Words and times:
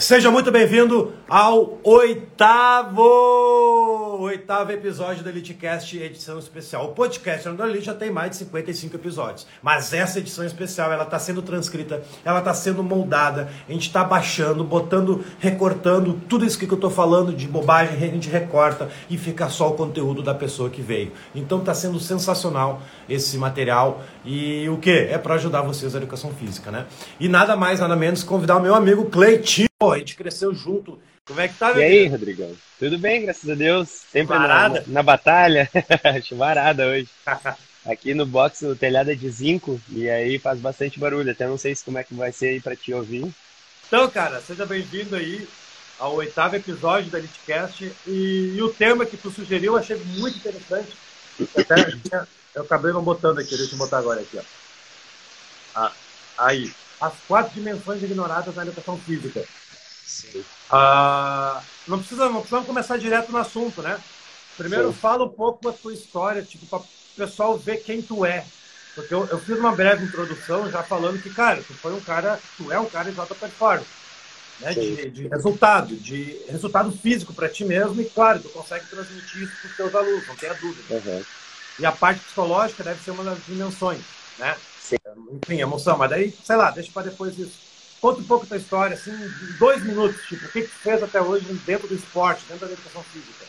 Seja 0.00 0.30
muito 0.30 0.50
bem-vindo 0.50 1.12
ao 1.28 1.78
oitavo, 1.84 3.02
oitavo 4.20 4.72
episódio 4.72 5.22
do 5.22 5.28
EliteCast, 5.28 5.98
edição 5.98 6.38
especial. 6.38 6.86
O 6.86 6.88
podcast 6.94 7.46
do 7.50 7.62
Elite 7.62 7.84
já 7.84 7.92
tem 7.92 8.10
mais 8.10 8.30
de 8.30 8.36
55 8.38 8.96
episódios, 8.96 9.46
mas 9.62 9.92
essa 9.92 10.18
edição 10.18 10.42
especial, 10.42 10.90
ela 10.90 11.02
está 11.02 11.18
sendo 11.18 11.42
transcrita, 11.42 12.02
ela 12.24 12.38
está 12.38 12.54
sendo 12.54 12.82
moldada, 12.82 13.50
a 13.68 13.72
gente 13.72 13.88
está 13.88 14.02
baixando, 14.02 14.64
botando, 14.64 15.22
recortando 15.38 16.18
tudo 16.26 16.46
isso 16.46 16.58
que 16.58 16.64
eu 16.64 16.74
estou 16.74 16.90
falando 16.90 17.34
de 17.34 17.46
bobagem, 17.46 17.96
a 17.96 17.98
gente 18.00 18.30
recorta 18.30 18.88
e 19.10 19.18
fica 19.18 19.50
só 19.50 19.68
o 19.68 19.74
conteúdo 19.74 20.22
da 20.22 20.32
pessoa 20.32 20.70
que 20.70 20.80
veio. 20.80 21.12
Então 21.34 21.58
está 21.58 21.74
sendo 21.74 22.00
sensacional 22.00 22.80
esse 23.06 23.36
material 23.36 24.02
e 24.24 24.66
o 24.70 24.78
que? 24.78 24.90
É 25.10 25.18
para 25.18 25.34
ajudar 25.34 25.60
vocês 25.60 25.92
na 25.92 25.98
educação 25.98 26.30
física, 26.32 26.70
né? 26.70 26.86
E 27.20 27.28
nada 27.28 27.54
mais, 27.54 27.80
nada 27.80 27.94
menos 27.94 28.22
convidar 28.22 28.56
o 28.56 28.62
meu 28.62 28.74
amigo 28.74 29.04
Cleitinho 29.04 29.69
Pô, 29.80 29.92
a 29.92 29.98
gente 29.98 30.14
cresceu 30.14 30.54
junto. 30.54 31.00
Como 31.24 31.40
é 31.40 31.48
que 31.48 31.54
tá, 31.54 31.72
meu 31.72 31.80
E 31.80 31.84
aí, 31.86 32.06
Rodrigão? 32.06 32.54
Tudo 32.78 32.98
bem, 32.98 33.22
graças 33.22 33.48
a 33.48 33.54
Deus. 33.54 33.88
Sempre 33.88 34.38
na, 34.38 34.68
na, 34.86 35.02
batalha. 35.02 35.70
Chuvarada 36.22 36.86
hoje. 36.86 37.08
Aqui 37.86 38.12
no 38.12 38.26
box, 38.26 38.60
o 38.66 38.76
telhado 38.76 39.10
é 39.10 39.14
de 39.14 39.30
zinco 39.30 39.80
e 39.88 40.06
aí 40.06 40.38
faz 40.38 40.60
bastante 40.60 41.00
barulho. 41.00 41.32
Até 41.32 41.46
não 41.46 41.56
sei 41.56 41.74
se 41.74 41.82
como 41.82 41.96
é 41.96 42.04
que 42.04 42.12
vai 42.12 42.30
ser 42.30 42.48
aí 42.48 42.60
pra 42.60 42.76
te 42.76 42.92
ouvir. 42.92 43.26
Então, 43.86 44.06
cara, 44.10 44.42
seja 44.42 44.66
bem-vindo 44.66 45.16
aí 45.16 45.48
ao 45.98 46.14
oitavo 46.16 46.56
episódio 46.56 47.10
da 47.10 47.18
Litcast. 47.18 47.90
E, 48.06 48.56
e, 48.56 48.62
o 48.62 48.68
tema 48.68 49.06
que 49.06 49.16
tu 49.16 49.30
sugeriu 49.30 49.72
eu 49.72 49.78
achei 49.78 49.96
muito 49.96 50.36
interessante. 50.36 50.92
Até, 51.56 52.26
eu 52.54 52.62
acabei 52.64 52.92
não 52.92 53.02
botando 53.02 53.38
aqui, 53.38 53.56
deixa 53.56 53.74
eu 53.74 53.78
botar 53.78 53.96
agora 53.96 54.20
aqui, 54.20 54.36
ó. 54.36 54.42
Ah, 55.74 55.92
aí. 56.36 56.70
As 57.00 57.14
quatro 57.26 57.54
dimensões 57.54 58.02
ignoradas 58.02 58.54
na 58.54 58.62
educação 58.62 58.98
física. 58.98 59.42
Sim. 60.10 60.44
Ah, 60.68 61.62
não, 61.86 61.98
precisa, 61.98 62.28
não 62.28 62.40
precisamos 62.40 62.66
começar 62.66 62.96
direto 62.96 63.30
no 63.30 63.38
assunto, 63.38 63.80
né? 63.80 63.98
Primeiro, 64.56 64.92
Sim. 64.92 64.98
fala 64.98 65.24
um 65.24 65.28
pouco 65.28 65.62
da 65.64 65.72
tua 65.72 65.94
história, 65.94 66.42
tipo, 66.42 66.66
para 66.66 66.80
o 66.80 66.86
pessoal 67.16 67.56
ver 67.56 67.78
quem 67.78 68.02
tu 68.02 68.24
é. 68.24 68.44
Porque 68.94 69.14
eu, 69.14 69.24
eu, 69.28 69.38
fiz 69.38 69.56
uma 69.56 69.74
breve 69.74 70.04
introdução 70.04 70.68
já 70.68 70.82
falando 70.82 71.22
que, 71.22 71.30
cara, 71.30 71.62
tu 71.62 71.72
foi 71.74 71.94
um 71.94 72.00
cara, 72.00 72.40
tu 72.56 72.72
é 72.72 72.78
um 72.78 72.86
cara 72.86 73.12
de 73.12 73.20
alta 73.20 73.36
performance. 73.36 73.88
Né? 74.58 74.74
De, 74.74 75.10
de, 75.10 75.28
resultado, 75.28 75.94
de 75.96 76.42
resultado 76.48 76.90
físico 76.90 77.32
para 77.32 77.48
ti 77.48 77.64
mesmo, 77.64 78.00
e 78.00 78.04
claro, 78.04 78.40
tu 78.40 78.48
consegue 78.48 78.86
transmitir 78.86 79.44
isso 79.44 79.52
para 79.60 79.70
os 79.70 79.76
teus 79.76 79.94
alunos, 79.94 80.26
não 80.26 80.36
tenha 80.36 80.54
dúvida. 80.54 80.92
Uhum. 80.92 81.24
E 81.78 81.86
a 81.86 81.92
parte 81.92 82.20
psicológica 82.20 82.82
deve 82.82 83.02
ser 83.02 83.12
uma 83.12 83.24
das 83.24 83.38
dimensões, 83.46 84.02
né? 84.38 84.56
Sim. 84.82 84.96
Enfim, 85.32 85.60
emoção, 85.60 85.96
mas 85.96 86.10
daí, 86.10 86.36
sei 86.44 86.56
lá, 86.56 86.72
deixa 86.72 86.90
para 86.92 87.08
depois 87.08 87.38
isso. 87.38 87.69
Conta 88.00 88.20
um 88.20 88.24
pouco 88.24 88.46
da 88.46 88.56
história, 88.56 88.94
assim, 88.94 89.12
em 89.12 89.58
dois 89.58 89.84
minutos, 89.84 90.22
tipo, 90.26 90.46
o 90.46 90.48
que, 90.50 90.62
que 90.62 90.68
fez 90.68 91.02
até 91.02 91.20
hoje 91.20 91.44
dentro 91.66 91.86
do 91.86 91.94
esporte, 91.94 92.42
dentro 92.48 92.66
da 92.66 92.72
educação 92.72 93.02
física? 93.02 93.44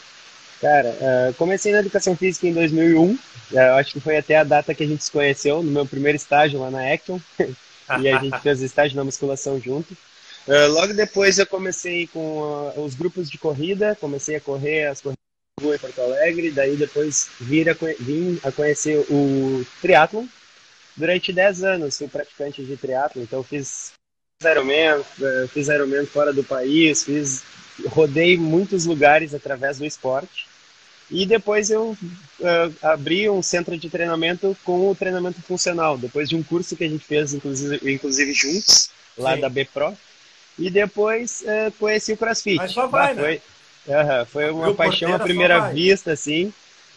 Cara, 0.60 0.90
uh, 0.90 1.34
comecei 1.36 1.72
na 1.72 1.80
educação 1.80 2.16
física 2.18 2.48
em 2.48 2.54
2001, 2.54 3.12
uh, 3.12 3.20
é, 3.54 3.70
acho 3.72 3.94
que 3.94 4.02
foi 4.02 4.18
até 4.18 4.38
a 4.38 4.44
data 4.44 4.76
que 4.76 4.84
a 4.84 4.88
gente 4.88 5.06
se 5.06 5.12
conheceu, 5.12 5.64
no 5.64 5.72
meu 5.72 5.86
primeiro 5.86 6.18
estágio 6.18 6.60
lá 6.60 6.70
na 6.70 6.94
Acton, 6.94 7.20
e 7.40 8.10
a 8.10 8.20
gente 8.20 8.40
fez 8.42 8.62
estágio 8.62 8.98
na 8.98 9.06
musculação 9.06 9.60
junto. 9.60 9.94
Uh, 10.46 10.68
logo 10.70 10.94
depois 10.94 11.40
eu 11.40 11.48
comecei 11.48 12.08
com 12.08 12.74
os 12.76 12.94
grupos 12.94 13.30
de 13.30 13.38
corrida, 13.38 13.96
comecei 14.02 14.36
a 14.36 14.42
correr 14.42 14.88
as 14.88 15.00
corridas 15.00 15.22
em 15.62 15.78
Porto 15.78 16.02
Alegre, 16.02 16.52
daí 16.52 16.76
depois 16.76 17.30
vir 17.40 17.70
a, 17.70 17.76
vim 18.00 18.38
a 18.44 18.52
conhecer 18.52 18.98
o 19.10 19.66
triatlon. 19.82 20.26
Durante 20.98 21.32
10 21.32 21.64
anos 21.64 21.98
fui 21.98 22.10
praticante 22.10 22.66
de 22.66 22.76
triatlon, 22.76 23.24
então 23.24 23.42
fiz 23.42 23.94
Ironman, 24.46 25.04
eh, 25.22 25.48
fiz 25.52 25.68
Ironman 25.68 26.06
fora 26.06 26.34
do 26.34 26.44
país, 26.44 27.04
fiz, 27.04 27.44
rodei 27.88 28.38
muitos 28.38 28.86
lugares 28.86 29.34
através 29.34 29.78
do 29.78 29.86
esporte. 29.86 30.48
E 31.10 31.26
depois 31.26 31.70
eu 31.70 31.90
uh, 31.92 32.76
abri 32.82 33.30
um 33.30 33.42
centro 33.42 33.78
de 33.78 33.90
treinamento 33.90 34.56
com 34.64 34.90
o 34.90 34.96
treinamento 34.96 35.42
funcional, 35.42 35.98
depois 35.98 36.30
de 36.30 36.38
um 36.38 36.44
curso 36.44 36.74
que 36.74 36.86
a 36.86 36.90
gente 36.90 37.04
fez, 37.04 37.34
inclusive, 37.34 37.94
inclusive 37.94 38.32
juntos, 38.32 38.90
lá 39.18 39.36
Sim. 39.36 39.42
da 39.42 39.50
BPRO. 39.50 39.98
E 40.58 40.70
depois 40.70 41.42
uh, 41.42 41.72
conheci 41.74 42.14
o 42.14 42.18
CrossFit. 42.18 42.56
Mas 42.56 42.72
só 42.72 42.88
vai, 42.88 43.14
bah, 43.14 43.22
né? 43.22 43.42
Foi, 43.86 43.94
uh, 43.94 44.26
foi 44.26 44.52
uma 44.52 44.74
paixão 44.74 45.14
à 45.14 45.20
primeira 45.20 45.70
vista, 45.70 46.14
assim. 46.14 46.54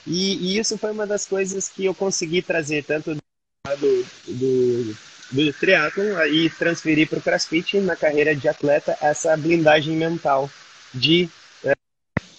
E, 0.07 0.55
e, 0.55 0.59
isso 0.59 0.79
foi 0.79 0.93
uma 0.93 1.07
das 1.07 1.27
coisas 1.27 1.69
que 1.69 1.85
eu 1.85 1.95
consegui 1.95 2.41
trazer, 2.41 2.85
tanto 2.85 3.17
do, 3.17 4.07
do 4.29 4.97
do 5.35 5.53
triatlon 5.53 6.25
e 6.27 6.49
transferir 6.49 7.09
para 7.09 7.19
o 7.19 7.23
crossfit 7.23 7.81
na 7.81 7.97
carreira 7.97 8.35
de 8.37 8.49
atleta 8.49 8.97
essa 9.01 9.37
blindagem 9.37 9.97
mental 9.97 10.49
de 10.93 11.29
é, 11.65 11.75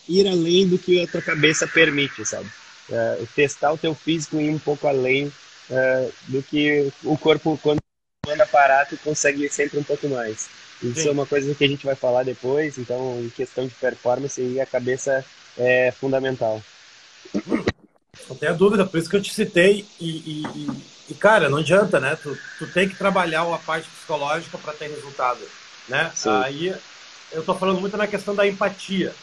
ir 0.07 0.27
além 0.27 0.67
do 0.67 0.79
que 0.79 1.03
a 1.03 1.07
tua 1.07 1.21
cabeça 1.21 1.67
permite, 1.67 2.25
sabe? 2.25 2.49
É, 2.89 3.23
testar 3.35 3.73
o 3.73 3.77
teu 3.77 3.93
físico 3.93 4.39
e 4.39 4.45
ir 4.45 4.49
um 4.49 4.59
pouco 4.59 4.87
além 4.87 5.31
é, 5.69 6.09
do 6.27 6.41
que 6.41 6.91
o 7.03 7.17
corpo, 7.17 7.59
quando 7.61 7.79
anda 8.27 8.45
parado, 8.45 8.97
consegue 9.03 9.47
sempre 9.49 9.77
um 9.77 9.83
pouco 9.83 10.07
mais. 10.07 10.47
Isso 10.81 11.01
Sim. 11.01 11.09
é 11.09 11.11
uma 11.11 11.25
coisa 11.25 11.53
que 11.53 11.63
a 11.63 11.67
gente 11.67 11.85
vai 11.85 11.95
falar 11.95 12.23
depois, 12.23 12.77
então, 12.77 13.19
em 13.21 13.29
questão 13.29 13.67
de 13.67 13.73
performance, 13.73 14.41
e 14.41 14.59
a 14.59 14.65
cabeça 14.65 15.23
é 15.57 15.91
fundamental. 15.91 16.61
Não 18.29 18.35
tenha 18.35 18.53
dúvida, 18.53 18.85
por 18.85 18.97
isso 18.97 19.09
que 19.09 19.15
eu 19.15 19.21
te 19.21 19.33
citei 19.33 19.85
e, 19.99 20.09
e 20.09 20.43
e, 20.55 20.94
cara, 21.13 21.49
não 21.49 21.59
adianta, 21.59 21.99
né? 21.99 22.17
Tu, 22.21 22.35
tu 22.57 22.67
tem 22.67 22.89
que 22.89 22.95
trabalhar 22.95 23.41
a 23.41 23.57
parte 23.59 23.87
psicológica 23.89 24.57
para 24.57 24.73
ter 24.73 24.89
resultado, 24.89 25.39
né? 25.87 26.11
Sim. 26.15 26.29
Aí 26.29 26.75
eu 27.31 27.43
tô 27.43 27.53
falando 27.53 27.79
muito 27.79 27.95
na 27.95 28.07
questão 28.07 28.33
da 28.33 28.47
empatia. 28.47 29.13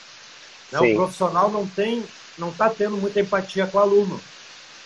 Né? 0.71 0.81
O 0.81 0.95
profissional 0.95 1.51
não 1.51 1.67
tem, 1.67 2.05
não 2.39 2.53
tá 2.53 2.71
tendo 2.71 2.97
muita 2.97 3.21
empatia 3.21 3.67
com 3.67 3.79
o 3.79 3.81
aluno. 3.81 4.21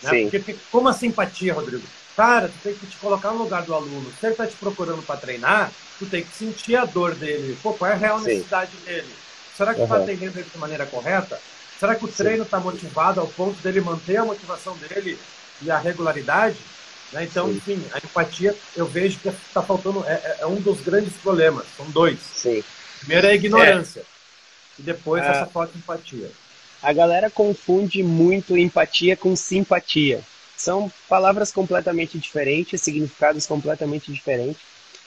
Né? 0.01 0.21
Porque, 0.23 0.39
porque, 0.39 0.57
como 0.71 0.89
assim 0.89 1.07
empatia, 1.07 1.53
Rodrigo? 1.53 1.83
Cara, 2.15 2.47
tu 2.47 2.55
tem 2.63 2.73
que 2.73 2.87
te 2.87 2.97
colocar 2.97 3.29
no 3.29 3.43
lugar 3.43 3.61
do 3.61 3.75
aluno. 3.75 4.11
Se 4.19 4.25
ele 4.25 4.35
tá 4.35 4.47
te 4.47 4.55
procurando 4.55 5.03
para 5.03 5.19
treinar, 5.19 5.71
tu 5.99 6.05
tem 6.07 6.23
que 6.23 6.35
sentir 6.35 6.75
a 6.75 6.85
dor 6.85 7.13
dele. 7.13 7.57
Pô, 7.61 7.73
qual 7.73 7.91
é 7.91 7.93
a 7.93 7.97
real 7.97 8.19
Sim. 8.19 8.25
necessidade 8.25 8.75
dele? 8.77 9.13
Será 9.55 9.73
que 9.73 9.81
uhum. 9.81 9.87
tá 9.87 9.97
atendendo 9.97 10.39
ele 10.39 10.49
de 10.51 10.57
maneira 10.57 10.85
correta? 10.85 11.39
Será 11.79 11.93
que 11.95 12.05
o 12.05 12.07
treino 12.07 12.43
está 12.43 12.59
motivado 12.59 13.19
ao 13.19 13.27
ponto 13.27 13.61
dele 13.61 13.81
manter 13.81 14.17
a 14.17 14.25
motivação 14.25 14.75
dele 14.77 15.19
e 15.61 15.69
a 15.69 15.77
regularidade? 15.77 16.57
Né? 17.11 17.23
Então, 17.23 17.47
Sim. 17.47 17.57
enfim, 17.57 17.85
a 17.93 17.97
empatia 17.97 18.55
eu 18.75 18.85
vejo 18.85 19.19
que 19.19 19.29
está 19.29 19.61
faltando, 19.61 20.03
é, 20.05 20.13
é, 20.13 20.37
é, 20.41 20.45
um 20.45 20.59
dos 20.59 20.81
grandes 20.81 21.13
problemas, 21.13 21.65
são 21.75 21.89
dois. 21.89 22.19
Sim. 22.19 22.63
Primeiro 22.99 23.27
é 23.27 23.31
a 23.31 23.35
ignorância, 23.35 24.01
é. 24.01 24.03
e 24.79 24.81
depois 24.83 25.23
essa 25.23 25.45
falta 25.45 25.73
de 25.73 25.79
empatia. 25.79 26.31
A 26.81 26.93
galera 26.93 27.29
confunde 27.29 28.03
muito 28.03 28.57
empatia 28.57 29.15
com 29.15 29.35
simpatia. 29.35 30.21
São 30.55 30.91
palavras 31.07 31.51
completamente 31.51 32.17
diferentes, 32.17 32.81
significados 32.81 33.45
completamente 33.45 34.11
diferentes. 34.11 34.61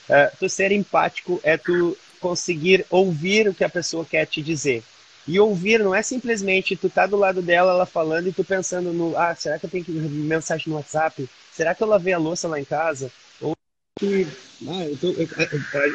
Uh, 0.08 0.36
tu 0.38 0.48
ser 0.48 0.72
empático 0.72 1.40
é 1.42 1.56
tu 1.56 1.96
conseguir 2.20 2.84
ouvir 2.90 3.48
o 3.48 3.54
que 3.54 3.64
a 3.64 3.68
pessoa 3.68 4.04
quer 4.04 4.26
te 4.26 4.42
dizer. 4.42 4.82
E 5.26 5.38
ouvir 5.38 5.80
não 5.80 5.94
é 5.94 6.02
simplesmente 6.02 6.76
tu 6.76 6.88
tá 6.88 7.06
do 7.06 7.16
lado 7.16 7.40
dela, 7.40 7.72
ela 7.72 7.86
falando 7.86 8.28
e 8.28 8.32
tu 8.32 8.42
pensando 8.42 8.92
no, 8.92 9.16
ah, 9.16 9.34
será 9.34 9.58
que 9.58 9.66
eu 9.66 9.70
tenho 9.70 9.84
que 9.84 9.92
mensagem 9.92 10.68
no 10.68 10.76
WhatsApp? 10.76 11.28
Será 11.60 11.74
que 11.74 11.82
eu 11.82 11.88
lavei 11.88 12.14
a 12.14 12.18
louça 12.18 12.48
lá 12.48 12.58
em 12.58 12.64
casa? 12.64 13.12
Ou 13.38 13.54
que 13.98 14.26
ah, 14.66 14.86
eu 14.86 14.96
tô, 14.96 15.14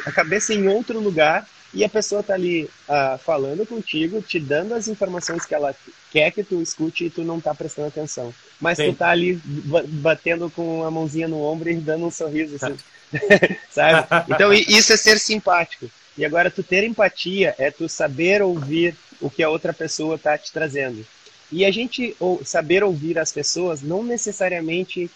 a 0.06 0.12
cabeça 0.12 0.54
em 0.54 0.68
outro 0.68 1.00
lugar 1.00 1.44
e 1.74 1.82
a 1.82 1.88
pessoa 1.88 2.22
tá 2.22 2.34
ali 2.34 2.70
ah, 2.88 3.18
falando 3.18 3.66
contigo, 3.66 4.22
te 4.22 4.38
dando 4.38 4.74
as 4.74 4.86
informações 4.86 5.44
que 5.44 5.52
ela 5.52 5.74
quer 6.12 6.30
que 6.30 6.44
tu 6.44 6.62
escute 6.62 7.06
e 7.06 7.10
tu 7.10 7.24
não 7.24 7.40
tá 7.40 7.52
prestando 7.52 7.88
atenção. 7.88 8.32
Mas 8.60 8.78
Sim. 8.78 8.92
tu 8.92 8.98
tá 8.98 9.08
ali 9.08 9.40
batendo 9.88 10.48
com 10.48 10.84
a 10.84 10.90
mãozinha 10.90 11.26
no 11.26 11.42
ombro 11.42 11.68
e 11.68 11.74
dando 11.74 12.06
um 12.06 12.12
sorriso, 12.12 12.54
assim. 12.54 12.76
sabe? 13.68 14.06
Então 14.32 14.52
isso 14.52 14.92
é 14.92 14.96
ser 14.96 15.18
simpático. 15.18 15.90
E 16.16 16.24
agora 16.24 16.48
tu 16.48 16.62
ter 16.62 16.84
empatia 16.84 17.56
é 17.58 17.72
tu 17.72 17.88
saber 17.88 18.40
ouvir 18.40 18.94
o 19.20 19.28
que 19.28 19.42
a 19.42 19.50
outra 19.50 19.72
pessoa 19.72 20.16
tá 20.16 20.38
te 20.38 20.52
trazendo. 20.52 21.04
E 21.50 21.64
a 21.64 21.72
gente 21.72 22.14
ou, 22.20 22.44
saber 22.44 22.84
ouvir 22.84 23.18
as 23.18 23.32
pessoas 23.32 23.82
não 23.82 24.04
necessariamente 24.04 25.10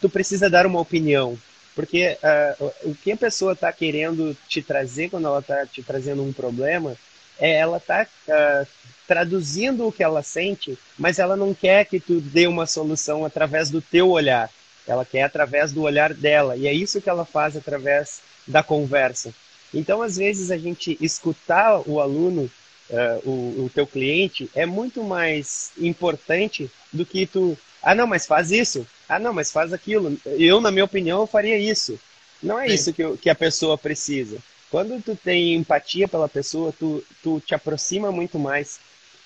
tu 0.00 0.08
precisa 0.08 0.50
dar 0.50 0.66
uma 0.66 0.80
opinião. 0.80 1.38
Porque 1.74 2.16
uh, 2.22 2.72
o 2.84 2.94
que 2.94 3.12
a 3.12 3.16
pessoa 3.16 3.52
está 3.52 3.72
querendo 3.72 4.36
te 4.48 4.62
trazer 4.62 5.10
quando 5.10 5.26
ela 5.26 5.40
está 5.40 5.66
te 5.66 5.82
trazendo 5.82 6.22
um 6.22 6.32
problema 6.32 6.96
é 7.38 7.52
ela 7.56 7.78
está 7.78 8.02
uh, 8.02 8.32
ah, 8.32 8.64
traduzindo 9.08 9.88
o 9.88 9.90
que 9.90 10.04
ela 10.04 10.22
sente, 10.22 10.78
mas 10.96 11.18
ela 11.18 11.36
não 11.36 11.52
quer 11.52 11.84
que 11.84 11.98
tu 11.98 12.20
dê 12.20 12.46
uma 12.46 12.64
solução 12.64 13.24
através 13.24 13.70
do 13.70 13.82
teu 13.82 14.08
olhar. 14.08 14.48
Ela 14.86 15.04
quer 15.04 15.24
através 15.24 15.72
do 15.72 15.82
olhar 15.82 16.14
dela. 16.14 16.56
E 16.56 16.68
é 16.68 16.72
isso 16.72 17.00
que 17.00 17.10
ela 17.10 17.24
faz 17.24 17.56
através 17.56 18.20
da 18.46 18.62
conversa. 18.62 19.34
Então, 19.72 20.00
às 20.00 20.16
vezes, 20.16 20.52
a 20.52 20.56
gente 20.56 20.96
escutar 21.00 21.82
o 21.88 22.00
aluno, 22.00 22.48
uh, 22.90 23.28
o, 23.28 23.64
o 23.64 23.70
teu 23.74 23.86
cliente, 23.86 24.48
é 24.54 24.64
muito 24.64 25.02
mais 25.02 25.72
importante 25.76 26.70
do 26.92 27.04
que 27.04 27.26
tu 27.26 27.58
ah, 27.84 27.94
não, 27.94 28.06
mas 28.06 28.26
faz 28.26 28.50
isso. 28.50 28.86
Ah, 29.08 29.18
não, 29.18 29.32
mas 29.32 29.52
faz 29.52 29.72
aquilo. 29.72 30.16
Eu, 30.26 30.60
na 30.60 30.70
minha 30.70 30.84
opinião, 30.84 31.20
eu 31.20 31.26
faria 31.26 31.58
isso. 31.58 31.98
Não 32.42 32.58
é 32.58 32.68
Sim. 32.68 32.74
isso 32.74 32.92
que, 32.92 33.02
eu, 33.02 33.16
que 33.16 33.30
a 33.30 33.34
pessoa 33.34 33.76
precisa. 33.76 34.38
Quando 34.70 35.00
tu 35.02 35.16
tem 35.16 35.54
empatia 35.54 36.08
pela 36.08 36.28
pessoa, 36.28 36.74
tu, 36.78 37.04
tu 37.22 37.40
te 37.40 37.54
aproxima 37.54 38.10
muito 38.10 38.38
mais. 38.38 38.80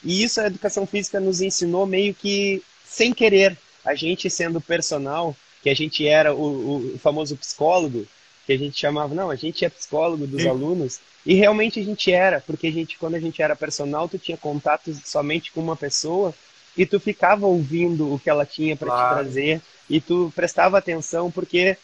E 0.05 0.23
isso 0.23 0.41
a 0.41 0.47
educação 0.47 0.87
física 0.87 1.19
nos 1.19 1.41
ensinou 1.41 1.87
meio 1.87 2.15
que 2.15 2.63
sem 2.85 3.13
querer. 3.13 3.57
A 3.85 3.95
gente 3.95 4.29
sendo 4.29 4.61
personal, 4.61 5.35
que 5.63 5.71
a 5.71 5.75
gente 5.75 6.07
era 6.07 6.35
o, 6.35 6.95
o 6.95 6.99
famoso 6.99 7.37
psicólogo, 7.37 8.07
que 8.47 8.53
a 8.53 8.59
gente 8.59 8.79
chamava, 8.79 9.15
não, 9.15 9.31
a 9.31 9.37
gente 9.37 9.65
é 9.65 9.69
psicólogo 9.69 10.27
dos 10.27 10.43
Sim. 10.43 10.49
alunos, 10.49 11.01
e 11.25 11.35
realmente 11.35 11.81
a 11.81 11.85
gente 11.85 12.13
era, 12.13 12.41
porque 12.41 12.69
a 12.69 12.71
gente, 12.71 12.97
quando 12.97 13.15
a 13.15 13.21
gente 13.21 13.43
era 13.43 13.57
personal, 13.57 14.09
tu 14.09 14.19
tinha 14.19 14.37
contato 14.37 14.95
somente 15.05 15.53
com 15.53 15.61
uma 15.61 15.77
pessoa 15.77 16.35
e 16.79 16.87
tu 16.87 17.01
ficava 17.01 17.45
ouvindo 17.45 18.15
o 18.15 18.19
que 18.21 18.31
ela 18.31 18.47
tinha 18.47 18.77
para 18.77 18.87
claro. 18.87 19.09
te 19.09 19.15
trazer 19.15 19.61
e 19.91 20.01
tu 20.01 20.33
prestava 20.35 20.79
atenção 20.79 21.29
porque 21.29 21.77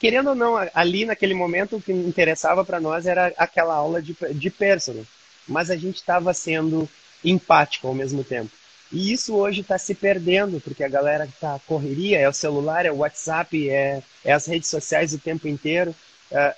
querendo 0.00 0.30
ou 0.30 0.34
não 0.34 0.56
ali 0.74 1.04
naquele 1.04 1.34
momento 1.34 1.76
o 1.76 1.80
que 1.80 1.92
interessava 1.92 2.64
para 2.64 2.80
nós 2.80 3.06
era 3.06 3.32
aquela 3.38 3.74
aula 3.74 4.02
de, 4.02 4.16
de 4.34 4.50
personal. 4.50 5.04
Mas 5.46 5.70
a 5.70 5.76
gente 5.76 5.96
estava 5.96 6.34
sendo 6.34 6.88
empático 7.24 7.86
ao 7.86 7.94
mesmo 7.94 8.24
tempo. 8.24 8.50
E 8.90 9.12
isso 9.12 9.36
hoje 9.36 9.60
está 9.60 9.78
se 9.78 9.94
perdendo 9.94 10.60
porque 10.60 10.82
a 10.82 10.88
galera 10.88 11.24
está 11.24 11.60
correria 11.66 12.18
é 12.18 12.28
o 12.28 12.32
celular 12.32 12.84
é 12.84 12.90
o 12.90 12.96
WhatsApp 12.96 13.70
é, 13.70 14.02
é 14.24 14.32
as 14.32 14.46
redes 14.46 14.68
sociais 14.68 15.14
o 15.14 15.18
tempo 15.18 15.46
inteiro. 15.46 15.94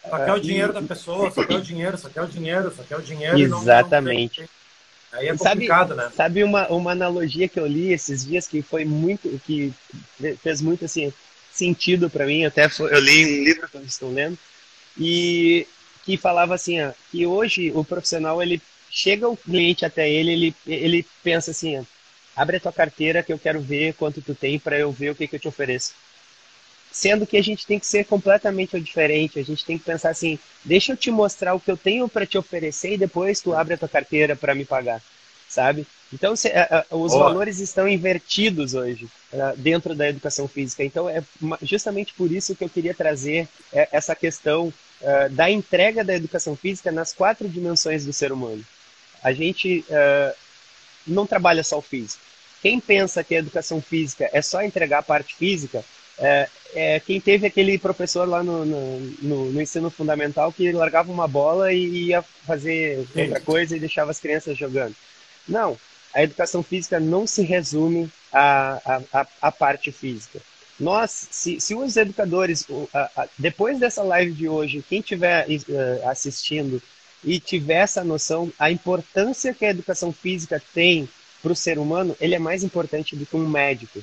Só 0.08 0.25
quer 0.25 0.32
o 0.32 0.40
dinheiro 0.40 0.73
e... 0.73 0.75
da 0.75 0.82
pessoa 0.82 1.31
só 1.31 1.44
quer 1.44 1.56
o 1.56 1.61
dinheiro 1.61 1.99
só 1.99 2.08
quer 2.08 2.23
o 2.23 2.26
dinheiro 2.26 2.73
só 2.75 2.82
quer 2.82 2.97
o 2.97 3.02
dinheiro 3.02 3.37
exatamente 3.37 4.40
não, 4.40 4.47
não 4.47 4.63
Aí 5.14 5.28
é 5.28 5.37
complicado, 5.37 5.88
sabe, 5.88 6.02
né? 6.02 6.12
Sabe 6.14 6.44
uma, 6.44 6.69
uma 6.69 6.93
analogia 6.93 7.49
que 7.49 7.58
eu 7.58 7.66
li 7.66 7.93
esses 7.93 8.26
dias 8.26 8.49
que 8.49 8.62
foi 8.62 8.84
muito, 8.84 9.28
que 9.46 9.72
fez 10.43 10.61
muito 10.61 10.84
assim 10.84 11.12
sentido 11.52 12.11
para 12.11 12.26
mim. 12.26 12.44
Até 12.44 12.69
foi, 12.69 12.93
eu 12.93 13.00
li 13.00 13.25
um 13.25 13.44
livro 13.44 13.69
que 13.69 13.76
eu 13.76 13.82
estou 13.84 14.12
lendo 14.12 14.38
e 14.99 15.66
que 16.05 16.16
falava 16.16 16.55
assim, 16.55 16.82
ó, 16.82 16.93
que 17.11 17.26
hoje 17.26 17.70
o 17.75 17.84
profissional 17.84 18.43
ele 18.43 18.61
chega 18.90 19.28
o 19.28 19.37
cliente 19.37 19.84
até 19.84 20.11
ele, 20.11 20.32
ele 20.32 20.55
ele 20.66 21.06
pensa 21.22 21.52
assim, 21.52 21.78
ó, 21.78 21.84
abre 22.37 22.56
a 22.56 22.61
tua 22.61 22.72
carteira 22.72 23.22
que 23.22 23.32
eu 23.32 23.38
quero 23.38 23.61
ver 23.61 23.94
quanto 23.94 24.20
tu 24.20 24.34
tem 24.34 24.58
para 24.58 24.78
eu 24.78 24.90
ver 24.90 25.11
o 25.11 25.14
que, 25.14 25.28
que 25.28 25.37
eu 25.37 25.40
te 25.40 25.49
ofereço 25.49 25.94
sendo 26.94 27.26
que 27.26 27.37
a 27.37 27.43
gente 27.43 27.67
tem 27.67 27.81
que 27.81 27.87
ser 27.87 28.05
completamente 28.05 28.81
diferente. 28.81 29.41
A 29.41 29.44
gente 29.44 29.64
tem 29.64 29.76
que 29.76 29.85
pensar 29.85 30.11
assim: 30.11 30.38
deixa 30.64 30.93
eu 30.93 30.96
te 30.96 31.11
mostrar 31.11 31.52
o 31.52 31.61
que 31.61 31.70
eu 31.70 31.76
tenho 31.76 32.08
para 32.08 32.25
te 32.25 32.38
oferecer 32.38 32.93
e 32.94 32.99
depois 32.99 33.41
tu 33.41 33.52
abre 33.52 33.75
a 33.75 33.76
tua 33.76 33.88
carteira 33.88 34.37
para 34.37 34.55
me 34.55 34.64
pagar, 34.64 35.02
sabe? 35.49 35.85
Então, 36.12 36.37
se, 36.37 36.49
a, 36.49 36.87
a, 36.88 36.96
os 36.96 37.12
valores 37.12 37.58
estão 37.58 37.88
invertidos 37.88 38.75
hoje 38.75 39.08
a, 39.32 39.55
dentro 39.56 39.93
da 39.93 40.08
educação 40.08 40.46
física. 40.46 40.85
Então, 40.85 41.08
é 41.08 41.20
justamente 41.62 42.14
por 42.14 42.31
isso 42.31 42.55
que 42.55 42.62
eu 42.62 42.69
queria 42.69 42.94
trazer 42.94 43.49
é, 43.73 43.88
essa 43.90 44.14
questão 44.14 44.73
é, 45.02 45.29
da 45.29 45.50
entrega 45.50 46.05
da 46.05 46.14
educação 46.14 46.55
física 46.55 46.93
nas 46.93 47.12
quatro 47.12 47.49
dimensões 47.49 48.05
do 48.05 48.12
ser 48.12 48.31
humano. 48.31 48.64
A 49.20 49.32
gente 49.32 49.85
é, 49.90 50.35
não 51.05 51.26
trabalha 51.26 51.64
só 51.64 51.79
o 51.79 51.82
físico. 51.82 52.23
Quem 52.62 52.79
pensa 52.79 53.25
que 53.25 53.35
a 53.35 53.40
educação 53.40 53.82
física 53.82 54.31
é 54.32 54.40
só 54.40 54.62
entregar 54.62 55.00
a 55.00 55.02
parte 55.02 55.35
física, 55.35 55.85
é, 56.19 56.49
é, 56.75 57.00
quem 57.00 57.20
teve 57.20 57.46
aquele 57.46 57.78
professor 57.78 58.28
lá 58.28 58.43
no, 58.43 58.64
no, 58.64 59.00
no, 59.00 59.52
no, 59.52 59.62
ensino 59.62 59.90
fundamental 59.90 60.52
que 60.52 60.72
largava 60.72 61.11
uma 61.11 61.26
bola 61.26 61.72
e 61.72 62.08
ia 62.08 62.22
fazer 62.22 63.06
Sim. 63.12 63.22
outra 63.22 63.40
coisa 63.40 63.76
e 63.76 63.81
deixava 63.81 64.11
as 64.11 64.20
crianças 64.20 64.56
jogando. 64.56 64.94
Não, 65.46 65.76
a 66.12 66.22
educação 66.22 66.62
física 66.62 67.00
não 67.00 67.26
se 67.26 67.43
resume 67.43 68.11
à, 68.32 69.02
à, 69.12 69.26
à 69.43 69.52
parte 69.52 69.90
física. 69.90 70.40
Nós, 70.78 71.28
se, 71.31 71.61
se 71.61 71.75
os 71.75 71.96
educadores, 71.96 72.66
depois 73.38 73.78
dessa 73.78 74.02
live 74.02 74.32
de 74.32 74.49
hoje, 74.49 74.84
quem 74.88 75.00
estiver 75.00 75.46
uh, 75.46 76.08
assistindo 76.08 76.82
e 77.22 77.38
tiver 77.38 77.75
essa 77.75 78.02
noção, 78.02 78.52
a 78.58 78.70
importância 78.70 79.55
que 79.55 79.64
a 79.64 79.70
educação 79.70 80.12
física 80.12 80.61
tem 80.75 81.08
para 81.40 81.52
o 81.52 81.56
ser 81.56 81.78
humano, 81.78 82.16
ele 82.20 82.34
é 82.34 82.38
mais 82.38 82.64
importante 82.64 83.14
do 83.14 83.25
que 83.25 83.37
um 83.37 83.49
médico 83.49 84.02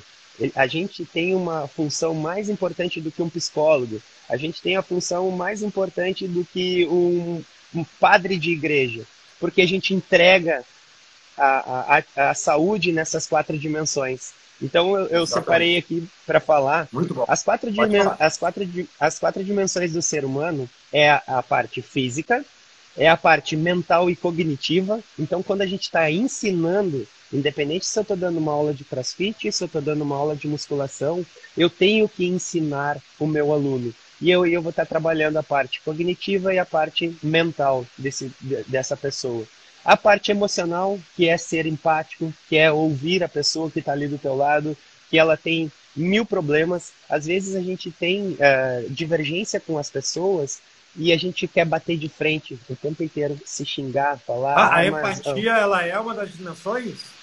a 0.54 0.66
gente 0.66 1.04
tem 1.04 1.34
uma 1.34 1.68
função 1.68 2.14
mais 2.14 2.48
importante 2.48 3.00
do 3.00 3.10
que 3.10 3.22
um 3.22 3.28
psicólogo. 3.28 4.00
A 4.28 4.36
gente 4.36 4.62
tem 4.62 4.76
a 4.76 4.82
função 4.82 5.30
mais 5.30 5.62
importante 5.62 6.26
do 6.26 6.44
que 6.44 6.86
um, 6.86 7.42
um 7.74 7.84
padre 8.00 8.36
de 8.36 8.50
igreja, 8.50 9.02
porque 9.38 9.60
a 9.60 9.66
gente 9.66 9.94
entrega 9.94 10.64
a, 11.36 12.02
a, 12.16 12.30
a 12.30 12.34
saúde 12.34 12.92
nessas 12.92 13.26
quatro 13.26 13.58
dimensões. 13.58 14.32
Então 14.60 14.96
eu, 14.96 15.06
eu 15.08 15.26
separei 15.26 15.76
aqui 15.76 16.06
para 16.24 16.38
falar. 16.38 16.88
Muito 16.92 17.12
bom. 17.12 17.24
As 17.26 17.42
quatro, 17.42 17.72
falar. 17.74 18.16
As, 18.18 18.36
quatro, 18.38 18.88
as 18.98 19.18
quatro 19.18 19.42
dimensões 19.42 19.92
do 19.92 20.00
ser 20.00 20.24
humano 20.24 20.70
é 20.92 21.10
a, 21.10 21.22
a 21.26 21.42
parte 21.42 21.82
física, 21.82 22.44
é 22.96 23.08
a 23.08 23.16
parte 23.16 23.56
mental 23.56 24.08
e 24.08 24.14
cognitiva. 24.14 25.00
Então 25.18 25.42
quando 25.42 25.62
a 25.62 25.66
gente 25.66 25.82
está 25.82 26.10
ensinando 26.10 27.06
Independente 27.32 27.86
se 27.86 27.98
eu 27.98 28.02
estou 28.02 28.16
dando 28.16 28.38
uma 28.38 28.52
aula 28.52 28.74
de 28.74 28.84
crossfit, 28.84 29.50
se 29.50 29.64
eu 29.64 29.66
estou 29.66 29.80
dando 29.80 30.02
uma 30.02 30.16
aula 30.16 30.36
de 30.36 30.46
musculação, 30.46 31.24
eu 31.56 31.70
tenho 31.70 32.08
que 32.08 32.26
ensinar 32.26 32.98
o 33.18 33.26
meu 33.26 33.52
aluno. 33.52 33.94
E 34.20 34.30
eu, 34.30 34.46
eu 34.46 34.62
vou 34.62 34.70
estar 34.70 34.86
trabalhando 34.86 35.36
a 35.38 35.42
parte 35.42 35.80
cognitiva 35.80 36.54
e 36.54 36.58
a 36.58 36.66
parte 36.66 37.16
mental 37.22 37.86
desse, 37.98 38.30
dessa 38.68 38.96
pessoa. 38.96 39.44
A 39.84 39.96
parte 39.96 40.30
emocional, 40.30 41.00
que 41.16 41.28
é 41.28 41.36
ser 41.36 41.66
empático, 41.66 42.32
que 42.48 42.56
é 42.56 42.70
ouvir 42.70 43.24
a 43.24 43.28
pessoa 43.28 43.70
que 43.70 43.80
está 43.80 43.92
ali 43.92 44.06
do 44.06 44.18
teu 44.18 44.36
lado, 44.36 44.76
que 45.10 45.18
ela 45.18 45.36
tem 45.36 45.72
mil 45.96 46.24
problemas. 46.24 46.92
Às 47.08 47.26
vezes 47.26 47.56
a 47.56 47.60
gente 47.60 47.90
tem 47.90 48.32
uh, 48.32 48.88
divergência 48.90 49.58
com 49.58 49.76
as 49.76 49.90
pessoas 49.90 50.60
e 50.94 51.12
a 51.12 51.16
gente 51.16 51.48
quer 51.48 51.64
bater 51.64 51.96
de 51.96 52.08
frente 52.08 52.58
o 52.68 52.76
tempo 52.76 53.02
inteiro, 53.02 53.38
se 53.44 53.64
xingar, 53.64 54.18
falar. 54.18 54.54
Ah, 54.54 54.66
a 54.66 54.76
ah, 54.76 54.86
empatia, 54.86 55.52
mas... 55.52 55.62
ela 55.62 55.84
é 55.84 55.98
uma 55.98 56.14
das 56.14 56.32
dimensões? 56.32 57.21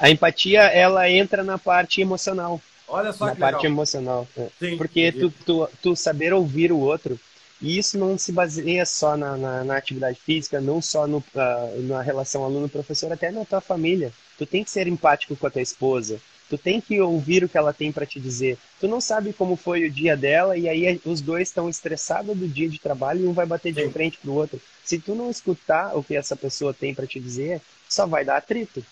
A 0.00 0.10
empatia, 0.10 0.62
ela 0.62 1.08
entra 1.08 1.42
na 1.44 1.58
parte 1.58 2.00
emocional. 2.00 2.60
Olha 2.86 3.12
só 3.12 3.26
na 3.26 3.32
que 3.34 3.40
parte 3.40 3.56
legal. 3.56 3.72
emocional. 3.72 4.28
É. 4.36 4.48
Sim, 4.58 4.76
Porque 4.76 5.12
tu, 5.12 5.32
tu, 5.44 5.68
tu, 5.82 5.96
saber 5.96 6.32
ouvir 6.32 6.70
o 6.72 6.78
outro, 6.78 7.18
e 7.60 7.78
isso 7.78 7.96
não 7.98 8.18
se 8.18 8.32
baseia 8.32 8.84
só 8.84 9.16
na, 9.16 9.36
na, 9.36 9.64
na 9.64 9.76
atividade 9.76 10.18
física, 10.20 10.60
não 10.60 10.82
só 10.82 11.06
no, 11.06 11.18
uh, 11.18 11.82
na 11.82 12.02
relação 12.02 12.44
aluno-professor, 12.44 13.12
até 13.12 13.30
na 13.30 13.44
tua 13.44 13.60
família. 13.60 14.12
Tu 14.36 14.44
tem 14.44 14.64
que 14.64 14.70
ser 14.70 14.86
empático 14.86 15.36
com 15.36 15.46
a 15.46 15.50
tua 15.50 15.62
esposa. 15.62 16.20
Tu 16.48 16.58
tem 16.58 16.80
que 16.80 17.00
ouvir 17.00 17.42
o 17.42 17.48
que 17.48 17.56
ela 17.56 17.72
tem 17.72 17.90
para 17.90 18.04
te 18.04 18.20
dizer. 18.20 18.58
Tu 18.78 18.86
não 18.86 19.00
sabe 19.00 19.32
como 19.32 19.56
foi 19.56 19.86
o 19.86 19.90
dia 19.90 20.14
dela 20.14 20.58
e 20.58 20.68
aí 20.68 21.00
os 21.04 21.20
dois 21.20 21.48
estão 21.48 21.70
estressados 21.70 22.36
do 22.36 22.46
dia 22.46 22.68
de 22.68 22.78
trabalho 22.78 23.24
e 23.24 23.26
um 23.26 23.32
vai 23.32 23.46
bater 23.46 23.72
de 23.72 23.82
Sim. 23.82 23.90
frente 23.90 24.18
pro 24.18 24.34
outro. 24.34 24.60
Se 24.84 24.98
tu 24.98 25.14
não 25.14 25.30
escutar 25.30 25.96
o 25.96 26.04
que 26.04 26.14
essa 26.14 26.36
pessoa 26.36 26.74
tem 26.74 26.94
para 26.94 27.06
te 27.06 27.18
dizer, 27.18 27.62
só 27.88 28.06
vai 28.06 28.24
dar 28.24 28.36
atrito. 28.36 28.84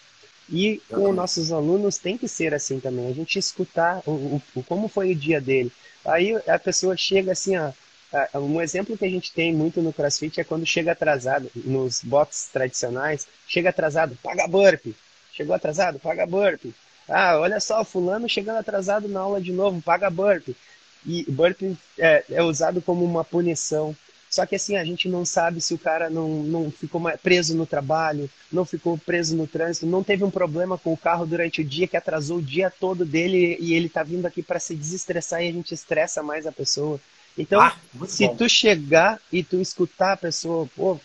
E 0.52 0.82
com 0.90 1.08
os 1.08 1.16
nossos 1.16 1.50
alunos 1.50 1.96
tem 1.96 2.18
que 2.18 2.28
ser 2.28 2.52
assim 2.52 2.78
também, 2.78 3.08
a 3.08 3.14
gente 3.14 3.38
escutar 3.38 4.02
o, 4.06 4.42
o, 4.54 4.62
como 4.62 4.86
foi 4.86 5.12
o 5.12 5.16
dia 5.16 5.40
dele. 5.40 5.72
Aí 6.04 6.36
a 6.46 6.58
pessoa 6.58 6.94
chega 6.94 7.32
assim, 7.32 7.56
ó, 7.56 7.72
um 8.38 8.60
exemplo 8.60 8.96
que 8.96 9.04
a 9.06 9.08
gente 9.08 9.32
tem 9.32 9.54
muito 9.54 9.80
no 9.80 9.92
CrossFit 9.92 10.40
é 10.40 10.44
quando 10.44 10.66
chega 10.66 10.92
atrasado, 10.92 11.50
nos 11.54 12.02
boxes 12.02 12.48
tradicionais, 12.52 13.26
chega 13.48 13.70
atrasado, 13.70 14.16
paga 14.22 14.46
burpee. 14.46 14.94
Chegou 15.32 15.54
atrasado, 15.54 15.98
paga 15.98 16.26
burpee. 16.26 16.74
Ah, 17.08 17.38
olha 17.38 17.58
só, 17.58 17.82
fulano 17.82 18.28
chegando 18.28 18.58
atrasado 18.58 19.08
na 19.08 19.20
aula 19.20 19.40
de 19.40 19.52
novo, 19.52 19.80
paga 19.80 20.10
burpee. 20.10 20.54
E 21.06 21.24
burpee 21.30 21.76
é, 21.98 22.24
é 22.30 22.42
usado 22.42 22.82
como 22.82 23.02
uma 23.02 23.24
punição 23.24 23.96
só 24.32 24.46
que 24.46 24.56
assim, 24.56 24.78
a 24.78 24.84
gente 24.84 25.10
não 25.10 25.26
sabe 25.26 25.60
se 25.60 25.74
o 25.74 25.78
cara 25.78 26.08
não, 26.08 26.42
não 26.42 26.70
ficou 26.70 27.02
preso 27.22 27.54
no 27.54 27.66
trabalho, 27.66 28.30
não 28.50 28.64
ficou 28.64 28.96
preso 28.96 29.36
no 29.36 29.46
trânsito, 29.46 29.84
não 29.84 30.02
teve 30.02 30.24
um 30.24 30.30
problema 30.30 30.78
com 30.78 30.90
o 30.90 30.96
carro 30.96 31.26
durante 31.26 31.60
o 31.60 31.64
dia 31.64 31.86
que 31.86 31.98
atrasou 31.98 32.38
o 32.38 32.42
dia 32.42 32.70
todo 32.70 33.04
dele 33.04 33.58
e 33.60 33.74
ele 33.74 33.90
tá 33.90 34.02
vindo 34.02 34.24
aqui 34.24 34.42
para 34.42 34.58
se 34.58 34.74
desestressar 34.74 35.42
e 35.42 35.48
a 35.48 35.52
gente 35.52 35.74
estressa 35.74 36.22
mais 36.22 36.46
a 36.46 36.52
pessoa. 36.52 36.98
Então, 37.36 37.60
ah, 37.60 37.76
se 38.06 38.26
bom. 38.26 38.36
tu 38.36 38.48
chegar 38.48 39.20
e 39.30 39.44
tu 39.44 39.60
escutar 39.60 40.14
a 40.14 40.16
pessoa, 40.16 40.66
pô, 40.74 40.98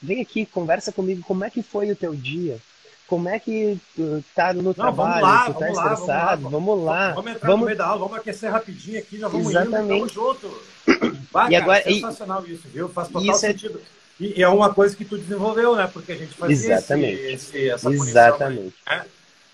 vem 0.00 0.20
aqui, 0.20 0.46
conversa 0.46 0.92
comigo, 0.92 1.24
como 1.24 1.44
é 1.44 1.50
que 1.50 1.64
foi 1.64 1.90
o 1.90 1.96
teu 1.96 2.14
dia? 2.14 2.60
Como 3.08 3.28
é 3.28 3.40
que 3.40 3.80
tu 3.96 4.22
tá 4.34 4.52
no 4.52 4.62
Não, 4.62 4.74
trabalho, 4.74 5.20
vamos 5.20 5.22
lá, 5.22 5.46
tu 5.46 5.52
tá 5.54 5.58
vamos 5.58 5.78
estressado, 5.78 6.42
lá, 6.44 6.50
vamos 6.50 6.84
lá. 6.84 7.12
Vamos 7.14 7.30
entrar 7.32 7.46
vamos... 7.48 7.60
no 7.60 7.66
meio 7.66 7.78
da 7.78 7.86
aula, 7.86 8.00
vamos 8.00 8.18
aquecer 8.18 8.52
rapidinho 8.52 8.98
aqui, 8.98 9.18
já 9.18 9.28
vamos 9.28 9.48
Exatamente. 9.48 10.02
indo, 10.02 10.12
junto. 10.12 10.62
Vai, 11.32 11.48
e 11.48 11.52
cara, 11.52 11.62
agora, 11.64 11.82
sensacional 11.82 12.46
e... 12.46 12.52
isso, 12.52 12.68
viu? 12.68 12.88
Faz 12.90 13.08
total 13.08 13.34
é 13.34 13.38
sentido. 13.38 13.80
É... 13.94 13.98
E 14.20 14.42
é 14.42 14.48
uma 14.48 14.74
coisa 14.74 14.94
que 14.94 15.04
tu 15.04 15.16
desenvolveu, 15.16 15.76
né? 15.76 15.88
Porque 15.92 16.12
a 16.12 16.16
gente 16.16 16.34
fazia 16.34 16.74
Exatamente. 16.74 17.20
Esse, 17.22 17.56
esse, 17.56 17.70
essa 17.70 17.90
Exatamente. 17.90 18.74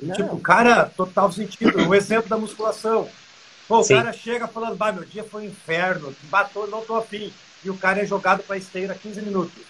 Né? 0.00 0.14
Tipo, 0.14 0.38
cara, 0.40 0.87
total 0.87 1.30
sentido. 1.30 1.87
O 1.87 1.94
exemplo 1.94 2.28
da 2.28 2.38
musculação. 2.38 3.06
Pô, 3.68 3.78
o 3.78 3.84
Sim. 3.84 3.96
cara 3.96 4.12
chega 4.12 4.49
falando, 4.49 4.75
bah, 4.75 4.90
meu 4.90 5.04
dia 5.04 5.23
foi 5.23 5.42
um 5.42 5.46
inferno, 5.46 6.14
batou, 6.25 6.66
não 6.66 6.82
tô 6.82 6.96
afim. 6.96 7.32
E 7.62 7.70
o 7.70 7.76
cara 7.76 8.02
é 8.02 8.06
jogado 8.06 8.42
pra 8.42 8.56
esteira 8.56 8.94
15 8.94 9.23
minutos. 9.23 9.62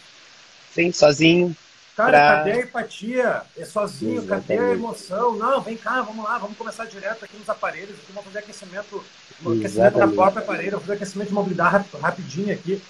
Sim, 0.72 0.90
sozinho, 0.90 1.54
Cara, 1.96 2.10
pra... 2.10 2.36
cadê 2.36 2.52
a 2.52 2.60
empatia? 2.64 3.42
É 3.56 3.64
sozinho, 3.64 4.22
Exatamente. 4.22 4.46
cadê 4.48 4.58
a 4.58 4.74
emoção? 4.74 5.36
Não, 5.36 5.60
vem 5.60 5.76
cá, 5.76 6.02
vamos 6.02 6.24
lá, 6.24 6.38
vamos 6.38 6.58
começar 6.58 6.86
direto 6.86 7.24
aqui 7.24 7.36
nos 7.36 7.48
aparelhos, 7.48 7.90
aqui, 7.90 8.12
vamos 8.12 8.24
fazer 8.24 8.38
aquecimento, 8.40 9.04
aquecimento 9.46 9.98
da 9.98 10.08
própria 10.08 10.42
aparelho, 10.42 10.72
vamos 10.72 10.86
fazer 10.86 10.96
aquecimento 10.96 11.28
de 11.28 11.34
mobilidade 11.34 11.84
rapidinho 12.00 12.52
aqui. 12.52 12.82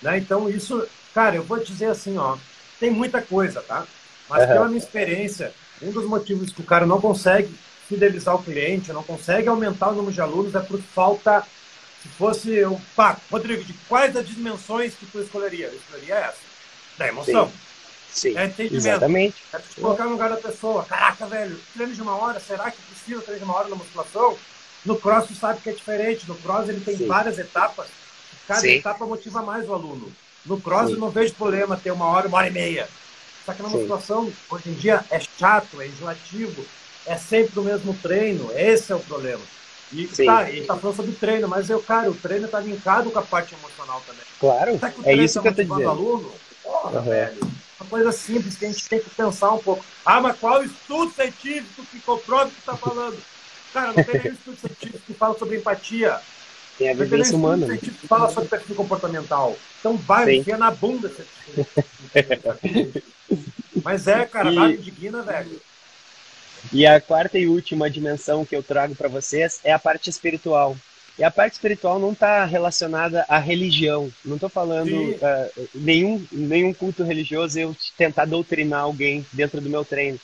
Né? 0.00 0.18
Então, 0.18 0.48
isso, 0.48 0.86
cara, 1.12 1.34
eu 1.34 1.42
vou 1.42 1.58
dizer 1.58 1.86
assim, 1.86 2.16
ó, 2.16 2.36
tem 2.78 2.90
muita 2.90 3.20
coisa, 3.20 3.60
tá? 3.60 3.84
Mas 4.28 4.42
uhum. 4.42 4.48
pela 4.48 4.66
minha 4.66 4.78
experiência, 4.78 5.52
um 5.82 5.90
dos 5.90 6.06
motivos 6.06 6.52
que 6.52 6.60
o 6.60 6.64
cara 6.64 6.86
não 6.86 7.00
consegue 7.00 7.52
fidelizar 7.88 8.34
o 8.34 8.42
cliente, 8.42 8.92
não 8.92 9.02
consegue 9.02 9.48
aumentar 9.48 9.88
o 9.88 9.94
número 9.94 10.12
de 10.12 10.20
alunos 10.20 10.54
é 10.54 10.60
por 10.60 10.80
falta. 10.80 11.44
Se 12.02 12.08
fosse 12.08 12.50
eu, 12.50 12.80
pá, 12.94 13.16
Rodrigo, 13.30 13.64
de 13.64 13.72
quais 13.88 14.16
as 14.16 14.26
dimensões 14.26 14.94
que 14.94 15.06
tu 15.06 15.20
escolheria? 15.20 15.66
Eu 15.66 15.74
escolheria 15.74 16.16
essa. 16.16 16.38
Da 16.98 17.08
emoção. 17.08 17.46
Sim. 17.46 17.63
Sim. 18.14 18.36
É 18.38 18.44
entendimento. 18.46 18.86
Exatamente. 18.86 19.42
É 19.52 19.58
te 19.58 19.80
colocar 19.80 20.04
no 20.04 20.12
lugar 20.12 20.30
da 20.30 20.36
pessoa. 20.36 20.84
Caraca, 20.84 21.26
velho, 21.26 21.60
treino 21.74 21.92
de 21.92 22.00
uma 22.00 22.16
hora, 22.16 22.38
será 22.38 22.70
que 22.70 22.80
precisa 22.82 23.20
treino 23.20 23.40
de 23.40 23.44
uma 23.44 23.56
hora 23.56 23.68
na 23.68 23.76
musculação? 23.76 24.38
No 24.84 24.96
cross 24.96 25.26
tu 25.26 25.34
sabe 25.34 25.60
que 25.60 25.70
é 25.70 25.72
diferente. 25.72 26.28
No 26.28 26.36
cross 26.36 26.68
ele 26.68 26.80
tem 26.80 26.96
Sim. 26.96 27.06
várias 27.06 27.38
etapas. 27.38 27.86
Cada 28.46 28.60
Sim. 28.60 28.76
etapa 28.76 29.04
motiva 29.04 29.42
mais 29.42 29.68
o 29.68 29.74
aluno. 29.74 30.12
No 30.46 30.60
cross 30.60 30.88
Sim. 30.88 30.94
eu 30.94 31.00
não 31.00 31.10
vejo 31.10 31.34
problema 31.34 31.76
ter 31.76 31.90
uma 31.90 32.06
hora, 32.06 32.28
uma 32.28 32.38
hora 32.38 32.48
e 32.48 32.52
meia. 32.52 32.88
Só 33.44 33.52
que 33.52 33.62
na 33.62 33.68
musculação, 33.68 34.32
hoje 34.48 34.70
em 34.70 34.74
dia, 34.74 35.04
é 35.10 35.20
chato, 35.20 35.80
é 35.80 35.86
enjoativo, 35.86 36.64
é 37.04 37.16
sempre 37.16 37.58
o 37.58 37.62
mesmo 37.62 37.94
treino. 37.94 38.50
Esse 38.56 38.92
é 38.92 38.94
o 38.94 39.00
problema. 39.00 39.42
E 39.92 40.08
Sim. 40.08 40.26
tá, 40.26 40.48
ele 40.48 40.64
tá 40.64 40.76
falando 40.76 40.96
sobre 40.96 41.12
treino, 41.12 41.48
mas 41.48 41.68
eu, 41.68 41.80
cara, 41.80 42.10
o 42.10 42.14
treino 42.14 42.48
tá 42.48 42.60
linkado 42.60 43.10
com 43.10 43.18
a 43.18 43.22
parte 43.22 43.54
emocional 43.54 44.02
também. 44.06 44.24
Claro, 44.40 44.80
é 45.04 45.14
isso 45.14 45.34
tá 45.34 45.42
que 45.42 45.48
eu 45.48 45.54
tô 45.66 45.74
dizendo. 45.74 45.90
aluno? 45.90 46.32
Porra, 46.62 46.98
uhum. 46.98 47.04
velho. 47.04 47.38
Uma 47.80 47.90
coisa 47.90 48.12
simples 48.12 48.56
que 48.56 48.64
a 48.64 48.68
gente 48.68 48.88
tem 48.88 49.00
que 49.00 49.10
pensar 49.10 49.52
um 49.52 49.58
pouco. 49.58 49.84
Ah, 50.04 50.20
mas 50.20 50.38
qual 50.38 50.62
estudo 50.62 51.12
científico 51.12 51.84
que 51.90 52.00
comprova 52.00 52.46
o 52.46 52.50
que 52.50 52.62
tá 52.62 52.76
falando? 52.76 53.18
Cara, 53.72 53.88
não 53.88 54.04
tem 54.04 54.20
nenhum 54.20 54.34
estudo 54.34 54.56
científico 54.56 55.00
que 55.06 55.14
fala 55.14 55.38
sobre 55.38 55.56
empatia. 55.56 56.20
Tem 56.78 56.90
a 56.90 56.94
vivência 56.94 57.36
humana. 57.36 57.66
Né? 57.66 57.74
científico 57.74 58.02
que 58.02 58.08
fala 58.08 58.30
sobre 58.30 58.48
perfil 58.48 58.76
comportamental. 58.76 59.56
Então 59.80 59.96
vai, 59.96 60.36
enfia 60.36 60.56
na 60.56 60.70
bunda. 60.70 61.10
mas 63.82 64.06
é, 64.06 64.24
cara, 64.26 64.52
e... 64.52 64.54
nada 64.54 64.72
indigna, 64.72 65.22
velho. 65.22 65.60
E 66.72 66.86
a 66.86 67.00
quarta 67.00 67.38
e 67.38 67.46
última 67.46 67.90
dimensão 67.90 68.44
que 68.44 68.56
eu 68.56 68.62
trago 68.62 68.94
para 68.94 69.08
vocês 69.08 69.60
é 69.64 69.72
a 69.72 69.78
parte 69.78 70.08
espiritual. 70.08 70.76
E 71.18 71.22
a 71.22 71.30
parte 71.30 71.52
espiritual 71.52 71.98
não 71.98 72.12
está 72.12 72.44
relacionada 72.44 73.24
à 73.28 73.38
religião. 73.38 74.12
Não 74.24 74.34
estou 74.34 74.48
falando 74.48 74.92
uh, 74.92 75.68
nenhum, 75.74 76.24
nenhum 76.32 76.74
culto 76.74 77.04
religioso 77.04 77.58
eu 77.58 77.76
tentar 77.96 78.24
doutrinar 78.24 78.80
alguém 78.80 79.24
dentro 79.32 79.60
do 79.60 79.70
meu 79.70 79.84
treino. 79.84 80.18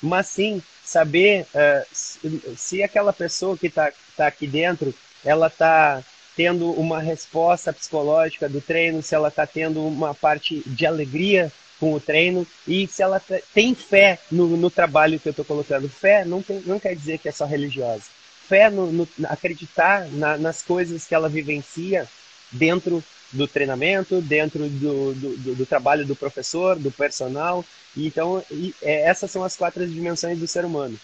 Mas 0.00 0.28
sim 0.28 0.62
saber 0.84 1.46
uh, 1.52 1.86
se, 1.90 2.42
se, 2.56 2.82
aquela 2.82 3.12
pessoa 3.12 3.56
que 3.56 3.66
está 3.66 3.92
tá 4.16 4.28
aqui 4.28 4.46
dentro, 4.46 4.94
ela 5.24 5.48
está 5.48 6.02
tendo 6.36 6.70
uma 6.72 7.00
resposta 7.00 7.72
psicológica 7.72 8.48
do 8.48 8.60
treino, 8.60 9.02
se 9.02 9.14
ela 9.14 9.28
está 9.28 9.46
tendo 9.46 9.84
uma 9.84 10.14
parte 10.14 10.62
de 10.64 10.86
alegria 10.86 11.50
com 11.80 11.92
o 11.92 12.00
treino 12.00 12.46
e 12.68 12.86
se 12.86 13.02
ela 13.02 13.20
tem 13.52 13.74
fé 13.74 14.18
no, 14.30 14.56
no 14.56 14.70
trabalho 14.70 15.18
que 15.18 15.28
eu 15.28 15.30
estou 15.30 15.44
colocando. 15.44 15.88
Fé 15.88 16.24
não, 16.24 16.40
tem, 16.40 16.62
não 16.66 16.78
quer 16.78 16.94
dizer 16.94 17.18
que 17.18 17.28
é 17.28 17.32
só 17.32 17.46
religiosa. 17.46 18.04
Fé 18.48 18.70
no, 18.70 18.90
no 18.92 19.08
acreditar 19.28 20.08
na, 20.12 20.36
nas 20.36 20.62
coisas 20.62 21.06
que 21.06 21.14
ela 21.14 21.28
vivencia 21.28 22.06
dentro 22.50 23.02
do 23.32 23.46
treinamento, 23.46 24.20
dentro 24.20 24.68
do, 24.68 25.14
do, 25.14 25.54
do, 25.56 25.66
trabalho 25.66 26.06
do 26.06 26.14
professor, 26.14 26.78
do 26.78 26.90
personal. 26.90 27.64
Então, 27.96 28.44
e, 28.50 28.74
é, 28.82 29.02
essas 29.02 29.30
são 29.30 29.42
as 29.42 29.56
quatro 29.56 29.86
dimensões 29.86 30.38
do 30.38 30.46
ser 30.46 30.64
humano. 30.64 30.98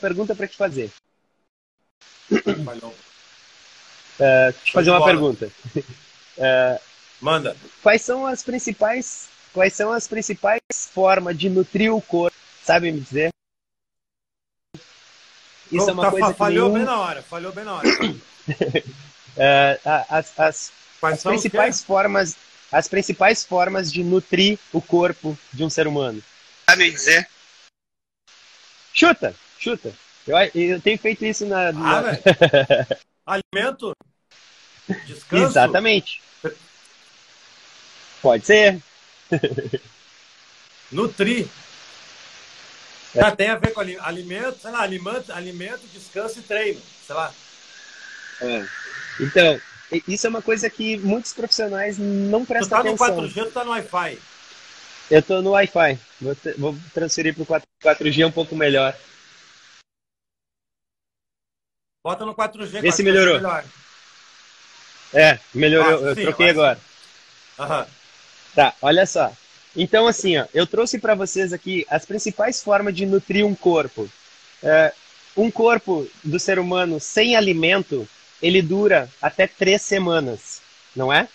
Pergunta 0.00 0.34
para 0.34 0.48
te 0.48 0.56
fazer. 0.56 0.90
Uh, 4.20 4.52
te 4.64 4.72
fazer 4.72 4.90
uma 4.90 5.04
pergunta. 5.04 5.50
Uh, 5.76 6.80
Manda. 7.20 7.56
Quais 7.82 8.02
são 8.02 8.26
as 8.26 8.42
principais 8.42 9.28
quais 9.52 9.74
são 9.74 9.92
as 9.92 10.06
principais 10.06 10.60
formas 10.92 11.36
de 11.36 11.50
nutrir 11.50 11.92
o 11.94 12.00
corpo? 12.00 12.36
Sabe 12.62 12.92
me 12.92 13.00
dizer? 13.00 13.30
Isso 15.70 15.86
oh, 15.86 15.90
é 15.90 15.92
uma 15.92 16.02
tá, 16.02 16.10
coisa 16.10 16.34
falhou 16.34 16.68
que 16.68 16.74
nenhum... 16.74 16.86
bem 16.86 16.94
na 16.94 17.00
hora, 17.00 17.22
falhou 17.22 17.52
bem 17.52 17.64
na 17.64 17.74
hora. 17.74 17.88
uh, 18.10 19.80
as, 20.08 20.38
as, 20.38 20.72
as 21.02 21.22
principais 21.22 21.82
formas, 21.82 22.36
as 22.72 22.88
principais 22.88 23.44
formas 23.44 23.92
de 23.92 24.02
nutrir 24.02 24.58
o 24.72 24.82
corpo 24.82 25.38
de 25.52 25.62
um 25.62 25.70
ser 25.70 25.86
humano. 25.86 26.22
Sabe 26.68 26.84
me 26.84 26.90
dizer? 26.90 27.28
Chuta, 28.92 29.34
chuta. 29.58 29.94
Eu, 30.26 30.36
eu 30.54 30.80
tenho 30.80 30.98
feito 30.98 31.24
isso 31.24 31.46
na. 31.46 31.72
na... 31.72 32.02
Ah, 33.26 33.26
Alimento? 33.54 33.94
Descanso? 35.06 35.44
Exatamente. 35.44 36.20
Pode 38.20 38.44
ser. 38.44 38.82
Nutrir. 40.90 41.48
Ah, 43.18 43.34
tem 43.34 43.48
a 43.48 43.56
ver 43.56 43.72
com 43.72 43.80
alimento, 43.80 44.60
sei 44.60 44.70
lá, 44.70 44.82
alimento, 44.82 45.32
alimento, 45.32 45.80
descanso 45.92 46.38
e 46.38 46.42
treino, 46.42 46.80
sei 47.04 47.14
lá. 47.14 47.32
É. 48.40 48.64
Então, 49.18 49.60
isso 50.06 50.26
é 50.26 50.30
uma 50.30 50.42
coisa 50.42 50.70
que 50.70 50.96
muitos 50.98 51.32
profissionais 51.32 51.98
não 51.98 52.44
prestam 52.44 52.78
atenção. 52.78 52.96
Tu 52.96 53.10
tá 53.10 53.22
no 53.22 53.28
4G, 53.28 53.44
tu 53.44 53.50
tá 53.50 53.64
no 53.64 53.70
Wi-Fi? 53.70 54.18
Eu 55.10 55.22
tô 55.22 55.42
no 55.42 55.50
Wi-Fi. 55.50 55.98
Vou, 56.20 56.36
vou 56.56 56.78
transferir 56.94 57.34
pro 57.34 57.44
4, 57.44 57.66
4G 57.82 58.24
um 58.24 58.30
pouco 58.30 58.54
melhor. 58.54 58.96
Bota 62.04 62.24
no 62.24 62.34
4G. 62.34 62.80
Vê 62.80 62.92
se 62.92 63.02
melhorou. 63.02 63.34
Melhor. 63.34 63.64
É, 65.12 65.38
melhorou. 65.52 66.04
Ah, 66.04 66.08
eu 66.10 66.14
sim, 66.14 66.22
troquei 66.22 66.50
agora. 66.50 66.80
Aham. 67.58 67.86
Tá, 68.54 68.74
olha 68.80 69.04
só. 69.04 69.32
Então, 69.76 70.06
assim, 70.06 70.36
ó, 70.36 70.46
eu 70.52 70.66
trouxe 70.66 70.98
para 70.98 71.14
vocês 71.14 71.52
aqui 71.52 71.86
as 71.88 72.04
principais 72.04 72.62
formas 72.62 72.94
de 72.94 73.06
nutrir 73.06 73.46
um 73.46 73.54
corpo. 73.54 74.08
É, 74.62 74.92
um 75.36 75.50
corpo 75.50 76.08
do 76.24 76.38
ser 76.38 76.58
humano 76.58 76.98
sem 76.98 77.36
alimento, 77.36 78.08
ele 78.42 78.60
dura 78.60 79.08
até 79.22 79.46
três 79.46 79.82
semanas, 79.82 80.60
não 80.94 81.12
é? 81.12 81.28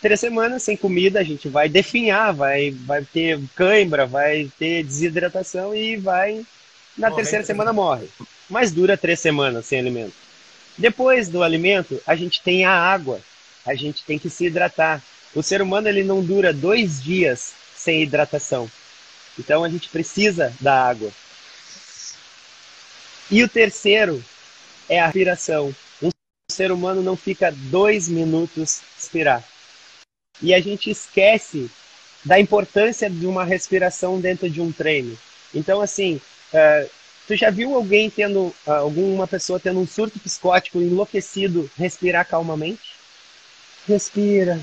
Três 0.00 0.20
semanas 0.20 0.62
sem 0.62 0.76
comida, 0.76 1.18
a 1.18 1.24
gente 1.24 1.48
vai 1.48 1.68
definhar, 1.68 2.32
vai, 2.32 2.70
vai 2.70 3.04
ter 3.04 3.40
cãibra, 3.54 4.06
vai 4.06 4.50
ter 4.58 4.84
desidratação 4.84 5.74
e 5.74 5.96
vai, 5.96 6.44
na 6.96 7.10
Morre, 7.10 7.22
terceira 7.22 7.44
semana, 7.44 7.72
morre. 7.72 8.06
Mas 8.48 8.70
dura 8.70 8.96
três 8.96 9.18
semanas 9.18 9.66
sem 9.66 9.80
alimento. 9.80 10.14
Depois 10.78 11.28
do 11.28 11.42
alimento, 11.42 12.00
a 12.06 12.14
gente 12.14 12.40
tem 12.42 12.64
a 12.64 12.70
água. 12.70 13.20
A 13.64 13.74
gente 13.74 14.04
tem 14.04 14.18
que 14.18 14.30
se 14.30 14.46
hidratar. 14.46 15.02
O 15.36 15.42
ser 15.42 15.60
humano 15.60 15.86
ele 15.86 16.02
não 16.02 16.24
dura 16.24 16.50
dois 16.50 17.02
dias 17.02 17.52
sem 17.76 18.02
hidratação. 18.02 18.70
Então 19.38 19.62
a 19.62 19.68
gente 19.68 19.90
precisa 19.90 20.50
da 20.58 20.88
água. 20.88 21.12
E 23.30 23.42
o 23.42 23.48
terceiro 23.48 24.24
é 24.88 24.98
a 24.98 25.04
respiração. 25.04 25.76
Um 26.02 26.08
ser 26.50 26.72
humano 26.72 27.02
não 27.02 27.18
fica 27.18 27.52
dois 27.52 28.08
minutos 28.08 28.80
respirar. 28.94 29.44
E 30.40 30.54
a 30.54 30.60
gente 30.60 30.90
esquece 30.90 31.70
da 32.24 32.40
importância 32.40 33.10
de 33.10 33.26
uma 33.26 33.44
respiração 33.44 34.18
dentro 34.18 34.48
de 34.48 34.62
um 34.62 34.72
treino. 34.72 35.18
Então, 35.54 35.82
assim, 35.82 36.14
uh, 36.14 36.90
tu 37.28 37.36
já 37.36 37.50
viu 37.50 37.74
alguém 37.74 38.08
tendo, 38.08 38.46
uh, 38.66 38.70
alguma 38.70 39.26
pessoa 39.26 39.60
tendo 39.60 39.80
um 39.80 39.86
surto 39.86 40.18
psicótico, 40.18 40.80
enlouquecido, 40.80 41.70
respirar 41.76 42.26
calmamente? 42.26 42.96
Respira, 43.86 44.58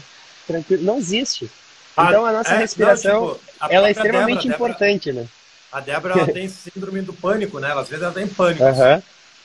tranquilo. 0.47 0.83
Não 0.83 0.97
existe. 0.97 1.49
Então 1.93 2.25
a 2.25 2.31
nossa 2.31 2.55
é, 2.55 2.57
respiração 2.57 3.25
não, 3.25 3.33
tipo, 3.35 3.51
a 3.59 3.73
ela 3.73 3.87
é 3.87 3.91
extremamente 3.91 4.47
Débora, 4.47 4.55
importante, 4.55 5.05
Débora, 5.11 5.23
né? 5.23 5.29
A 5.71 5.79
Débora 5.79 6.13
ela 6.15 6.27
tem 6.27 6.49
síndrome 6.49 7.01
do 7.01 7.13
pânico, 7.13 7.59
né? 7.59 7.71
às 7.71 7.87
vezes 7.87 8.03
ela 8.03 8.13
tem 8.13 8.27
pânico. 8.27 8.63
Uhum. 8.63 9.01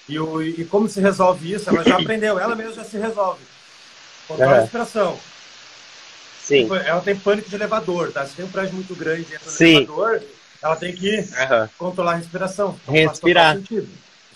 E, 0.09 0.19
o, 0.19 0.43
e 0.43 0.64
como 0.64 0.88
se 0.88 1.00
resolve 1.00 1.52
isso? 1.52 1.69
Ela 1.69 1.85
já 1.85 1.97
aprendeu, 2.00 2.38
ela 2.38 2.55
mesma 2.57 2.73
já 2.73 2.85
se 2.85 2.97
resolve. 2.97 3.43
Controla 4.26 4.52
uhum. 4.52 4.59
a 4.59 4.61
respiração. 4.62 5.19
Sim. 6.43 6.62
Tipo, 6.62 6.76
ela 6.76 7.00
tem 7.02 7.14
pânico 7.14 7.50
de 7.50 7.55
elevador, 7.55 8.11
tá? 8.11 8.26
Se 8.26 8.35
tem 8.35 8.45
um 8.45 8.50
prédio 8.50 8.75
muito 8.75 8.95
grande 8.95 9.25
dentro 9.25 9.45
do 9.45 9.50
Sim. 9.50 9.76
elevador, 9.76 10.23
ela 10.62 10.76
tem 10.76 10.95
que 10.95 11.19
uhum. 11.19 11.69
controlar 11.76 12.12
a 12.12 12.17
respiração. 12.17 12.81
Então, 12.83 12.95
Respirar. 12.95 13.55
Faz 13.55 13.69
sentido. 13.69 13.88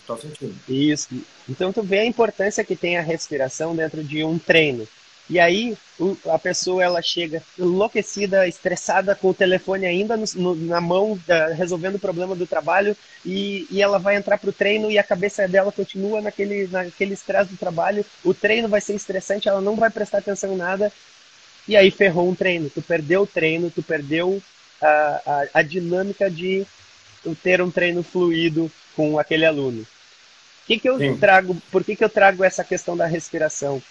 Faz 0.07 0.21
sentido. 0.21 0.55
Isso. 0.69 1.09
Então 1.49 1.73
tu 1.73 1.83
vê 1.83 2.01
a 2.01 2.05
importância 2.05 2.63
que 2.63 2.77
tem 2.77 2.99
a 2.99 3.03
respiração 3.03 3.75
dentro 3.75 4.05
de 4.05 4.23
um 4.23 4.39
treino. 4.39 4.87
E 5.31 5.39
aí 5.39 5.77
a 6.31 6.39
pessoa 6.39 6.83
ela 6.83 7.01
chega 7.01 7.43
enlouquecida, 7.59 8.47
estressada, 8.47 9.15
com 9.15 9.29
o 9.29 9.35
telefone 9.35 9.87
ainda 9.87 10.17
no, 10.17 10.25
no, 10.35 10.55
na 10.55 10.81
mão, 10.81 11.19
da, 11.27 11.49
resolvendo 11.49 11.95
o 11.95 12.01
problema 12.01 12.35
do 12.35 12.47
trabalho, 12.47 12.97
e, 13.25 13.67
e 13.71 13.81
ela 13.81 13.99
vai 13.99 14.17
entrar 14.17 14.37
para 14.37 14.51
o 14.51 14.53
treino 14.53 14.91
e 14.91 14.99
a 14.99 15.05
cabeça 15.05 15.47
dela 15.47 15.71
continua 15.71 16.21
naquele 16.21 16.67
naquele 16.67 17.15
estresse 17.15 17.51
do 17.51 17.57
trabalho. 17.57 18.05
O 18.25 18.35
treino 18.35 18.69
vai 18.69 18.81
ser 18.81 18.95
estressante, 18.95 19.49
ela 19.49 19.61
não 19.61 19.77
vai 19.77 19.91
prestar 19.91 20.19
atenção 20.19 20.53
em 20.53 20.57
nada, 20.57 20.93
e 21.67 21.77
aí 21.77 21.91
ferrou 21.91 22.29
um 22.29 22.35
treino. 22.35 22.69
Tu 22.69 22.83
perdeu 22.83 23.23
o 23.23 23.27
treino, 23.27 23.71
tu 23.71 23.83
perdeu 23.83 24.43
a, 24.81 25.23
a, 25.25 25.61
a 25.61 25.63
dinâmica 25.63 26.31
de 26.31 26.67
ter 27.43 27.63
um 27.63 27.71
treino 27.71 28.03
fluido 28.03 28.71
com 28.97 29.19
aquele 29.19 29.47
aluno. 29.47 29.87
Que 30.67 30.79
que 30.79 30.89
eu 30.89 30.99
trago, 31.19 31.57
por 31.71 31.85
que, 31.85 31.97
que 31.97 32.05
eu 32.05 32.09
trago 32.09 32.45
essa 32.45 32.65
questão 32.65 32.97
da 32.97 33.07
respiração? 33.07 33.83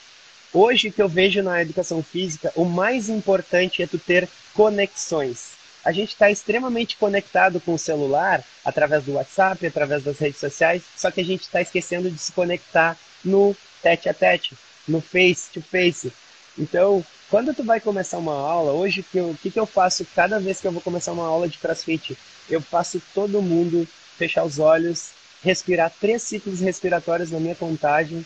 Hoje 0.54 0.92
que 0.92 1.02
eu 1.02 1.08
vejo 1.08 1.42
na 1.42 1.62
educação 1.62 2.04
física, 2.04 2.52
o 2.56 2.66
mais 2.66 3.08
importante 3.08 3.82
é 3.82 3.88
tu 3.88 3.98
ter 3.98 4.28
conexões. 4.54 5.52
A 5.84 5.94
gente 5.94 6.10
está 6.10 6.30
extremamente 6.30 6.98
conectado 6.98 7.62
com 7.62 7.74
o 7.74 7.80
celular, 7.80 8.44
através 8.64 9.06
do 9.06 9.14
WhatsApp, 9.14 9.66
através 9.66 10.04
das 10.04 10.20
redes 10.20 10.42
sociais, 10.42 10.84
só 10.96 11.10
que 11.10 11.22
a 11.22 11.26
gente 11.26 11.44
está 11.44 11.62
esquecendo 11.62 12.12
de 12.12 12.20
se 12.20 12.34
conectar 12.34 12.98
no 13.24 13.56
tete 13.82 14.10
a 14.10 14.14
tete, 14.14 14.54
no 14.86 15.00
face 15.00 15.50
to 15.54 15.62
face. 15.62 16.12
Então, 16.60 17.04
quando 17.30 17.54
tu 17.54 17.64
vai 17.64 17.80
começar 17.80 18.18
uma 18.18 18.36
aula, 18.36 18.74
hoje 18.74 19.06
o 19.16 19.36
que, 19.36 19.52
que 19.52 19.60
eu 19.60 19.66
faço 19.66 20.06
cada 20.14 20.38
vez 20.38 20.60
que 20.60 20.68
eu 20.68 20.72
vou 20.74 20.82
começar 20.82 21.14
uma 21.14 21.26
aula 21.26 21.48
de 21.48 21.58
crossfit? 21.58 22.18
Eu 22.50 22.62
faço 22.62 23.02
todo 23.16 23.42
mundo 23.42 23.88
fechar 24.18 24.44
os 24.44 24.60
olhos, 24.60 25.12
respirar 25.42 25.94
três 25.98 26.22
ciclos 26.24 26.60
respiratórios 26.60 27.32
na 27.32 27.40
minha 27.40 27.56
contagem. 27.56 28.26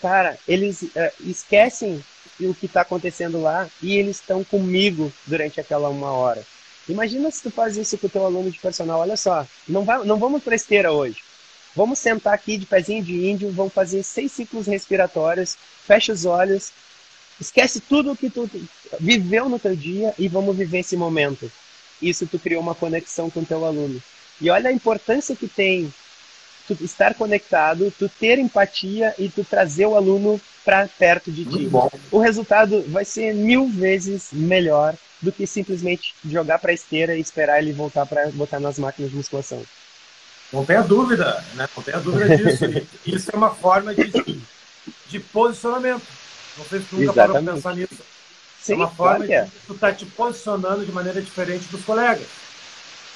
Cara, 0.00 0.38
eles 0.46 0.82
uh, 0.82 0.90
esquecem 1.20 2.02
o 2.40 2.54
que 2.54 2.66
está 2.66 2.82
acontecendo 2.82 3.40
lá 3.40 3.68
e 3.82 3.96
eles 3.96 4.16
estão 4.16 4.44
comigo 4.44 5.12
durante 5.26 5.60
aquela 5.60 5.88
uma 5.88 6.12
hora. 6.12 6.42
Imagina 6.88 7.30
se 7.30 7.42
tu 7.42 7.50
faz 7.50 7.76
isso 7.76 7.98
com 7.98 8.06
o 8.06 8.10
teu 8.10 8.24
aluno 8.24 8.50
de 8.50 8.58
personal. 8.58 9.00
Olha 9.00 9.16
só, 9.16 9.46
não, 9.66 9.84
vai, 9.84 10.04
não 10.04 10.18
vamos 10.18 10.42
para 10.42 10.54
esteira 10.54 10.92
hoje. 10.92 11.22
Vamos 11.74 11.98
sentar 11.98 12.32
aqui 12.32 12.56
de 12.56 12.64
pezinho 12.64 13.02
de 13.02 13.28
índio, 13.28 13.50
vamos 13.50 13.72
fazer 13.72 14.02
seis 14.02 14.32
ciclos 14.32 14.66
respiratórios, 14.66 15.58
fecha 15.86 16.12
os 16.12 16.24
olhos, 16.24 16.72
esquece 17.38 17.80
tudo 17.80 18.12
o 18.12 18.16
que 18.16 18.30
tu 18.30 18.48
viveu 18.98 19.48
no 19.48 19.58
teu 19.58 19.76
dia 19.76 20.14
e 20.18 20.26
vamos 20.26 20.56
viver 20.56 20.78
esse 20.78 20.96
momento. 20.96 21.50
Isso 22.00 22.26
tu 22.26 22.38
criou 22.38 22.62
uma 22.62 22.74
conexão 22.74 23.28
com 23.28 23.40
o 23.40 23.46
teu 23.46 23.64
aluno. 23.64 24.02
E 24.40 24.48
olha 24.48 24.70
a 24.70 24.72
importância 24.72 25.36
que 25.36 25.48
tem 25.48 25.92
tu 26.74 26.84
estar 26.84 27.14
conectado, 27.14 27.92
tu 27.98 28.08
ter 28.08 28.38
empatia 28.38 29.14
e 29.18 29.28
tu 29.28 29.44
trazer 29.44 29.86
o 29.86 29.94
aluno 29.94 30.40
para 30.64 30.88
perto 30.88 31.30
de 31.30 31.44
ti. 31.44 31.70
O 32.10 32.18
resultado 32.18 32.84
vai 32.88 33.04
ser 33.04 33.34
mil 33.34 33.68
vezes 33.68 34.28
melhor 34.32 34.94
do 35.20 35.32
que 35.32 35.46
simplesmente 35.46 36.14
jogar 36.24 36.58
para 36.58 36.70
a 36.70 36.74
esteira 36.74 37.16
e 37.16 37.20
esperar 37.20 37.62
ele 37.62 37.72
voltar 37.72 38.04
para 38.06 38.28
botar 38.30 38.60
nas 38.60 38.78
máquinas 38.78 39.10
de 39.10 39.16
musculação. 39.16 39.62
Não 40.52 40.64
tenha 40.64 40.82
dúvida, 40.82 41.44
né? 41.54 41.68
Não 41.76 41.82
tenha 41.82 41.98
dúvida 41.98 42.36
disso. 42.36 42.64
Isso 43.06 43.30
é 43.32 43.36
uma 43.36 43.54
forma 43.54 43.94
de, 43.94 44.10
de 45.08 45.20
posicionamento. 45.20 46.02
Não 46.56 46.64
sei 46.64 46.80
se 46.80 46.86
tu 46.86 46.96
nunca 46.96 47.12
parou 47.12 47.42
para 47.42 47.54
pensar 47.54 47.74
nisso. 47.74 47.96
Sim, 48.60 48.72
é 48.72 48.76
uma 48.76 48.90
forma 48.90 49.26
claro 49.26 49.32
é. 49.32 49.44
de 49.44 49.50
tu 49.66 49.74
estar 49.74 49.90
tá 49.90 49.94
te 49.94 50.06
posicionando 50.06 50.84
de 50.84 50.92
maneira 50.92 51.20
diferente 51.20 51.66
dos 51.68 51.84
colegas. 51.84 52.26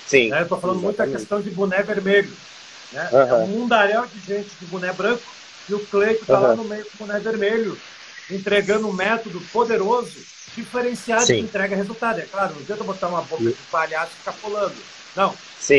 Sim. 0.07 0.31
Né? 0.31 0.39
Eu 0.39 0.43
estou 0.43 0.61
falando 0.61 0.79
exatamente. 0.79 0.99
muito 0.99 1.13
da 1.13 1.19
questão 1.19 1.41
de 1.41 1.51
boné 1.51 1.83
vermelho. 1.83 2.33
Né? 2.93 3.09
Uhum. 3.13 3.21
É 3.21 3.35
um 3.35 3.47
mundaréu 3.47 4.07
de 4.07 4.21
gente 4.21 4.51
de 4.59 4.67
boné 4.67 4.93
branco 4.93 5.23
e 5.69 5.75
o 5.75 5.87
Cleito 5.87 6.23
está 6.23 6.41
uhum. 6.41 6.47
lá 6.47 6.57
no 6.57 6.65
meio 6.65 6.85
com 6.85 7.07
boné 7.07 7.19
vermelho, 7.21 7.79
entregando 8.31 8.89
um 8.89 8.93
método 8.93 9.41
poderoso, 9.53 10.19
diferenciado 10.57 11.27
Sim. 11.27 11.35
que 11.35 11.41
entrega 11.41 11.77
resultado. 11.77 12.21
É 12.21 12.25
claro, 12.25 12.55
não 12.55 12.63
adianta 12.63 12.85
botar 12.85 13.09
uma 13.09 13.23
boca 13.23 13.45
de 13.45 13.53
palhaço 13.71 14.13
e 14.15 14.19
ficar 14.19 14.33
pulando. 14.33 14.77
Não. 15.15 15.35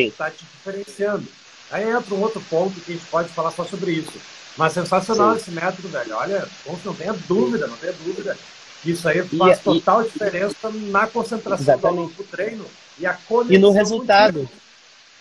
Está 0.07 0.29
te 0.29 0.45
diferenciando. 0.45 1.25
Aí 1.69 1.89
entra 1.89 2.13
um 2.13 2.21
outro 2.21 2.41
ponto 2.49 2.79
que 2.81 2.91
a 2.91 2.95
gente 2.95 3.07
pode 3.07 3.29
falar 3.29 3.51
só 3.51 3.63
sobre 3.65 3.91
isso. 3.91 4.13
Mas 4.57 4.73
sensacional 4.73 5.31
Sim. 5.31 5.37
esse 5.37 5.51
método, 5.51 5.87
velho. 5.87 6.15
Olha, 6.15 6.47
não 6.83 6.93
tenha 6.93 7.13
dúvida, 7.13 7.67
não 7.67 7.77
tenha 7.77 7.93
dúvida. 7.93 8.37
Isso 8.83 9.07
aí 9.07 9.21
faz 9.23 9.59
e, 9.59 9.61
total 9.61 10.01
e, 10.01 10.09
diferença 10.09 10.55
na 10.71 11.07
concentração 11.07 11.77
do, 11.77 12.07
do 12.07 12.23
treino 12.23 12.65
e 12.99 13.05
a 13.05 13.13
conexão. 13.13 13.55
E 13.55 13.59
no 13.59 13.71
resultado. 13.71 14.49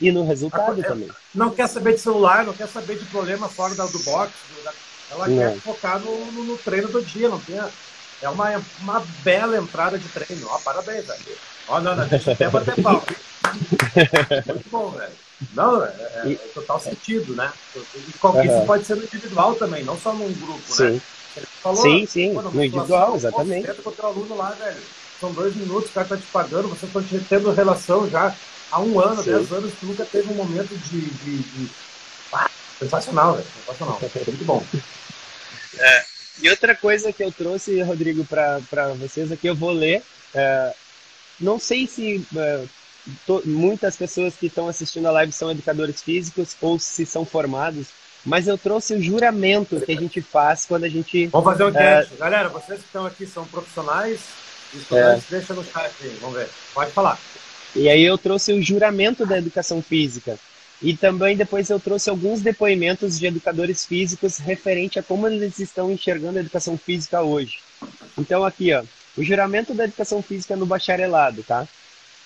E 0.00 0.10
no 0.10 0.26
resultado 0.26 0.82
também. 0.82 1.10
Não 1.34 1.50
quer 1.50 1.68
saber 1.68 1.94
de 1.94 2.00
celular, 2.00 2.44
não 2.44 2.54
quer 2.54 2.68
saber 2.68 2.98
de 2.98 3.04
problema 3.06 3.48
fora 3.48 3.74
do 3.74 3.98
box. 4.00 4.32
Ela 5.10 5.28
não. 5.28 5.36
quer 5.36 5.60
focar 5.60 5.98
no, 5.98 6.32
no, 6.32 6.44
no, 6.44 6.58
treino 6.58 6.88
do 6.88 7.02
dia. 7.02 7.28
Não 7.28 7.38
tem, 7.40 7.60
é 8.22 8.28
uma, 8.28 8.62
uma 8.80 9.04
bela 9.22 9.56
entrada 9.58 9.98
de 9.98 10.08
treino. 10.08 10.46
Ó, 10.48 10.58
parabéns, 10.58 11.06
velho. 11.06 11.20
Ó, 11.68 11.80
não, 11.80 11.94
não, 11.94 12.06
deixa 12.06 12.32
até 12.32 12.48
bater 12.48 12.80
pau. 12.82 13.02
Muito 14.46 14.70
bom, 14.70 14.90
velho. 14.90 15.12
Não, 15.54 15.84
é, 15.84 15.88
é, 15.88 16.32
é, 16.32 16.34
total 16.54 16.78
sentido, 16.78 17.34
né? 17.34 17.50
E 17.74 18.12
qualquer, 18.18 18.46
uhum. 18.46 18.58
Isso 18.58 18.66
pode 18.66 18.84
ser 18.84 18.96
no 18.96 19.04
individual 19.04 19.54
também, 19.54 19.82
não 19.84 19.98
só 19.98 20.12
num 20.12 20.32
grupo, 20.34 20.62
sim. 20.66 20.90
né? 20.90 21.00
Falou, 21.62 21.80
sim, 21.80 22.04
sim, 22.06 22.32
no 22.32 22.64
individual, 22.64 23.16
exatamente. 23.16 23.72
com 23.82 23.90
o 23.90 23.92
teu 23.92 24.06
aluno 24.06 24.36
lá, 24.36 24.50
velho. 24.50 24.80
São 25.18 25.32
dois 25.32 25.54
minutos, 25.54 25.90
o 25.90 25.92
cara 25.92 26.08
tá 26.08 26.16
te 26.16 26.26
pagando, 26.32 26.68
vocês 26.68 26.94
estão 26.94 27.20
tendo 27.28 27.52
relação 27.52 28.08
já 28.08 28.34
há 28.70 28.80
um 28.80 29.00
ano, 29.00 29.22
sim. 29.22 29.30
dez 29.30 29.52
anos, 29.52 29.72
tu 29.78 29.86
nunca 29.86 30.04
teve 30.04 30.32
um 30.32 30.36
momento 30.36 30.76
de. 30.76 31.00
de, 31.00 31.38
de... 31.38 31.70
Ah, 32.32 32.48
sensacional, 32.78 33.34
velho. 33.34 33.46
Sensacional. 33.66 33.98
Muito 34.00 34.44
bom. 34.44 34.64
É, 35.78 36.04
e 36.42 36.48
outra 36.48 36.74
coisa 36.74 37.12
que 37.12 37.22
eu 37.22 37.30
trouxe, 37.30 37.80
Rodrigo, 37.82 38.24
para 38.24 38.94
vocês 38.98 39.30
aqui, 39.30 39.46
eu 39.46 39.54
vou 39.54 39.70
ler. 39.70 40.02
É, 40.34 40.74
não 41.38 41.58
sei 41.58 41.86
se 41.86 42.24
é, 42.36 42.64
to, 43.26 43.42
muitas 43.44 43.96
pessoas 43.96 44.34
que 44.34 44.46
estão 44.46 44.68
assistindo 44.68 45.06
a 45.06 45.12
live 45.12 45.32
são 45.32 45.50
educadores 45.50 46.02
físicos 46.02 46.56
ou 46.60 46.78
se 46.78 47.04
são 47.04 47.24
formados, 47.24 47.88
mas 48.24 48.46
eu 48.46 48.56
trouxe 48.56 48.94
o 48.94 49.02
juramento 49.02 49.80
que 49.80 49.92
a 49.92 49.96
gente 49.96 50.20
faz 50.20 50.64
quando 50.66 50.84
a 50.84 50.88
gente. 50.88 51.26
Vamos 51.26 51.50
fazer 51.52 51.64
um 51.64 51.72
teste. 51.72 52.14
Galera, 52.16 52.48
vocês 52.48 52.80
que 52.80 52.86
estão 52.86 53.06
aqui 53.06 53.26
são 53.26 53.46
profissionais, 53.46 54.20
estudantes, 54.74 55.24
é. 55.32 55.36
deixa 55.36 55.54
no 55.54 55.64
chat 55.64 55.92
aí, 56.02 56.16
vamos 56.20 56.36
ver. 56.36 56.48
Pode 56.72 56.90
falar. 56.92 57.18
E 57.74 57.88
aí 57.88 58.02
eu 58.02 58.18
trouxe 58.18 58.52
o 58.52 58.62
juramento 58.62 59.24
da 59.24 59.38
educação 59.38 59.80
física. 59.80 60.38
E 60.82 60.96
também 60.96 61.36
depois 61.36 61.68
eu 61.68 61.78
trouxe 61.78 62.08
alguns 62.08 62.40
depoimentos 62.40 63.18
de 63.18 63.26
educadores 63.26 63.84
físicos 63.84 64.38
referente 64.38 64.98
a 64.98 65.02
como 65.02 65.26
eles 65.28 65.58
estão 65.58 65.92
enxergando 65.92 66.38
a 66.38 66.40
educação 66.40 66.76
física 66.76 67.22
hoje. 67.22 67.58
Então 68.18 68.44
aqui, 68.44 68.72
ó, 68.72 68.82
o 69.16 69.22
juramento 69.22 69.74
da 69.74 69.84
educação 69.84 70.22
física 70.22 70.56
no 70.56 70.66
bacharelado, 70.66 71.42
tá? 71.42 71.68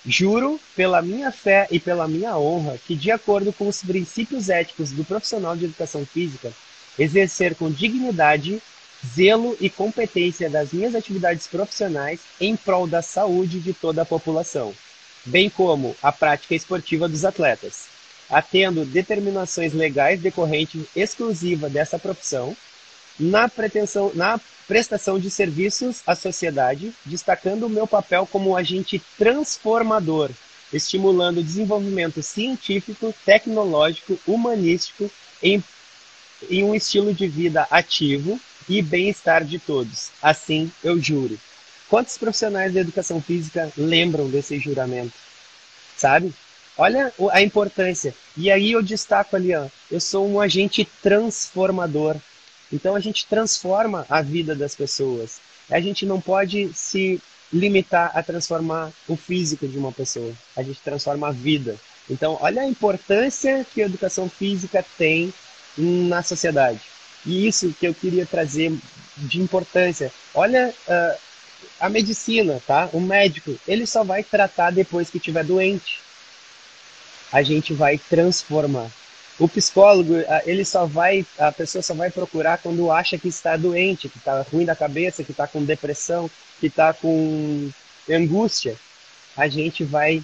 Juro, 0.06 0.60
pela 0.76 1.02
minha 1.02 1.32
fé 1.32 1.66
e 1.70 1.80
pela 1.80 2.06
minha 2.06 2.36
honra, 2.38 2.78
que, 2.86 2.94
de 2.94 3.10
acordo 3.10 3.52
com 3.52 3.66
os 3.66 3.82
princípios 3.82 4.48
éticos 4.48 4.92
do 4.92 5.04
profissional 5.04 5.56
de 5.56 5.64
educação 5.64 6.04
física, 6.06 6.52
exercer 6.98 7.54
com 7.54 7.70
dignidade, 7.70 8.62
zelo 9.04 9.56
e 9.60 9.68
competência 9.68 10.48
das 10.48 10.72
minhas 10.72 10.94
atividades 10.94 11.46
profissionais 11.46 12.20
em 12.40 12.54
prol 12.54 12.86
da 12.86 13.02
saúde 13.02 13.60
de 13.60 13.72
toda 13.72 14.02
a 14.02 14.06
população, 14.06 14.74
bem 15.24 15.48
como 15.48 15.96
a 16.02 16.12
prática 16.12 16.54
esportiva 16.54 17.08
dos 17.08 17.24
atletas, 17.24 17.86
atendo 18.28 18.84
determinações 18.84 19.72
legais 19.72 20.20
decorrentes 20.20 20.84
exclusiva 20.94 21.68
dessa 21.68 21.98
profissão, 21.98 22.56
na 23.18 23.48
pretensão, 23.48 24.10
na 24.14 24.40
prestação 24.66 25.18
de 25.18 25.30
serviços 25.30 26.02
à 26.06 26.14
sociedade, 26.14 26.92
destacando 27.04 27.66
o 27.66 27.70
meu 27.70 27.86
papel 27.86 28.26
como 28.26 28.56
agente 28.56 29.00
transformador, 29.16 30.30
estimulando 30.72 31.38
o 31.38 31.44
desenvolvimento 31.44 32.22
científico, 32.22 33.14
tecnológico, 33.24 34.18
humanístico 34.26 35.10
em, 35.42 35.62
em 36.50 36.64
um 36.64 36.74
estilo 36.74 37.12
de 37.12 37.28
vida 37.28 37.66
ativo 37.70 38.40
e 38.68 38.82
bem-estar 38.82 39.44
de 39.44 39.58
todos. 39.58 40.10
Assim 40.20 40.70
eu 40.82 41.00
juro. 41.00 41.38
Quantos 41.88 42.16
profissionais 42.18 42.72
da 42.72 42.80
educação 42.80 43.20
física 43.20 43.70
lembram 43.76 44.28
desse 44.28 44.58
juramento? 44.58 45.14
Sabe? 45.96 46.32
Olha 46.76 47.12
a 47.30 47.42
importância. 47.42 48.14
E 48.36 48.50
aí 48.50 48.72
eu 48.72 48.82
destaco 48.82 49.36
ali, 49.36 49.54
ó, 49.54 49.66
eu 49.90 50.00
sou 50.00 50.28
um 50.28 50.40
agente 50.40 50.88
transformador. 51.02 52.16
Então 52.72 52.96
a 52.96 53.00
gente 53.00 53.26
transforma 53.26 54.04
a 54.08 54.22
vida 54.22 54.54
das 54.54 54.74
pessoas. 54.74 55.40
A 55.70 55.80
gente 55.80 56.04
não 56.04 56.20
pode 56.20 56.70
se 56.74 57.20
limitar 57.52 58.10
a 58.14 58.22
transformar 58.22 58.90
o 59.06 59.16
físico 59.16 59.68
de 59.68 59.78
uma 59.78 59.92
pessoa. 59.92 60.32
A 60.56 60.62
gente 60.62 60.80
transforma 60.80 61.28
a 61.28 61.32
vida. 61.32 61.76
Então, 62.10 62.36
olha 62.40 62.62
a 62.62 62.66
importância 62.66 63.64
que 63.72 63.80
a 63.80 63.86
educação 63.86 64.28
física 64.28 64.84
tem 64.98 65.32
na 65.76 66.22
sociedade. 66.22 66.80
E 67.24 67.46
isso 67.46 67.72
que 67.78 67.86
eu 67.86 67.94
queria 67.94 68.26
trazer 68.26 68.76
de 69.16 69.40
importância. 69.40 70.12
Olha 70.34 70.74
uh, 70.86 71.18
a 71.80 71.88
medicina, 71.88 72.60
tá? 72.66 72.88
O 72.92 73.00
médico, 73.00 73.58
ele 73.66 73.86
só 73.86 74.04
vai 74.04 74.22
tratar 74.22 74.70
depois 74.70 75.10
que 75.10 75.18
estiver 75.18 75.44
doente. 75.44 76.00
A 77.32 77.42
gente 77.42 77.74
vai 77.74 77.98
transformar. 77.98 78.88
O 79.38 79.48
psicólogo, 79.48 80.14
ele 80.46 80.64
só 80.64 80.86
vai, 80.86 81.26
a 81.36 81.50
pessoa 81.50 81.82
só 81.82 81.92
vai 81.92 82.10
procurar 82.10 82.58
quando 82.58 82.92
acha 82.92 83.18
que 83.18 83.26
está 83.26 83.56
doente, 83.56 84.08
que 84.08 84.18
está 84.18 84.42
ruim 84.42 84.64
da 84.64 84.76
cabeça, 84.76 85.24
que 85.24 85.32
está 85.32 85.46
com 85.46 85.64
depressão, 85.64 86.30
que 86.60 86.68
está 86.68 86.92
com 86.92 87.70
angústia. 88.08 88.76
A 89.36 89.48
gente 89.48 89.82
vai 89.82 90.22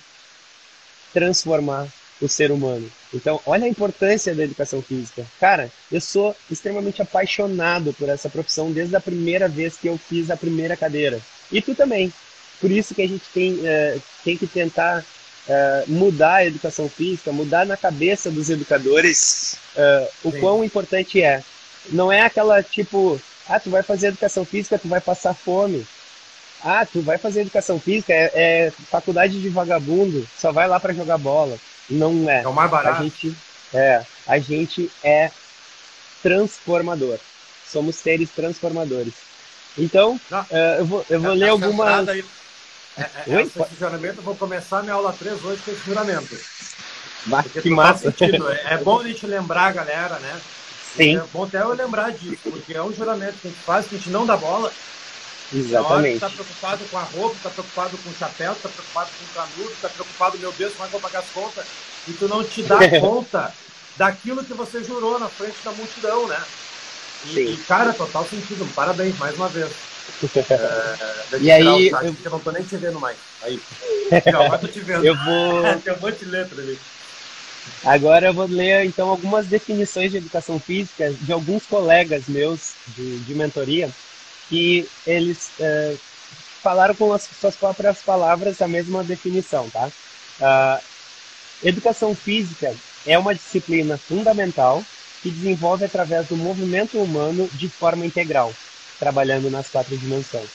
transformar 1.12 1.88
o 2.20 2.28
ser 2.28 2.52
humano. 2.52 2.88
Então, 3.12 3.40
olha 3.44 3.64
a 3.64 3.68
importância 3.68 4.32
da 4.32 4.44
educação 4.44 4.80
física. 4.80 5.26
Cara, 5.40 5.72
eu 5.90 6.00
sou 6.00 6.36
extremamente 6.48 7.02
apaixonado 7.02 7.92
por 7.94 8.08
essa 8.08 8.28
profissão 8.28 8.70
desde 8.70 8.94
a 8.94 9.00
primeira 9.00 9.48
vez 9.48 9.76
que 9.76 9.88
eu 9.88 9.98
fiz 9.98 10.30
a 10.30 10.36
primeira 10.36 10.76
cadeira. 10.76 11.20
E 11.50 11.60
tu 11.60 11.74
também. 11.74 12.12
Por 12.60 12.70
isso 12.70 12.94
que 12.94 13.02
a 13.02 13.08
gente 13.08 13.24
tem, 13.32 13.60
é, 13.64 13.98
tem 14.22 14.36
que 14.36 14.46
tentar 14.46 15.04
é, 15.48 15.84
mudar 15.88 16.36
a 16.36 16.46
educação 16.46 16.88
física, 16.88 17.32
mudar 17.32 17.66
na 17.66 17.76
cabeça 17.76 18.30
dos 18.30 18.50
educadores 18.50 19.56
é, 19.76 20.08
o 20.22 20.30
Sim. 20.30 20.40
quão 20.40 20.64
importante 20.64 21.22
é. 21.22 21.42
Não 21.90 22.12
é 22.12 22.20
aquela 22.22 22.62
tipo, 22.62 23.20
Ah, 23.48 23.58
tu 23.58 23.70
vai 23.70 23.82
fazer 23.82 24.08
educação 24.08 24.44
física, 24.44 24.78
tu 24.78 24.88
vai 24.88 25.00
passar 25.00 25.34
fome. 25.34 25.86
Ah, 26.62 26.84
tu 26.84 27.00
vai 27.00 27.16
fazer 27.18 27.40
educação 27.40 27.80
física, 27.80 28.12
é, 28.12 28.30
é 28.34 28.70
faculdade 28.90 29.40
de 29.40 29.48
vagabundo, 29.48 30.28
só 30.38 30.52
vai 30.52 30.68
lá 30.68 30.78
para 30.78 30.92
jogar 30.92 31.18
bola. 31.18 31.58
Não 31.88 32.30
é. 32.30 32.42
É 32.42 32.48
o 32.48 32.52
mais 32.52 32.70
barato. 32.70 33.00
A 33.00 33.02
gente 33.02 33.34
é, 33.72 34.04
a 34.26 34.38
gente 34.38 34.90
é 35.02 35.30
transformador. 36.22 37.18
Somos 37.66 37.96
seres 37.96 38.30
transformadores. 38.30 39.14
Então, 39.78 40.20
uh, 40.30 40.54
eu 40.78 40.84
vou, 40.84 41.06
eu 41.08 41.20
vou 41.20 41.32
ler 41.32 41.48
algumas. 41.48 42.08
Aí, 42.08 42.24
é, 42.96 43.02
é, 43.02 43.36
Oi? 43.36 43.42
Esse 43.42 43.76
juramento, 43.78 44.18
eu 44.18 44.22
vou 44.22 44.36
começar 44.36 44.82
minha 44.82 44.94
aula 44.94 45.12
3 45.12 45.44
hoje 45.44 45.62
com 45.64 45.70
esse 45.70 45.84
juramento. 45.84 46.36
Mas, 47.26 47.46
que 47.52 47.70
massa. 47.70 48.14
É, 48.68 48.74
é 48.74 48.78
bom 48.78 49.00
a 49.00 49.04
gente 49.04 49.26
lembrar 49.26 49.72
galera, 49.72 50.18
né? 50.18 50.40
Sim. 50.96 51.16
É 51.16 51.24
bom 51.32 51.44
até 51.44 51.60
eu 51.60 51.72
lembrar 51.72 52.10
disso, 52.12 52.50
porque 52.50 52.74
é 52.74 52.82
um 52.82 52.92
juramento 52.92 53.34
que 53.40 53.48
a 53.48 53.50
gente 53.50 53.62
faz, 53.62 53.86
que 53.86 53.94
a 53.94 53.98
gente 53.98 54.10
não 54.10 54.26
dá 54.26 54.36
bola. 54.36 54.72
Exatamente. 55.52 56.14
Está 56.14 56.30
preocupado 56.30 56.84
com 56.90 56.98
a 56.98 57.02
roupa, 57.02 57.36
está 57.36 57.50
preocupado 57.50 57.98
com 57.98 58.10
o 58.10 58.14
chapéu, 58.14 58.52
está 58.52 58.68
preocupado 58.68 59.10
com 59.18 59.24
o 59.24 59.34
canudo, 59.34 59.72
está 59.72 59.88
preocupado, 59.88 60.38
meu 60.38 60.52
Deus, 60.52 60.72
como 60.74 60.86
é 60.86 60.88
que 60.88 60.94
eu 60.94 61.00
vou 61.00 61.10
pagar 61.10 61.24
as 61.24 61.30
contas? 61.30 61.66
E 62.08 62.12
tu 62.12 62.28
não 62.28 62.44
te 62.44 62.62
dá 62.62 62.78
conta 63.00 63.52
daquilo 63.96 64.44
que 64.44 64.54
você 64.54 64.82
jurou 64.84 65.18
na 65.18 65.28
frente 65.28 65.56
da 65.64 65.72
multidão, 65.72 66.26
né? 66.28 66.40
E, 67.24 67.40
e 67.40 67.56
cara, 67.58 67.92
total 67.92 68.26
sentido. 68.26 68.66
Parabéns, 68.74 69.16
mais 69.18 69.34
uma 69.36 69.48
vez. 69.48 69.70
É, 70.50 71.38
e 71.40 71.50
aí. 71.50 71.88
eu... 71.88 71.98
eu... 72.02 72.30
não 72.30 72.40
tô 72.40 72.50
nem 72.50 72.62
te 72.62 72.76
vendo 72.76 72.98
mais. 72.98 73.16
Aí. 73.42 73.60
Não, 74.32 74.58
tô 74.58 74.66
te 74.66 74.80
vendo. 74.80 75.04
eu 75.04 75.16
vou. 75.16 75.62
Tem 75.80 75.94
um 75.94 76.00
monte 76.00 76.18
de 76.18 76.24
letra 76.24 76.60
ali. 76.60 76.78
Agora 77.84 78.26
eu 78.26 78.34
vou 78.34 78.46
ler 78.46 78.84
então 78.84 79.08
algumas 79.08 79.46
definições 79.46 80.10
de 80.10 80.18
educação 80.18 80.58
física 80.58 81.10
de 81.12 81.32
alguns 81.32 81.64
colegas 81.64 82.26
meus 82.26 82.74
de, 82.88 83.20
de 83.20 83.34
mentoria 83.34 83.88
que 84.48 84.88
eles 85.06 85.50
é, 85.60 85.94
falaram 86.62 86.94
com 86.94 87.12
as 87.12 87.28
suas 87.40 87.56
próprias 87.56 88.02
palavras 88.02 88.60
a 88.60 88.68
mesma 88.68 89.02
definição, 89.02 89.70
tá? 89.70 89.90
Uh, 90.40 90.82
educação 91.62 92.14
física 92.14 92.74
é 93.06 93.18
uma 93.18 93.34
disciplina 93.34 93.96
fundamental 93.96 94.84
que 95.22 95.30
desenvolve 95.30 95.84
através 95.84 96.26
do 96.28 96.36
movimento 96.36 96.98
humano 96.98 97.48
de 97.52 97.68
forma 97.68 98.06
integral, 98.06 98.52
trabalhando 98.98 99.50
nas 99.50 99.68
quatro 99.68 99.96
dimensões. 99.96 100.50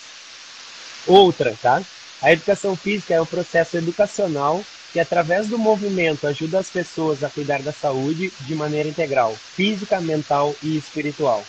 Outra, 1.08 1.56
tá? 1.62 1.82
A 2.22 2.32
educação 2.32 2.76
física 2.76 3.14
é 3.14 3.22
o 3.22 3.26
processo 3.26 3.78
educacional 3.78 4.64
que, 4.92 5.00
através 5.00 5.48
do 5.48 5.58
movimento, 5.58 6.26
ajuda 6.26 6.60
as 6.60 6.70
pessoas 6.70 7.24
a 7.24 7.30
cuidar 7.30 7.62
da 7.62 7.72
saúde 7.72 8.32
de 8.40 8.56
maneira 8.56 8.90
integral, 8.90 9.36
física, 9.56 10.00
mental 10.00 10.56
e 10.64 10.78
espiritual. 10.78 11.46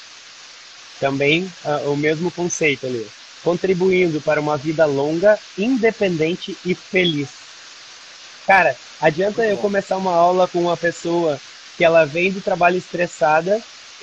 Também 0.98 1.50
uh, 1.64 1.90
o 1.90 1.96
mesmo 1.96 2.30
conceito 2.30 2.86
ali, 2.86 3.06
contribuindo 3.42 4.20
para 4.20 4.40
uma 4.40 4.56
vida 4.56 4.84
longa, 4.84 5.38
independente 5.56 6.56
e 6.64 6.74
feliz. 6.74 7.28
Cara, 8.46 8.76
adianta 9.00 9.44
eu 9.44 9.56
começar 9.56 9.96
uma 9.96 10.14
aula 10.14 10.48
com 10.48 10.60
uma 10.60 10.76
pessoa 10.76 11.40
que 11.76 11.84
ela 11.84 12.04
vem 12.04 12.32
do 12.32 12.40
trabalho 12.40 12.76
estressada, 12.76 13.60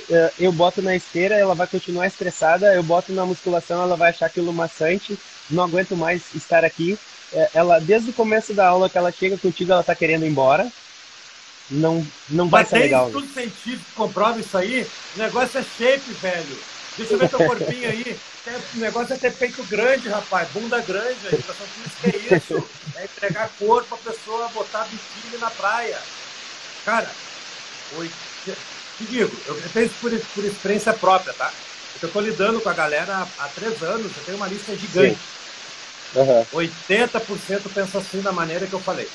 uh, 0.10 0.32
eu 0.40 0.52
boto 0.52 0.82
na 0.82 0.96
esteira, 0.96 1.36
ela 1.36 1.56
vai 1.56 1.68
continuar 1.68 2.08
estressada, 2.08 2.74
eu 2.74 2.84
boto 2.84 3.12
na 3.12 3.26
musculação, 3.26 3.82
ela 3.82 3.96
vai 3.96 4.12
achar 4.12 4.28
aquilo 4.28 4.54
maçante, 4.54 5.18
não 5.50 5.64
aguento 5.64 5.96
mais 5.96 6.22
estar 6.36 6.64
aqui. 6.64 6.98
Uh, 7.32 7.48
ela, 7.54 7.80
desde 7.80 8.12
o 8.12 8.14
começo 8.14 8.54
da 8.54 8.68
aula 8.68 8.90
que 8.90 8.98
ela 8.98 9.12
chega 9.12 9.38
contigo, 9.38 9.72
ela 9.72 9.84
tá 9.84 9.96
querendo 9.96 10.26
ir 10.26 10.30
embora. 10.30 10.72
Não, 11.70 12.06
não 12.30 12.50
vai 12.50 12.62
Mas 12.64 12.70
ser 12.70 12.80
legal. 12.80 13.06
Mas 13.06 13.14
tudo 13.14 13.34
científico 13.34 13.92
comprova 13.96 14.40
isso 14.40 14.58
aí. 14.58 14.88
O 15.16 15.20
negócio 15.20 15.60
é 15.60 15.64
shape, 15.64 16.12
velho. 16.14 16.60
Deixa 16.98 17.14
eu 17.14 17.18
ver 17.18 17.30
teu 17.30 17.40
corpinho 17.40 17.90
aí. 17.90 18.20
O 18.76 18.78
negócio 18.78 19.14
é 19.14 19.18
ter 19.18 19.34
peito 19.34 19.64
grande, 19.64 20.10
rapaz. 20.10 20.48
Bunda 20.50 20.80
grande. 20.82 21.18
A 21.26 21.34
educação 21.34 21.66
física 21.66 22.34
é 22.34 22.38
isso. 22.38 22.70
É 22.98 23.06
entregar 23.06 23.50
corpo 23.58 23.98
pra 23.98 24.12
pessoa 24.12 24.48
botar 24.50 24.84
biquíni 24.84 25.38
na 25.40 25.50
praia. 25.50 25.98
Cara, 26.86 27.10
oi. 27.98 28.12
Te 28.98 29.06
digo, 29.06 29.36
eu 29.48 29.70
tenho 29.74 29.86
isso 29.86 29.96
por, 30.00 30.12
por 30.12 30.46
experiência 30.46 30.94
própria, 30.94 31.34
tá? 31.34 31.52
Eu 32.02 32.10
tô 32.10 32.20
lidando 32.20 32.60
com 32.62 32.70
a 32.70 32.74
galera 32.74 33.16
há, 33.16 33.44
há 33.44 33.48
três 33.50 33.82
anos, 33.82 34.12
eu 34.16 34.24
tenho 34.24 34.38
uma 34.38 34.48
lista 34.48 34.76
gigante. 34.76 35.20
Uhum. 36.16 36.46
80% 36.54 37.74
pensa 37.74 37.98
assim 37.98 38.22
da 38.22 38.32
maneira 38.32 38.68
que 38.68 38.74
eu 38.74 38.80
falei. 38.80 39.10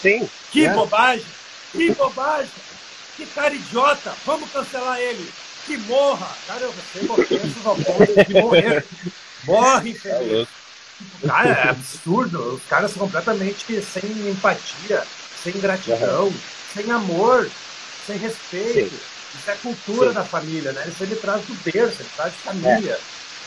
Sim. 0.00 0.28
Que 0.52 0.66
é. 0.66 0.72
bobagem! 0.72 1.26
Que 1.72 1.90
bobagem! 1.94 2.50
Que 3.16 3.26
cara 3.26 3.54
idiota! 3.54 4.12
Vamos 4.24 4.50
cancelar 4.50 5.00
ele! 5.00 5.32
Que 5.66 5.76
morra! 5.78 6.28
Cara, 6.46 6.60
eu 6.60 6.74
sei 6.92 7.08
ofensas 7.08 7.66
ao 7.66 7.76
ponto 7.76 8.24
de 8.26 8.34
morrer. 8.34 8.84
Morre, 9.44 9.90
infeliz. 9.90 10.48
Tá 11.22 11.28
cara, 11.28 11.48
é 11.48 11.68
absurdo. 11.70 12.54
Os 12.54 12.62
caras 12.64 12.90
são 12.92 13.00
completamente 13.00 13.82
sem 13.82 14.28
empatia, 14.28 15.02
sem 15.42 15.52
gratidão, 15.54 16.24
uhum. 16.26 16.34
Sem 16.74 16.90
amor, 16.90 17.48
sem 18.06 18.18
respeito. 18.18 18.90
Sim. 18.90 19.00
Isso 19.38 19.50
é 19.50 19.54
cultura 19.56 20.08
Sim. 20.08 20.14
da 20.14 20.24
família, 20.24 20.72
né? 20.72 20.84
Isso 20.88 21.02
ele 21.02 21.16
traz 21.16 21.44
do 21.44 21.54
berço, 21.54 22.02
ele 22.02 22.10
traz 22.16 22.32
de 22.32 22.38
família. 22.38 22.92
É. 22.92 23.00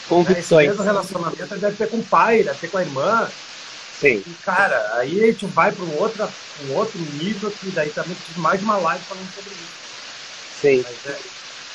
Convicções. 0.08 0.68
Né? 0.68 0.74
Esse 0.74 0.78
mesmo 0.78 0.84
relacionamento 0.84 1.54
ele 1.54 1.62
deve 1.62 1.78
ter 1.78 1.90
com 1.90 1.98
o 1.98 2.04
pai, 2.04 2.44
deve 2.44 2.60
ter 2.60 2.70
com 2.70 2.78
a 2.78 2.82
irmã. 2.82 3.30
Sim. 4.00 4.24
E, 4.26 4.34
cara, 4.44 4.96
aí 4.96 5.24
a 5.24 5.28
gente 5.28 5.46
vai 5.48 5.72
para 5.72 5.84
um 5.84 5.98
outro, 5.98 6.30
um 6.66 6.74
outro 6.74 7.00
nível 7.00 7.50
que 7.52 7.72
daí 7.72 7.90
também 7.90 8.16
precisa 8.16 8.40
mais 8.40 8.60
de 8.60 8.66
uma 8.66 8.78
live 8.78 9.04
falando 9.06 9.34
sobre 9.34 9.52
isso. 9.52 9.78
Sim. 10.62 10.84
Mas, 10.84 11.14
é, 11.14 11.20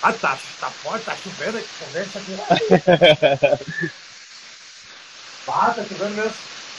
ah, 0.03 0.13
tá, 0.13 0.39
tá 0.61 0.71
forte, 0.71 1.05
tá 1.05 1.17
chovendo 1.17 1.59
aqui, 1.59 1.69
conversa 1.79 2.19
aqui. 2.19 2.37
ah, 5.49 5.75
tá 5.77 5.85
chovendo 5.85 6.15
mesmo. 6.15 6.35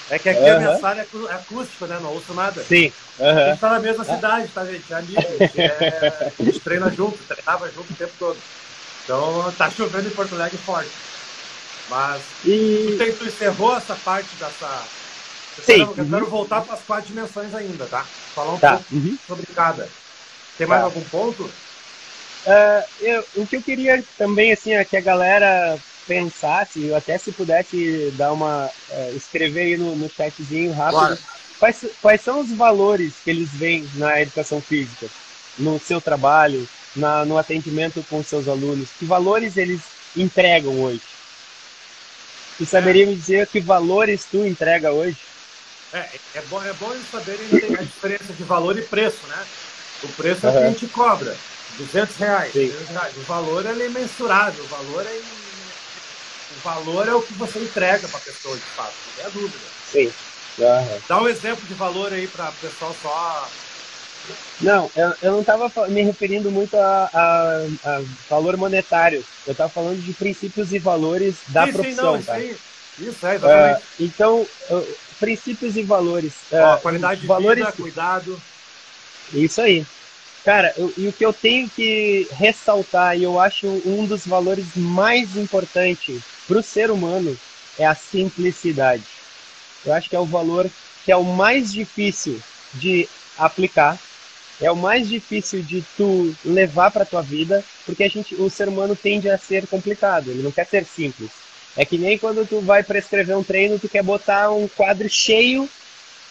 É 0.10 0.20
que 0.20 0.30
aqui 0.30 0.42
uhum. 0.42 0.56
a 0.56 0.60
minha 0.60 0.80
sala 0.80 1.00
é 1.00 1.34
acústica, 1.34 1.88
né? 1.88 1.98
Não 2.02 2.14
ouço 2.14 2.34
nada. 2.34 2.64
Sim. 2.64 2.92
Uhum. 3.20 3.30
A 3.30 3.50
gente 3.50 3.60
tá 3.60 3.70
na 3.70 3.80
mesma 3.80 4.04
cidade, 4.04 4.48
tá, 4.50 4.66
gente? 4.66 4.94
É 4.94 4.96
amigo. 4.96 5.22
É... 5.56 6.32
A 6.40 6.44
gente 6.44 6.60
treina 6.60 6.90
junto, 6.90 7.18
treinava 7.28 7.72
junto 7.72 7.94
o 7.94 7.96
tempo 7.96 8.14
todo. 8.20 8.38
Então 9.04 9.54
tá 9.58 9.70
chovendo 9.70 10.08
em 10.08 10.12
Porto 10.12 10.36
Alegre 10.36 10.58
forte. 10.58 10.92
Mas 11.90 12.22
e... 12.46 12.98
tu, 12.98 13.18
tu 13.18 13.26
encerrou 13.26 13.78
essa 13.78 13.96
parte 13.96 14.30
dessa. 14.40 14.84
Eu 15.58 15.64
Sim. 15.64 15.74
Quero, 15.80 16.02
eu 16.02 16.10
quero 16.10 16.26
uhum. 16.26 16.32
voltar 16.32 16.62
para 16.62 16.76
as 16.76 16.82
quatro 16.82 17.08
dimensões 17.08 17.54
ainda, 17.54 17.86
tá? 17.86 18.06
Falar 18.34 18.54
um 18.54 18.60
tá. 18.60 18.78
pouco 18.78 18.96
uhum. 18.96 19.18
sobre 19.28 19.46
cada. 19.54 19.88
Tem 20.58 20.68
mais 20.68 20.82
tá. 20.82 20.86
algum 20.86 21.02
ponto? 21.02 21.44
Uh, 21.44 22.84
eu, 23.00 23.26
o 23.36 23.48
que 23.48 23.56
eu 23.56 23.62
queria 23.62 24.04
também 24.18 24.52
assim 24.52 24.74
é 24.74 24.84
que 24.84 24.98
a 24.98 25.02
galera 25.02 25.80
pensasse, 26.08 26.94
até 26.94 27.18
se 27.18 27.32
pudesse 27.32 28.14
dar 28.18 28.32
uma 28.32 28.70
uh, 28.90 29.16
escrever 29.16 29.62
aí 29.62 29.78
no, 29.78 29.96
no 29.96 30.10
chatzinho 30.10 30.74
rápido, 30.74 31.00
claro. 31.00 31.18
quais, 31.60 31.86
quais 32.02 32.22
são 32.22 32.42
os 32.42 32.52
valores 32.52 33.14
que 33.24 33.30
eles 33.30 33.50
veem 33.50 33.88
na 33.96 34.22
educação 34.22 34.62
física, 34.62 35.08
no 35.58 35.80
seu 35.80 36.02
trabalho, 36.02 36.68
na, 36.96 37.26
no 37.26 37.38
atendimento 37.38 38.04
com 38.10 38.24
seus 38.24 38.48
alunos, 38.48 38.90
que 38.98 39.06
valores 39.06 39.58
eles 39.58 39.82
entregam 40.16 40.82
hoje? 40.82 41.02
Tu 42.58 42.66
saberia 42.66 43.06
me 43.08 43.16
dizer 43.16 43.48
que 43.48 43.60
valores 43.60 44.26
tu 44.30 44.46
entrega 44.46 44.92
hoje? 44.92 45.18
É, 45.92 46.10
é 46.36 46.42
bom, 46.50 46.62
é 46.64 46.74
bom 46.74 46.92
eles 46.92 47.10
saberem 47.10 47.46
a 47.80 47.84
diferença 47.84 48.34
de 48.34 48.44
valor 48.44 48.78
e 48.78 48.82
preço, 48.82 49.26
né? 49.28 49.46
O 50.04 50.08
preço 50.10 50.46
é 50.46 50.50
o 50.50 50.54
que 50.54 50.58
a 50.60 50.68
gente 50.68 50.88
cobra. 50.88 51.36
200 51.78 52.16
reais, 52.18 52.54
200 52.54 52.90
reais. 52.90 53.18
O 53.18 53.22
valor 53.22 53.66
é 53.66 53.74
mensurável, 53.90 54.64
o 54.64 54.68
valor 54.68 55.06
é 55.06 55.22
valor 56.64 57.08
é 57.08 57.14
o 57.14 57.22
que 57.22 57.34
você 57.34 57.60
entrega 57.60 58.08
para 58.08 58.18
a 58.18 58.22
pessoa 58.22 58.56
de 58.56 58.62
fato, 58.62 58.94
não 59.18 59.24
é 59.24 59.28
a 59.28 59.30
dúvida. 59.30 59.66
Sim. 59.92 60.12
Uhum. 60.58 61.00
Dá 61.08 61.22
um 61.22 61.28
exemplo 61.28 61.66
de 61.68 61.74
valor 61.74 62.14
aí 62.14 62.28
para 62.28 62.50
o 62.50 62.54
pessoal 62.54 62.96
só. 63.02 63.50
Não, 64.62 64.90
eu, 64.96 65.14
eu 65.22 65.32
não 65.34 65.42
estava 65.42 65.70
me 65.90 66.02
referindo 66.04 66.50
muito 66.50 66.78
a, 66.78 67.10
a, 67.14 67.90
a, 67.90 68.02
valor 68.30 68.56
monetário. 68.56 69.24
Eu 69.46 69.52
estava 69.52 69.70
falando 69.70 70.02
de 70.02 70.14
princípios 70.14 70.72
e 70.72 70.80
valores 70.80 71.36
da 71.50 71.66
sim, 71.66 71.74
profissão. 71.74 72.14
Sim, 72.14 72.18
não, 72.18 72.24
tá? 72.24 72.40
isso, 72.40 72.60
aí, 73.00 73.08
isso 73.08 73.28
é, 73.28 73.36
exatamente. 73.36 73.80
Uh, 73.80 73.84
então, 74.00 74.48
uh, 74.70 74.88
princípios 75.20 75.76
e 75.76 75.84
valores. 75.84 76.34
Uh, 76.52 76.80
qualidade 76.82 77.22
de 77.22 77.28
valores... 77.28 77.66
vida, 77.66 77.78
cuidado. 77.78 78.42
Isso 79.34 79.60
aí. 79.60 79.86
Cara, 80.46 80.74
eu, 80.78 80.94
e 80.98 81.08
o 81.08 81.14
que 81.14 81.26
eu 81.26 81.34
tenho 81.34 81.70
que 81.70 82.28
ressaltar, 82.32 83.18
e 83.18 83.24
eu 83.24 83.40
acho 83.40 83.68
um 83.86 84.06
dos 84.06 84.26
valores 84.26 84.66
mais 84.76 85.36
importantes 85.36 86.22
para 86.48 86.58
o 86.58 86.64
ser 86.64 86.92
humano, 86.92 87.38
é 87.78 87.86
a 87.86 87.96
simplicidade. 87.96 89.04
Eu 89.86 89.94
acho 89.94 90.10
que 90.10 90.16
é 90.16 90.20
o 90.20 90.26
valor 90.26 90.70
que 91.04 91.12
é 91.12 91.18
o 91.18 91.24
mais 91.24 91.72
difícil 91.72 92.40
de 92.74 93.10
aplicar, 93.38 94.00
é 94.62 94.72
o 94.72 94.76
mais 94.76 95.10
difícil 95.10 95.62
de 95.62 95.84
tu 95.98 96.34
levar 96.46 96.92
para 96.92 97.06
tua 97.06 97.22
vida, 97.22 97.64
porque 97.86 98.04
a 98.04 98.10
gente, 98.10 98.36
o 98.36 98.50
ser 98.50 98.70
humano 98.70 98.96
tende 98.96 99.30
a 99.30 99.38
ser 99.38 99.68
complicado, 99.68 100.30
ele 100.30 100.44
não 100.44 100.52
quer 100.52 100.68
ser 100.68 100.86
simples. 100.86 101.30
É 101.76 101.84
que 101.84 101.98
nem 101.98 102.18
quando 102.18 102.48
tu 102.48 102.62
vai 102.62 102.84
prescrever 102.84 103.36
um 103.36 103.44
treino, 103.44 103.80
tu 103.80 103.90
quer 103.90 104.04
botar 104.04 104.52
um 104.52 104.68
quadro 104.68 105.10
cheio 105.10 105.68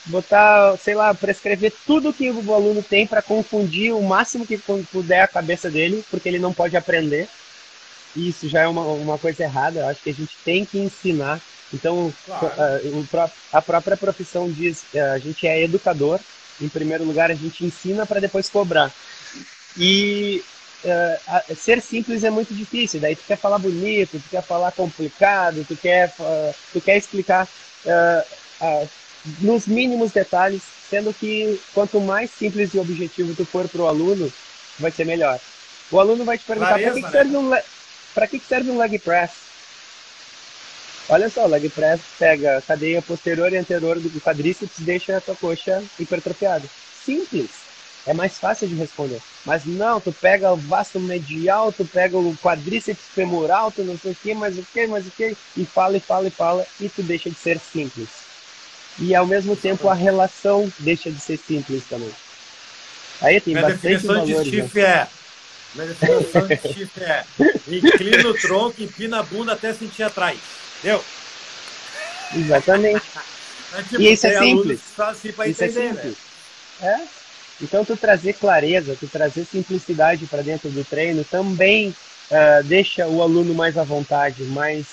botar, 0.07 0.77
sei 0.79 0.95
lá, 0.95 1.15
prescrever 1.15 1.73
tudo 1.87 2.13
que 2.13 2.31
o 2.31 2.55
aluno 2.55 2.83
tem 2.83 3.07
para 3.07 3.23
confundir 3.23 3.95
o 3.95 4.03
máximo 4.03 4.47
que 4.47 4.59
puder 4.91 5.23
a 5.23 5.29
cabeça 5.29 5.71
dele, 5.71 6.05
porque 6.11 6.29
ele 6.29 6.39
não 6.39 6.53
pode 6.53 6.77
aprender. 6.77 7.29
Isso 8.15 8.49
já 8.49 8.63
é 8.63 8.69
uma, 8.69 8.83
uma 8.83 9.19
coisa 9.19 9.43
errada. 9.43 9.81
Eu 9.81 9.89
acho 9.89 10.03
que 10.03 10.11
a 10.11 10.15
gente 10.15 10.37
tem 10.45 10.65
que 10.65 10.79
ensinar. 10.79 11.41
Então, 11.73 12.13
claro. 12.27 12.53
a, 13.53 13.59
a 13.59 13.63
própria 13.63 13.97
profissão 13.97 14.51
diz: 14.51 14.85
a 14.95 15.19
gente 15.19 15.47
é 15.47 15.63
educador. 15.63 16.21
Em 16.61 16.69
primeiro 16.69 17.05
lugar, 17.05 17.31
a 17.31 17.35
gente 17.35 17.65
ensina 17.65 18.07
para 18.07 18.21
depois 18.21 18.49
cobrar. 18.49 18.93
E 19.77 20.45
uh, 20.85 21.57
ser 21.57 21.81
simples 21.81 22.25
é 22.25 22.31
muito 22.31 22.55
difícil. 22.55 23.01
Daí 23.01 23.17
tu 23.17 23.23
quer 23.27 23.37
falar 23.39 23.59
bonito, 23.59 24.21
tu 24.21 24.31
quer 24.31 24.43
falar 24.43 24.73
complicado, 24.73 25.65
tu 25.67 25.77
quer, 25.77 26.13
uh, 26.19 26.55
tu 26.73 26.81
quer 26.81 26.97
explicar 26.97 27.49
uh, 27.87 28.89
nos 29.41 29.67
mínimos 29.67 30.13
detalhes, 30.13 30.63
sendo 30.89 31.13
que 31.15 31.61
quanto 31.73 32.01
mais 32.01 32.31
simples 32.31 32.75
e 32.75 32.79
objetivo 32.79 33.35
tu 33.35 33.45
for 33.45 33.69
para 33.69 33.83
o 33.83 33.89
aluno, 33.89 34.33
vai 34.79 34.91
ser 34.91 35.05
melhor. 35.05 35.39
O 35.91 36.01
aluno 36.01 36.25
vai 36.25 36.39
te 36.39 36.45
perguntar 36.45 36.79
para 36.79 36.93
que, 36.93 37.03
que, 37.03 37.11
serve 37.11 37.37
um 37.37 37.51
para 38.15 38.27
que, 38.27 38.39
serve 38.39 38.71
um 38.71 38.79
leg 38.79 38.99
press? 38.99 39.31
Olha 41.09 41.29
só, 41.29 41.45
o 41.45 41.49
leg 41.49 41.69
press 41.69 42.01
pega 42.19 42.59
a 42.59 42.63
cadeia 42.63 43.03
posterior 43.03 43.53
e 43.53 43.57
anterior 43.57 43.99
do 43.99 44.21
quadríceps 44.21 44.79
e 44.79 44.83
deixa 44.83 45.17
a 45.17 45.21
tua 45.21 45.35
coxa 45.35 45.83
hipertrofiada. 45.99 46.67
Simples. 47.05 47.51
É 48.07 48.13
mais 48.13 48.39
fácil 48.39 48.67
de 48.67 48.75
responder. 48.75 49.21
Mas 49.45 49.65
não, 49.65 50.01
tu 50.01 50.13
pega 50.13 50.53
o 50.53 50.57
vasto 50.57 50.99
medial, 50.99 51.73
tu 51.73 51.85
pega 51.85 52.17
o 52.17 52.37
quadríceps 52.43 53.05
femoral, 53.15 53.71
tu 53.71 53.83
não 53.83 53.97
sei 53.97 54.13
o 54.13 54.17
que, 54.17 54.35
mas 54.35 54.59
o 54.59 54.67
que, 54.73 54.87
mas 54.87 55.07
o 55.07 55.11
que, 55.11 55.37
e 55.57 55.65
fala, 55.65 55.97
e 55.97 56.01
fala, 56.01 56.27
e 56.27 56.31
fala, 56.31 56.67
e 56.81 56.89
tu 56.89 57.03
deixa 57.03 57.31
de 57.31 57.37
ser 57.37 57.61
simples. 57.61 58.09
E 58.99 59.15
ao 59.15 59.27
mesmo 59.27 59.57
tempo 59.57 59.89
a 59.89 59.95
relação 59.95 60.71
deixa 60.79 61.11
de 61.11 61.21
ser 61.21 61.39
simples 61.39 61.85
também. 61.89 62.11
Aí 63.21 63.41
tem 63.41 63.55
Minha 63.55 63.69
bastante 63.69 63.83
definição 63.83 64.15
valores, 64.27 64.45
de 64.45 64.51
chifre 64.51 64.83
né? 64.83 64.89
é. 64.89 65.22
Minha 65.75 65.87
definição 65.89 66.47
de 66.47 66.57
chifre 66.57 67.05
é 67.05 67.25
inclina 67.69 68.29
o 68.29 68.35
tronco, 68.35 68.83
empina 68.83 69.21
a 69.21 69.23
bunda 69.23 69.53
até 69.53 69.73
sentir 69.73 70.03
atrás. 70.03 70.39
Deu? 70.83 71.03
Exatamente. 72.35 73.03
É, 73.75 73.83
tipo, 73.83 74.03
e 74.03 74.13
isso 74.13 74.27
é 74.27 74.39
simples. 74.39 74.81
Assim 74.99 75.29
isso 75.29 75.43
entender, 75.43 75.65
é 75.65 75.89
simples. 75.89 76.17
Né? 76.81 77.01
É. 77.01 77.23
Então, 77.63 77.85
tu 77.85 77.97
trazer 77.97 78.35
clareza, 78.35 78.97
tu 78.99 79.07
trazer 79.07 79.45
simplicidade 79.45 80.27
para 80.27 80.43
dentro 80.43 80.69
do 80.69 80.85
treino 80.85 81.25
também 81.25 81.91
uh, 81.91 82.65
deixa 82.65 83.07
o 83.07 83.23
aluno 83.23 83.55
mais 83.55 83.79
à 83.79 83.85
vontade, 83.85 84.43
mais 84.45 84.87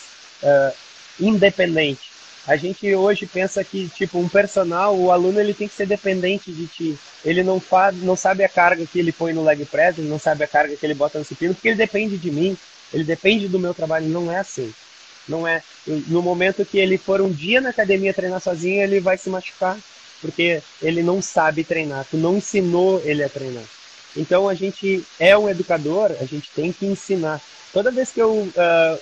uh, 0.44 0.74
independente. 1.20 2.09
A 2.50 2.56
gente 2.56 2.96
hoje 2.96 3.28
pensa 3.28 3.64
que, 3.64 3.88
tipo, 3.90 4.18
um 4.18 4.28
personal, 4.28 4.98
o 4.98 5.12
aluno 5.12 5.40
ele 5.40 5.54
tem 5.54 5.68
que 5.68 5.76
ser 5.76 5.86
dependente 5.86 6.52
de 6.52 6.66
ti. 6.66 6.98
Ele 7.24 7.44
não, 7.44 7.60
faz, 7.60 7.96
não 7.98 8.16
sabe 8.16 8.44
a 8.44 8.50
carga 8.50 8.88
que 8.88 8.98
ele 8.98 9.12
põe 9.12 9.34
no 9.34 9.44
leg 9.44 9.64
press, 9.66 10.00
ele 10.00 10.10
não 10.10 10.18
sabe 10.18 10.44
a 10.44 10.48
carga 10.48 10.76
que 10.76 10.84
ele 10.84 10.96
bota 10.96 11.20
no 11.20 11.24
supino, 11.24 11.54
porque 11.54 11.68
ele 11.68 11.78
depende 11.78 12.18
de 12.18 12.32
mim, 12.32 12.58
ele 12.92 13.04
depende 13.04 13.48
do 13.48 13.60
meu 13.60 13.72
trabalho. 13.72 14.08
Não 14.08 14.32
é 14.32 14.40
assim. 14.40 14.74
Não 15.28 15.48
é. 15.48 15.62
No 15.86 16.24
momento 16.24 16.66
que 16.66 16.80
ele 16.80 16.98
for 16.98 17.22
um 17.22 17.32
dia 17.32 17.62
na 17.62 17.70
academia 17.70 18.16
treinar 18.16 18.42
sozinho, 18.42 18.82
ele 18.82 19.00
vai 19.00 19.16
se 19.16 19.30
machucar, 19.30 19.78
porque 20.20 20.60
ele 20.82 21.04
não 21.04 21.22
sabe 21.22 21.64
treinar, 21.64 22.08
tu 22.10 22.18
não 22.18 22.38
ensinou 22.38 23.00
ele 23.06 23.24
a 23.24 23.30
treinar. 23.30 23.64
Então 24.18 24.50
a 24.50 24.56
gente 24.56 25.06
é 25.20 25.38
um 25.38 25.48
educador, 25.48 26.14
a 26.20 26.26
gente 26.26 26.50
tem 26.56 26.74
que 26.74 26.88
ensinar. 26.88 27.40
Toda 27.72 27.92
vez 27.92 28.12
que 28.12 28.20
eu 28.20 28.32
uh, 28.32 29.00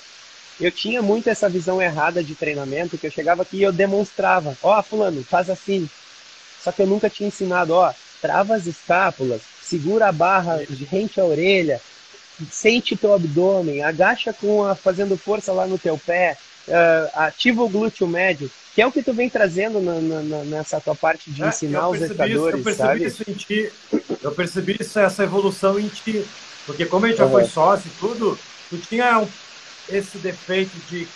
eu 0.59 0.71
tinha 0.71 1.01
muito 1.01 1.29
essa 1.29 1.47
visão 1.47 1.81
errada 1.81 2.23
de 2.23 2.33
treinamento, 2.33 2.97
que 2.97 3.07
eu 3.07 3.11
chegava 3.11 3.43
aqui 3.43 3.57
e 3.57 3.63
eu 3.63 3.71
demonstrava, 3.71 4.57
ó, 4.63 4.79
oh, 4.79 4.83
fulano, 4.83 5.23
faz 5.23 5.49
assim. 5.49 5.89
Só 6.63 6.71
que 6.71 6.81
eu 6.81 6.87
nunca 6.87 7.09
tinha 7.09 7.27
ensinado, 7.27 7.73
ó, 7.73 7.89
oh, 7.89 7.93
trava 8.21 8.55
as 8.55 8.65
escápulas, 8.65 9.41
segura 9.61 10.07
a 10.07 10.11
barra 10.11 10.65
de 10.67 10.83
rente 10.83 11.21
à 11.21 11.25
orelha, 11.25 11.79
sente 12.51 12.95
teu 12.95 13.13
abdômen, 13.13 13.83
agacha 13.83 14.33
com 14.33 14.63
a, 14.63 14.75
fazendo 14.75 15.17
força 15.17 15.51
lá 15.51 15.67
no 15.67 15.77
teu 15.77 15.97
pé, 15.97 16.37
uh, 16.67 17.09
ativa 17.13 17.63
o 17.63 17.69
glúteo 17.69 18.07
médio, 18.07 18.49
que 18.73 18.81
é 18.81 18.87
o 18.87 18.91
que 18.91 19.01
tu 19.01 19.13
vem 19.13 19.29
trazendo 19.29 19.79
na, 19.79 19.99
na, 19.99 20.43
nessa 20.43 20.79
tua 20.79 20.95
parte 20.95 21.31
de 21.31 21.43
é, 21.43 21.47
ensinar 21.47 21.89
os 21.89 22.01
educadores, 22.01 22.59
isso, 22.59 22.69
eu 22.69 22.75
sabe? 22.75 23.05
Isso 23.05 23.23
em 23.27 23.33
ti, 23.33 23.71
eu 24.23 24.31
percebi 24.31 24.77
isso, 24.79 24.99
essa 24.99 25.23
evolução 25.23 25.79
em 25.79 25.87
ti, 25.87 26.25
porque 26.65 26.85
como 26.85 27.05
a 27.05 27.09
gente 27.09 27.17
já 27.17 27.25
uhum. 27.25 27.31
foi 27.31 27.45
sócio 27.45 27.87
e 27.87 27.99
tudo, 27.99 28.37
tu 28.69 28.77
tinha 28.77 29.19
um, 29.19 29.27
esse 29.89 30.17
defeito 30.17 30.75
de, 30.89 31.07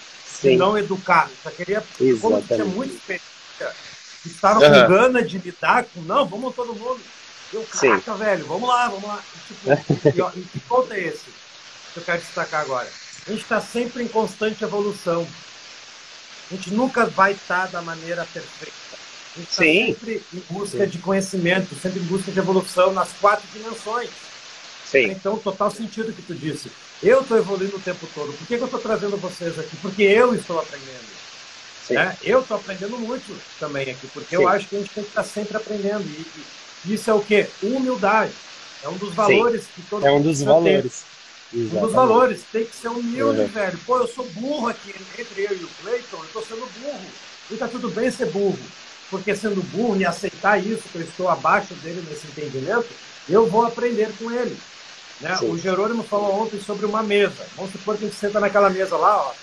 de 0.42 0.58
não 0.58 0.78
educar, 0.78 1.30
só 1.44 1.50
queria, 1.50 1.84
Exatamente. 2.00 2.20
como 2.20 2.42
tinha 2.42 2.66
muita 2.66 2.94
experiência, 2.94 3.76
estava 4.26 4.60
uhum. 4.60 4.82
com 4.82 4.88
gana 4.88 5.24
de 5.24 5.38
lidar 5.38 5.86
com, 5.86 6.02
não, 6.02 6.26
vamos 6.26 6.56
todo 6.56 6.74
mundo, 6.74 7.02
eu, 7.54 7.66
caraca, 7.66 8.14
velho, 8.16 8.46
vamos 8.46 8.68
lá, 8.68 8.88
vamos 8.88 9.04
lá. 9.04 9.22
E, 9.36 9.48
tipo, 9.48 10.10
e, 10.18 10.22
ó, 10.22 10.32
e 10.36 10.42
que 10.42 10.60
ponto 10.62 10.94
é 10.94 11.00
esse 11.00 11.26
que 11.94 12.00
eu 12.00 12.04
quero 12.04 12.22
destacar 12.22 12.62
agora? 12.62 12.90
A 13.28 13.30
gente 13.30 13.44
está 13.44 13.60
sempre 13.60 14.04
em 14.04 14.08
constante 14.08 14.64
evolução. 14.64 15.28
A 16.50 16.56
gente 16.56 16.74
nunca 16.74 17.06
vai 17.06 17.34
estar 17.34 17.68
da 17.68 17.82
maneira 17.82 18.26
perfeita. 18.26 18.74
A 19.36 19.40
gente 19.40 19.50
está 19.50 19.64
sempre 19.64 20.24
em 20.34 20.44
busca 20.50 20.86
Sim. 20.86 20.90
de 20.90 20.98
conhecimento, 20.98 21.76
sempre 21.76 22.00
em 22.00 22.04
busca 22.04 22.32
de 22.32 22.40
evolução 22.40 22.94
nas 22.94 23.10
quatro 23.20 23.46
dimensões. 23.54 24.10
Sim. 24.86 25.12
Então, 25.12 25.38
total 25.38 25.72
sentido 25.72 26.14
que 26.14 26.22
tu 26.22 26.34
disse. 26.34 26.72
Eu 27.04 27.22
estou 27.22 27.38
evoluindo 27.38 27.76
o 27.76 27.80
tempo 27.80 28.08
todo. 28.14 28.32
Por 28.34 28.48
que, 28.48 28.58
que 28.58 28.62
eu 28.62 28.66
estou 28.66 28.80
trazendo 28.80 29.18
vocês 29.18 29.58
aqui? 29.58 29.76
Porque 29.78 30.04
eu 30.04 30.36
estou 30.36 30.60
aprendendo. 30.60 31.12
Né? 31.90 32.18
Eu 32.24 32.42
estou 32.42 32.58
aprendendo 32.58 32.98
muito 33.00 33.36
também 33.60 33.90
aqui, 33.90 34.08
porque 34.08 34.36
Sim. 34.36 34.44
eu 34.44 34.48
acho 34.48 34.68
que 34.68 34.76
a 34.76 34.80
gente 34.80 34.92
tem 34.92 35.04
que 35.04 35.10
estar 35.10 35.24
sempre 35.24 35.58
aprendendo. 35.58 36.04
E, 36.04 36.94
isso 36.94 37.10
é 37.10 37.14
o 37.14 37.22
quê? 37.22 37.48
Humildade. 37.62 38.32
É 38.84 38.90
um 38.90 38.98
dos 38.98 39.14
valores 39.14 39.64
Sim. 39.64 39.70
que 39.76 39.82
todo 39.84 40.06
É 40.06 40.12
um 40.12 40.22
dos 40.22 40.42
valores. 40.42 41.04
Exatamente. 41.54 41.76
Um 41.76 41.82
dos 41.82 41.94
valores, 41.94 42.42
tem 42.52 42.66
que 42.66 42.76
ser 42.76 42.88
humilde, 42.88 43.42
uhum. 43.42 43.48
velho. 43.48 43.78
Pô, 43.86 43.98
eu 43.98 44.08
sou 44.08 44.26
burro 44.30 44.68
aqui 44.68 44.94
entre 45.18 45.44
eu 45.44 45.52
e 45.52 45.64
o 45.64 45.70
Cleiton, 45.82 46.18
eu 46.18 46.24
estou 46.26 46.46
sendo 46.46 46.70
burro. 46.80 47.06
E 47.50 47.56
tá 47.58 47.68
tudo 47.68 47.90
bem 47.90 48.10
ser 48.10 48.28
burro. 48.28 48.58
Porque 49.10 49.36
sendo 49.36 49.62
burro 49.72 49.98
e 49.98 50.06
aceitar 50.06 50.64
isso, 50.64 50.84
que 50.92 51.00
eu 51.00 51.02
estou 51.02 51.28
abaixo 51.28 51.74
dele 51.76 52.06
nesse 52.10 52.28
entendimento, 52.28 52.88
eu 53.28 53.46
vou 53.48 53.66
aprender 53.66 54.10
com 54.18 54.32
ele. 54.32 54.58
Né? 55.22 55.38
O 55.44 55.58
Jerônimo 55.58 56.04
falou 56.04 56.42
ontem 56.42 56.60
sobre 56.60 56.86
uma 56.86 57.04
mesa. 57.04 57.46
Vamos 57.56 57.72
supor 57.72 57.98
que 57.98 58.06
a 58.06 58.08
gente 58.08 58.20
senta 58.20 58.40
naquela 58.40 58.70
mesa 58.70 58.98
lá, 58.98 59.18
ó. 59.18 59.34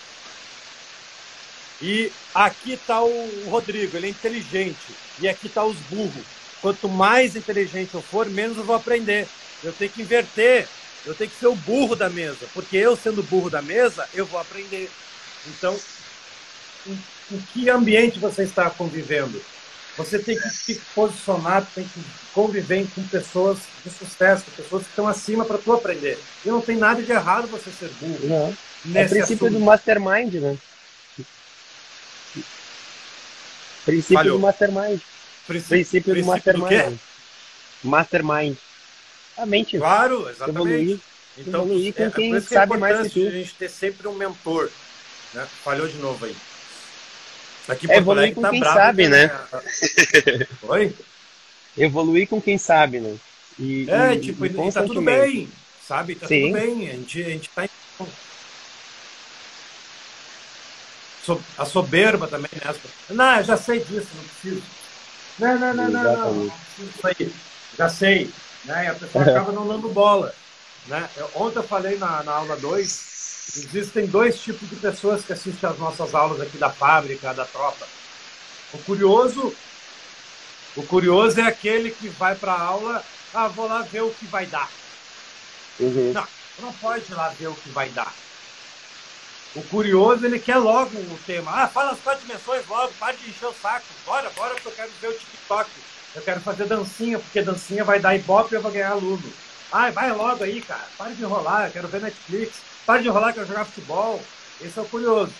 E 1.80 2.12
aqui 2.34 2.72
está 2.72 3.00
o 3.02 3.48
Rodrigo, 3.48 3.96
ele 3.96 4.08
é 4.08 4.10
inteligente. 4.10 4.94
E 5.20 5.28
aqui 5.28 5.46
está 5.46 5.64
os 5.64 5.76
burros. 5.88 6.24
Quanto 6.60 6.88
mais 6.88 7.36
inteligente 7.36 7.94
eu 7.94 8.02
for, 8.02 8.26
menos 8.26 8.56
eu 8.58 8.64
vou 8.64 8.74
aprender. 8.74 9.28
Eu 9.62 9.72
tenho 9.72 9.90
que 9.90 10.02
inverter 10.02 10.68
eu 11.08 11.14
tenho 11.14 11.30
que 11.30 11.38
ser 11.38 11.46
o 11.46 11.54
burro 11.54 11.96
da 11.96 12.10
mesa, 12.10 12.46
porque 12.52 12.76
eu 12.76 12.96
sendo 12.96 13.22
burro 13.22 13.48
da 13.48 13.62
mesa, 13.62 14.06
eu 14.12 14.26
vou 14.26 14.38
aprender. 14.38 14.90
Então, 15.46 15.78
em, 16.86 16.98
em 17.32 17.40
que 17.52 17.70
ambiente 17.70 18.18
você 18.18 18.42
está 18.42 18.68
convivendo? 18.68 19.40
Você 19.98 20.16
tem 20.20 20.38
que 20.38 20.48
se 20.48 20.80
posicionar, 20.94 21.66
tem 21.74 21.84
que 21.84 22.00
conviver 22.32 22.86
com 22.94 23.02
pessoas 23.08 23.58
de 23.84 23.90
sucesso, 23.90 24.44
pessoas 24.56 24.84
que 24.84 24.90
estão 24.90 25.08
acima 25.08 25.44
para 25.44 25.58
tu 25.58 25.72
aprender. 25.72 26.16
E 26.44 26.48
não 26.48 26.60
tem 26.60 26.76
nada 26.76 27.02
de 27.02 27.10
errado 27.10 27.48
você 27.48 27.68
ser 27.70 27.90
burro. 28.00 28.28
Não. 28.28 28.56
É 28.94 29.04
o 29.04 29.08
princípio 29.08 29.46
assunto. 29.46 29.58
do 29.58 29.60
mastermind, 29.60 30.34
né? 30.34 30.56
Princípio 33.84 34.14
Falhou. 34.14 34.38
do 34.38 34.42
mastermind. 34.42 35.00
Princípio, 35.48 35.76
princípio 35.76 36.14
do 36.14 36.24
mastermind. 36.26 36.98
Do 37.82 37.88
mastermind. 37.88 38.56
A 39.36 39.46
mente. 39.46 39.78
Claro, 39.78 40.28
exatamente. 40.28 40.58
Evoluir, 40.58 41.00
então, 41.38 41.64
evoluir 41.64 41.94
com 41.94 42.02
é, 42.04 42.10
quem 42.10 42.36
é 42.36 42.40
sabe 42.40 42.74
é 42.74 42.76
mais 42.76 43.12
que 43.12 43.20
tu. 43.20 43.26
a 43.26 43.30
gente 43.30 43.54
ter 43.54 43.68
sempre 43.68 44.06
um 44.06 44.14
mentor. 44.14 44.70
Né? 45.34 45.44
Falhou 45.64 45.88
de 45.88 45.96
novo 45.98 46.24
aí. 46.24 46.36
Aqui 47.68 47.90
é 47.90 47.96
evoluir 47.96 48.34
com 48.34 48.42
tá 48.42 48.50
quem 48.50 48.60
bravo, 48.60 48.78
sabe, 48.78 49.08
né? 49.08 49.30
Oi? 50.62 50.94
Evoluir 51.76 52.28
com 52.28 52.40
quem 52.40 52.58
sabe, 52.58 53.00
né? 53.00 53.16
E, 53.58 53.88
é, 53.90 54.14
e, 54.14 54.20
tipo, 54.20 54.46
e, 54.46 54.48
e 54.48 54.72
tá 54.72 54.82
tudo 54.82 55.02
bem, 55.02 55.48
sabe? 55.86 56.14
Tá 56.14 56.26
Sim. 56.26 56.52
tudo 56.52 56.52
bem. 56.54 56.88
A 56.88 56.92
gente, 56.92 57.22
a 57.22 57.28
gente 57.28 57.50
tá 57.50 57.64
em... 57.64 57.70
A 61.58 61.66
soberba 61.66 62.26
também, 62.26 62.50
né? 62.54 62.74
Não, 63.10 63.36
eu 63.36 63.44
já 63.44 63.56
sei 63.58 63.80
disso, 63.80 64.08
não 64.14 64.24
preciso. 64.24 64.62
Não, 65.38 65.58
não, 65.58 65.74
não, 65.74 65.90
não, 65.90 66.02
não, 66.02 66.34
não, 66.44 66.52
aí. 67.04 67.32
Já 67.76 67.88
sei 67.90 68.32
né? 68.64 68.84
E 68.84 68.88
a 68.88 68.94
pessoa 68.94 69.24
acaba 69.28 69.52
não 69.52 69.66
dando 69.66 69.88
bola. 69.88 70.34
Né? 70.86 71.08
Eu, 71.16 71.30
ontem 71.34 71.58
eu 71.58 71.62
falei 71.62 71.98
na, 71.98 72.22
na 72.22 72.32
aula 72.32 72.56
2, 72.56 72.88
existem 73.56 74.06
dois 74.06 74.40
tipos 74.40 74.68
de 74.68 74.76
pessoas 74.76 75.24
que 75.24 75.32
assistem 75.32 75.68
às 75.68 75.78
nossas 75.78 76.14
aulas 76.14 76.40
aqui 76.40 76.58
da 76.58 76.70
fábrica, 76.70 77.32
da 77.32 77.44
tropa. 77.44 77.86
O 78.72 78.78
curioso, 78.78 79.54
o 80.76 80.82
curioso 80.82 81.40
é 81.40 81.44
aquele 81.44 81.90
que 81.90 82.08
vai 82.08 82.34
para 82.34 82.52
a 82.52 82.60
aula, 82.60 83.04
ah, 83.32 83.48
vou 83.48 83.66
lá 83.66 83.82
ver 83.82 84.02
o 84.02 84.10
que 84.10 84.26
vai 84.26 84.46
dar. 84.46 84.70
Uhum. 85.80 86.12
Não, 86.12 86.26
não 86.60 86.72
pode 86.74 87.10
ir 87.10 87.14
lá 87.14 87.28
ver 87.30 87.48
o 87.48 87.54
que 87.54 87.70
vai 87.70 87.88
dar. 87.90 88.12
O 89.54 89.62
curioso, 89.62 90.26
ele 90.26 90.38
quer 90.38 90.56
logo 90.56 90.96
o 90.98 91.18
tema. 91.26 91.50
Ah, 91.50 91.66
fala 91.66 91.92
as 91.92 92.00
quatro 92.00 92.26
dimensões 92.26 92.66
logo, 92.68 92.92
para 92.98 93.16
de 93.16 93.30
encher 93.30 93.46
o 93.46 93.54
saco. 93.54 93.86
Bora, 94.04 94.28
bora, 94.30 94.54
porque 94.54 94.68
eu 94.68 94.72
quero 94.72 94.90
ver 95.00 95.08
o 95.08 95.18
TikTok. 95.18 95.70
Eu 96.14 96.22
quero 96.22 96.40
fazer 96.40 96.66
dancinha, 96.66 97.18
porque 97.18 97.42
dancinha 97.42 97.84
vai 97.84 97.98
dar 97.98 98.14
ibope 98.14 98.54
e 98.54 98.56
eu 98.56 98.62
vou 98.62 98.70
ganhar 98.70 98.90
aluno. 98.90 99.32
Ai, 99.72 99.90
vai 99.90 100.12
logo 100.12 100.44
aí, 100.44 100.60
cara. 100.60 100.86
Para 100.96 101.12
de 101.12 101.22
enrolar, 101.22 101.66
eu 101.66 101.72
quero 101.72 101.88
ver 101.88 102.00
Netflix. 102.00 102.67
Para 102.88 103.02
de 103.02 103.08
enrolar, 103.08 103.34
quero 103.34 103.46
jogar 103.46 103.66
futebol. 103.66 104.18
Esse 104.62 104.78
é 104.78 104.82
o 104.82 104.86
curioso. 104.86 105.30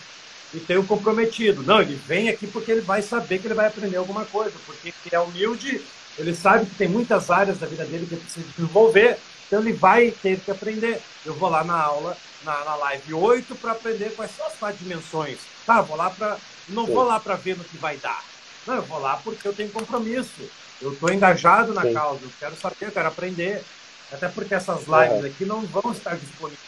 E 0.53 0.61
tem 0.61 0.77
o 0.77 0.85
comprometido. 0.85 1.63
Não, 1.63 1.81
ele 1.81 1.95
vem 1.95 2.29
aqui 2.29 2.47
porque 2.47 2.71
ele 2.71 2.83
vai 2.83 3.01
saber 3.01 3.39
que 3.39 3.47
ele 3.47 3.55
vai 3.55 3.67
aprender 3.67 3.97
alguma 3.97 4.27
coisa, 4.27 4.53
porque 4.67 4.89
ele 4.89 5.15
é 5.15 5.19
humilde, 5.19 5.83
ele 6.19 6.35
sabe 6.35 6.67
que 6.67 6.75
tem 6.75 6.89
muitas 6.89 7.31
áreas 7.31 7.59
da 7.59 7.67
vida 7.67 7.87
dele 7.87 8.05
que 8.07 8.15
ele 8.17 8.21
precisa 8.21 8.47
desenvolver, 8.55 9.17
então 9.47 9.61
ele 9.61 9.73
vai 9.73 10.11
ter 10.11 10.39
que 10.41 10.51
aprender. 10.51 11.01
Eu 11.25 11.33
vou 11.35 11.49
lá 11.49 11.65
na 11.65 11.81
aula, 11.81 12.19
na, 12.45 12.65
na 12.67 12.77
live 12.77 13.15
8, 13.15 13.55
para 13.55 13.73
aprender 13.73 14.15
quais 14.15 14.31
são 14.37 14.47
as 14.47 14.55
quatro 14.55 14.85
dimensões. 14.85 15.39
Tá, 15.65 15.81
vou 15.81 15.97
lá 15.97 16.11
para. 16.11 16.37
Não 16.69 16.85
Sim. 16.85 16.93
vou 16.93 17.05
lá 17.05 17.19
para 17.19 17.35
ver 17.35 17.57
no 17.57 17.65
que 17.65 17.79
vai 17.79 17.97
dar. 17.97 18.23
Não, 18.67 18.75
eu 18.75 18.83
vou 18.83 18.99
lá 18.99 19.19
porque 19.25 19.49
eu 19.49 19.55
tenho 19.55 19.71
compromisso. 19.71 20.51
Eu 20.83 20.93
estou 20.93 21.11
engajado 21.11 21.73
na 21.73 21.81
Sim. 21.83 21.95
causa, 21.95 22.21
eu 22.23 22.31
quero 22.39 22.57
saber, 22.57 22.77
eu 22.83 22.93
quero 22.93 23.09
aprender. 23.09 23.65
Até 24.13 24.29
porque 24.29 24.55
essas 24.55 24.81
lives 24.81 25.25
é. 25.25 25.29
aqui 25.29 25.47
não 25.47 25.63
vão 25.63 25.93
estar 25.93 26.15
disponíveis. 26.15 26.68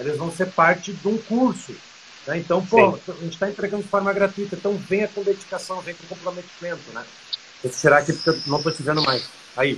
Eles 0.00 0.16
vão 0.16 0.32
ser 0.32 0.46
parte 0.46 0.92
de 0.92 1.06
um 1.06 1.18
curso. 1.18 1.74
Né? 2.26 2.38
Então, 2.38 2.64
pô, 2.64 2.96
Sim. 2.96 3.12
a 3.12 3.12
gente 3.22 3.34
está 3.34 3.48
entregando 3.48 3.82
de 3.82 3.88
forma 3.88 4.12
gratuita. 4.12 4.56
Então, 4.56 4.76
venha 4.76 5.06
com 5.06 5.22
dedicação, 5.22 5.80
venha 5.80 5.96
com 5.96 6.14
comprometimento. 6.14 6.90
Né? 6.92 7.04
Vou 7.62 7.70
tirar 7.70 7.98
aqui 7.98 8.12
porque 8.12 8.30
eu 8.30 8.40
não 8.46 8.58
estou 8.58 8.72
te 8.72 8.82
vendo 8.82 9.02
mais. 9.02 9.28
Aí. 9.56 9.74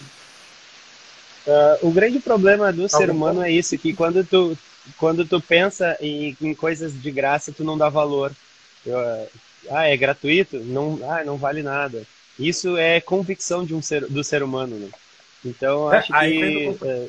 Uh, 1.47 1.89
o 1.89 1.91
grande 1.91 2.21
problema 2.21 2.73
do 2.73 2.89
tá 2.89 2.97
ser 2.97 3.11
humano 3.11 3.41
bom. 3.41 3.45
é 3.45 3.51
isso, 3.51 3.77
que 3.77 3.93
quando 3.93 4.25
tu, 4.25 4.57
quando 4.97 5.27
tu 5.27 5.41
pensa 5.41 5.97
em, 6.01 6.37
em 6.41 6.55
coisas 6.55 6.93
de 6.93 7.11
graça, 7.11 7.53
tu 7.53 7.65
não 7.65 7.77
dá 7.77 7.89
valor. 7.89 8.33
Eu, 8.87 8.97
ah, 9.71 9.89
é 9.89 9.97
gratuito? 9.97 10.59
Não, 10.59 10.99
ah, 11.09 11.25
não 11.25 11.37
vale 11.37 11.63
nada. 11.63 12.05
Isso 12.39 12.77
é 12.77 13.01
convicção 13.01 13.65
de 13.65 13.75
um 13.75 13.83
ser, 13.83 14.07
do 14.07 14.25
ser 14.25 14.43
humano, 14.43 14.77
né? 14.77 14.89
Então, 15.45 15.93
é, 15.93 15.99
acho 15.99 16.13
que... 16.13 16.77
É... 16.83 17.09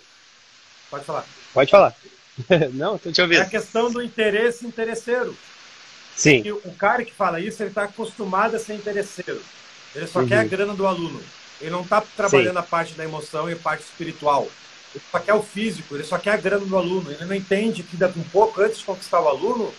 Pode 0.90 1.06
falar. 1.06 1.26
Pode 1.54 1.72
falar. 1.72 1.96
não, 2.74 2.98
tô 2.98 3.12
te 3.12 3.22
ouvindo. 3.22 3.40
É 3.40 3.44
a 3.44 3.50
questão 3.50 3.92
do 3.92 4.02
interesse 4.02 4.66
interesseiro. 4.66 5.36
Sim. 6.16 6.42
E 6.46 6.52
o 6.52 6.74
cara 6.78 7.04
que 7.04 7.14
fala 7.14 7.40
isso, 7.40 7.62
ele 7.62 7.70
está 7.70 7.84
acostumado 7.84 8.56
a 8.56 8.60
ser 8.60 8.76
interesseiro. 8.76 9.42
Ele 9.96 10.08
só 10.08 10.20
uhum. 10.20 10.28
quer 10.28 10.40
a 10.40 10.44
grana 10.44 10.74
do 10.74 10.86
aluno. 10.86 11.22
Ele 11.62 11.72
não 11.72 11.82
está 11.82 12.02
trabalhando 12.02 12.54
Sim. 12.54 12.60
a 12.60 12.64
parte 12.64 12.94
da 12.94 13.04
emoção 13.04 13.50
e 13.50 13.54
a 13.54 13.58
parte 13.58 13.84
espiritual. 13.84 14.48
Ele 14.94 15.04
só 15.12 15.20
quer 15.20 15.34
o 15.34 15.42
físico, 15.42 15.96
ele 15.96 16.04
só 16.04 16.18
quer 16.18 16.32
a 16.32 16.38
grana 16.38 16.66
do 16.66 16.78
aluno. 16.78 17.12
Ele 17.12 17.26
não 17.26 17.36
entende 17.36 17.84
que 17.84 17.96
daqui 17.96 18.20
um 18.20 18.24
pouco, 18.24 18.62
antes 18.62 18.80
de 18.80 18.86
conquistar 18.86 19.20
o 19.22 19.28
aluno, 19.28 19.74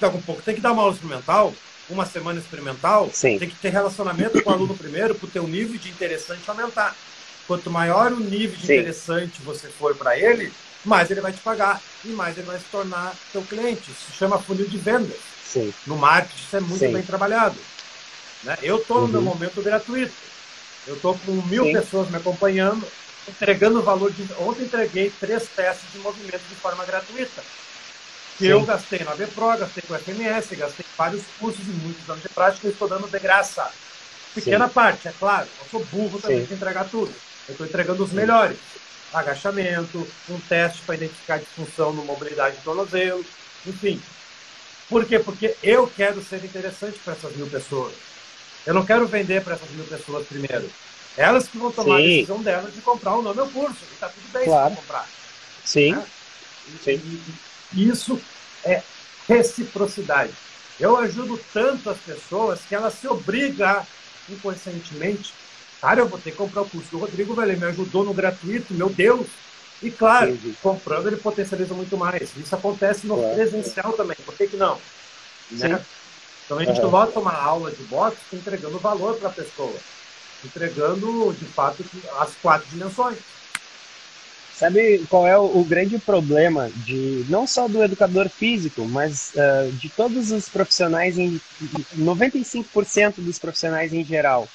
daqui 0.00 0.16
um 0.16 0.22
pouco 0.22 0.42
tem 0.42 0.54
que 0.54 0.60
dar 0.60 0.72
uma 0.72 0.82
aula 0.82 0.94
experimental, 0.94 1.54
uma 1.88 2.04
semana 2.04 2.38
experimental, 2.38 3.10
Sim. 3.12 3.38
tem 3.38 3.48
que 3.48 3.56
ter 3.56 3.70
relacionamento 3.70 4.42
com 4.42 4.50
o 4.50 4.52
aluno 4.52 4.76
primeiro, 4.76 5.14
para 5.14 5.26
o 5.26 5.30
teu 5.30 5.46
nível 5.46 5.78
de 5.78 5.88
interessante 5.88 6.48
aumentar. 6.48 6.96
Quanto 7.46 7.70
maior 7.70 8.12
o 8.12 8.20
nível 8.20 8.56
de 8.56 8.66
Sim. 8.66 8.74
interessante 8.74 9.40
você 9.42 9.68
for 9.68 9.94
para 9.94 10.18
ele, 10.18 10.52
mais 10.84 11.10
ele 11.10 11.20
vai 11.20 11.32
te 11.32 11.40
pagar 11.40 11.80
e 12.04 12.08
mais 12.08 12.36
ele 12.36 12.46
vai 12.46 12.58
se 12.58 12.64
tornar 12.70 13.14
teu 13.32 13.42
cliente. 13.42 13.90
Isso 13.90 14.10
se 14.10 14.16
chama 14.16 14.38
funil 14.38 14.66
de 14.66 14.76
vendas. 14.76 15.18
Sim. 15.44 15.72
No 15.86 15.96
marketing 15.96 16.42
isso 16.42 16.56
é 16.56 16.60
muito 16.60 16.78
Sim. 16.78 16.92
bem 16.92 17.02
trabalhado. 17.02 17.56
Né? 18.42 18.56
Eu 18.62 18.76
estou 18.76 18.98
no 18.98 19.04
uhum. 19.04 19.10
meu 19.10 19.22
momento 19.22 19.62
gratuito. 19.62 20.14
Eu 20.86 20.94
estou 20.96 21.18
com 21.18 21.32
mil 21.32 21.64
Sim. 21.64 21.72
pessoas 21.72 22.10
me 22.10 22.16
acompanhando, 22.16 22.86
entregando 23.28 23.80
o 23.80 23.82
valor 23.82 24.12
de. 24.12 24.26
Ontem 24.38 24.64
entreguei 24.64 25.12
três 25.20 25.48
testes 25.48 25.92
de 25.92 25.98
movimento 25.98 26.42
de 26.48 26.54
forma 26.54 26.84
gratuita. 26.84 27.42
Que 28.38 28.44
Sim. 28.44 28.50
eu 28.50 28.64
gastei 28.64 29.00
no 29.00 29.10
ABPRO, 29.10 29.58
gastei 29.58 29.82
com 29.86 29.94
o 29.94 29.98
FMS, 29.98 30.54
gastei 30.54 30.86
vários 30.96 31.24
cursos 31.38 31.66
e 31.66 31.70
muitos 31.70 32.08
anos 32.08 32.22
de 32.22 32.28
prática, 32.28 32.66
eu 32.66 32.70
estou 32.70 32.88
dando 32.88 33.08
de 33.08 33.18
graça. 33.18 33.68
Pequena 34.34 34.68
Sim. 34.68 34.72
parte, 34.72 35.08
é 35.08 35.12
claro. 35.18 35.48
Eu 35.60 35.66
sou 35.70 35.84
burro 35.86 36.20
também 36.20 36.44
de 36.44 36.54
entregar 36.54 36.84
tudo. 36.84 37.12
Eu 37.48 37.52
estou 37.52 37.66
entregando 37.66 38.04
os 38.04 38.12
melhores. 38.12 38.56
Agachamento, 39.12 40.06
um 40.28 40.38
teste 40.40 40.82
para 40.82 40.96
identificar 40.96 41.34
a 41.34 41.38
disfunção 41.38 41.92
no 41.92 42.04
mobilidade 42.04 42.56
do 42.56 42.62
tornozelo, 42.62 43.24
enfim. 43.66 44.00
Por 44.88 45.04
quê? 45.04 45.18
Porque 45.18 45.54
eu 45.62 45.86
quero 45.86 46.22
ser 46.22 46.44
interessante 46.44 46.98
para 46.98 47.14
essas 47.14 47.34
mil 47.36 47.46
pessoas. 47.46 47.94
Eu 48.66 48.74
não 48.74 48.84
quero 48.84 49.06
vender 49.06 49.42
para 49.42 49.54
essas 49.54 49.70
mil 49.70 49.84
pessoas 49.84 50.26
primeiro. 50.26 50.70
Elas 51.16 51.48
que 51.48 51.58
vão 51.58 51.72
tomar 51.72 51.96
Sim. 51.98 52.04
a 52.04 52.06
decisão 52.06 52.42
delas 52.42 52.74
de 52.74 52.80
comprar 52.80 53.14
ou 53.14 53.22
não 53.22 53.34
meu 53.34 53.48
curso. 53.48 53.78
E 53.90 53.94
está 53.94 54.08
tudo 54.08 54.32
bem 54.32 54.44
claro. 54.44 54.70
se 54.70 54.76
comprar. 54.76 55.08
Sim. 55.64 55.92
Né? 55.92 56.06
Sim. 56.84 57.22
Isso 57.72 58.20
é 58.64 58.82
reciprocidade. 59.26 60.32
Eu 60.78 60.96
ajudo 60.96 61.40
tanto 61.52 61.90
as 61.90 61.98
pessoas 61.98 62.60
que 62.68 62.74
elas 62.74 62.94
se 62.94 63.08
obrigam 63.08 63.84
inconscientemente. 64.28 65.34
Cara, 65.80 66.00
eu 66.00 66.08
vou 66.08 66.18
ter 66.18 66.32
que 66.32 66.36
comprar 66.36 66.62
o 66.62 66.68
curso 66.68 66.90
do 66.90 66.98
Rodrigo, 66.98 67.34
velho. 67.34 67.52
Ele 67.52 67.60
me 67.60 67.66
ajudou 67.66 68.04
no 68.04 68.12
gratuito, 68.12 68.74
meu 68.74 68.88
Deus. 68.88 69.26
E 69.82 69.90
claro, 69.90 70.30
Entendi. 70.30 70.56
comprando 70.60 71.06
ele 71.06 71.16
potencializa 71.16 71.72
muito 71.72 71.96
mais. 71.96 72.36
Isso 72.36 72.54
acontece 72.54 73.06
no 73.06 73.16
claro. 73.16 73.34
presencial 73.34 73.92
também. 73.92 74.16
Por 74.24 74.34
que, 74.34 74.48
que 74.48 74.56
não? 74.56 74.76
Né? 75.52 75.80
Então 76.44 76.58
a 76.58 76.64
gente 76.64 76.76
uhum. 76.78 76.84
não 76.84 76.90
vai 76.90 77.06
tomar 77.08 77.36
aula 77.40 77.70
de 77.70 77.82
boxe 77.84 78.16
entregando 78.32 78.78
valor 78.78 79.16
para 79.16 79.28
a 79.28 79.32
pessoa, 79.32 79.74
entregando 80.44 81.32
de 81.38 81.44
fato 81.44 81.84
as 82.18 82.34
quatro 82.42 82.66
dimensões. 82.70 83.18
Sabe 84.54 85.06
qual 85.08 85.24
é 85.24 85.38
o, 85.38 85.60
o, 85.60 85.64
grande 85.64 85.98
problema 85.98 86.68
de 86.84 87.24
não 87.28 87.46
só 87.46 87.68
do 87.68 87.80
educador 87.80 88.28
físico, 88.28 88.84
mas 88.86 89.32
uh, 89.36 89.70
de 89.70 89.88
todos 89.88 90.32
os 90.32 90.48
profissionais, 90.48 91.16
em 91.16 91.40
95% 91.96 93.14
dos 93.18 93.38
profissionais 93.38 93.92
em 93.92 94.04
geral? 94.04 94.48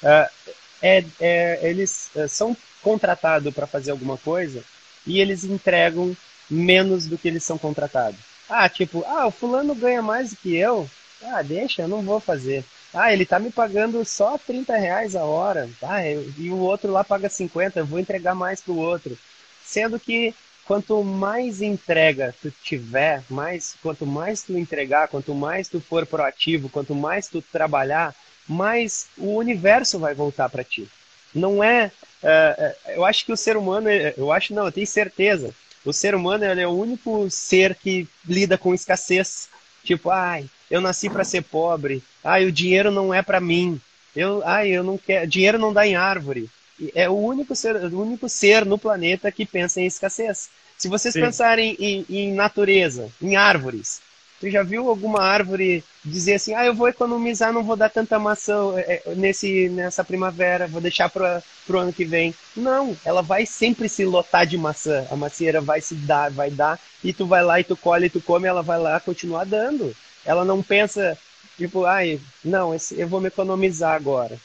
Uh, 0.00 0.52
é, 0.82 1.04
é, 1.20 1.58
eles 1.62 2.10
uh, 2.14 2.28
são 2.28 2.56
contratados 2.82 3.52
para 3.54 3.66
fazer 3.66 3.90
alguma 3.90 4.16
coisa 4.16 4.62
e 5.06 5.20
eles 5.20 5.44
entregam 5.44 6.16
menos 6.50 7.06
do 7.06 7.18
que 7.18 7.28
eles 7.28 7.44
são 7.44 7.58
contratados. 7.58 8.20
Ah, 8.48 8.68
tipo, 8.68 9.04
ah, 9.06 9.26
o 9.26 9.30
fulano 9.30 9.74
ganha 9.74 10.00
mais 10.00 10.30
do 10.30 10.36
que 10.36 10.56
eu, 10.56 10.88
ah, 11.22 11.42
deixa, 11.42 11.82
eu 11.82 11.88
não 11.88 12.02
vou 12.02 12.20
fazer. 12.20 12.64
Ah, 12.94 13.12
ele 13.12 13.26
tá 13.26 13.38
me 13.38 13.50
pagando 13.50 14.02
só 14.04 14.38
30 14.38 14.76
reais 14.76 15.14
a 15.14 15.24
hora. 15.24 15.68
Ah, 15.82 16.02
e 16.04 16.50
o 16.50 16.58
outro 16.58 16.90
lá 16.90 17.04
paga 17.04 17.28
50, 17.28 17.80
eu 17.80 17.86
vou 17.86 17.98
entregar 17.98 18.34
mais 18.34 18.60
pro 18.60 18.76
outro. 18.76 19.18
Sendo 19.64 20.00
que 20.00 20.34
quanto 20.64 21.02
mais 21.02 21.60
entrega 21.60 22.34
tu 22.40 22.50
tiver, 22.50 23.22
mais, 23.28 23.74
quanto 23.82 24.06
mais 24.06 24.42
tu 24.42 24.56
entregar, 24.56 25.08
quanto 25.08 25.34
mais 25.34 25.68
tu 25.68 25.80
for 25.80 26.06
proativo, 26.06 26.68
quanto 26.70 26.94
mais 26.94 27.28
tu 27.28 27.42
trabalhar, 27.42 28.14
mais 28.48 29.06
o 29.16 29.36
universo 29.36 29.98
vai 29.98 30.14
voltar 30.14 30.48
para 30.48 30.64
ti. 30.64 30.88
Não 31.34 31.62
é, 31.62 31.92
é, 32.22 32.76
é, 32.86 32.96
eu 32.96 33.04
acho 33.04 33.24
que 33.24 33.32
o 33.32 33.36
ser 33.36 33.56
humano, 33.56 33.88
eu 33.90 34.32
acho 34.32 34.54
não, 34.54 34.66
eu 34.66 34.72
tenho 34.72 34.86
certeza, 34.86 35.54
o 35.84 35.92
ser 35.92 36.14
humano 36.14 36.44
é 36.44 36.66
o 36.66 36.70
único 36.70 37.30
ser 37.30 37.74
que 37.74 38.06
lida 38.26 38.58
com 38.58 38.74
escassez. 38.74 39.48
Tipo, 39.84 40.10
ai, 40.10 40.46
eu 40.70 40.80
nasci 40.80 41.08
para 41.08 41.24
ser 41.24 41.42
pobre. 41.42 42.02
Ai, 42.22 42.44
o 42.44 42.52
dinheiro 42.52 42.90
não 42.90 43.14
é 43.14 43.22
para 43.22 43.40
mim. 43.40 43.80
Eu, 44.14 44.42
ai, 44.44 44.68
eu 44.68 44.82
não 44.82 44.98
quero. 44.98 45.26
Dinheiro 45.26 45.58
não 45.58 45.72
dá 45.72 45.86
em 45.86 45.96
árvore. 45.96 46.50
É 46.94 47.08
o 47.08 47.14
único 47.14 47.56
ser, 47.56 47.76
o 47.76 48.00
único 48.00 48.28
ser 48.28 48.64
no 48.64 48.78
planeta 48.78 49.32
que 49.32 49.46
pensa 49.46 49.80
em 49.80 49.86
escassez. 49.86 50.48
Se 50.76 50.88
vocês 50.88 51.14
Sim. 51.14 51.20
pensarem 51.22 51.76
em, 51.78 52.06
em, 52.08 52.32
natureza, 52.34 53.10
em 53.20 53.34
árvores, 53.34 54.00
você 54.38 54.50
já 54.50 54.62
viu 54.62 54.88
alguma 54.88 55.20
árvore 55.20 55.82
dizer 56.04 56.34
assim, 56.34 56.54
ah, 56.54 56.64
eu 56.64 56.74
vou 56.74 56.88
economizar, 56.88 57.52
não 57.52 57.64
vou 57.64 57.76
dar 57.76 57.90
tanta 57.90 58.18
maçã 58.18 58.72
é, 58.76 59.02
é, 59.04 59.14
nesse, 59.14 59.68
nessa 59.68 60.04
primavera, 60.04 60.68
vou 60.68 60.80
deixar 60.80 61.08
para 61.10 61.42
o 61.68 61.76
ano 61.76 61.92
que 61.92 62.04
vem. 62.04 62.32
Não, 62.56 62.96
ela 63.04 63.20
vai 63.20 63.44
sempre 63.44 63.88
se 63.88 64.04
lotar 64.04 64.46
de 64.46 64.56
maçã. 64.56 65.06
A 65.10 65.16
macieira 65.16 65.60
vai 65.60 65.80
se 65.80 65.94
dar, 65.94 66.30
vai 66.30 66.50
dar, 66.50 66.78
e 67.02 67.12
tu 67.12 67.26
vai 67.26 67.42
lá 67.42 67.58
e 67.58 67.64
tu 67.64 67.76
colhe, 67.76 68.06
e 68.06 68.10
tu 68.10 68.20
come, 68.20 68.46
ela 68.46 68.62
vai 68.62 68.78
lá 68.78 69.00
continuar 69.00 69.44
dando. 69.44 69.94
Ela 70.24 70.44
não 70.44 70.62
pensa, 70.62 71.18
tipo, 71.56 71.84
ai, 71.84 72.20
não, 72.44 72.76
eu 72.92 73.08
vou 73.08 73.20
me 73.20 73.28
economizar 73.28 73.94
agora. 73.94 74.38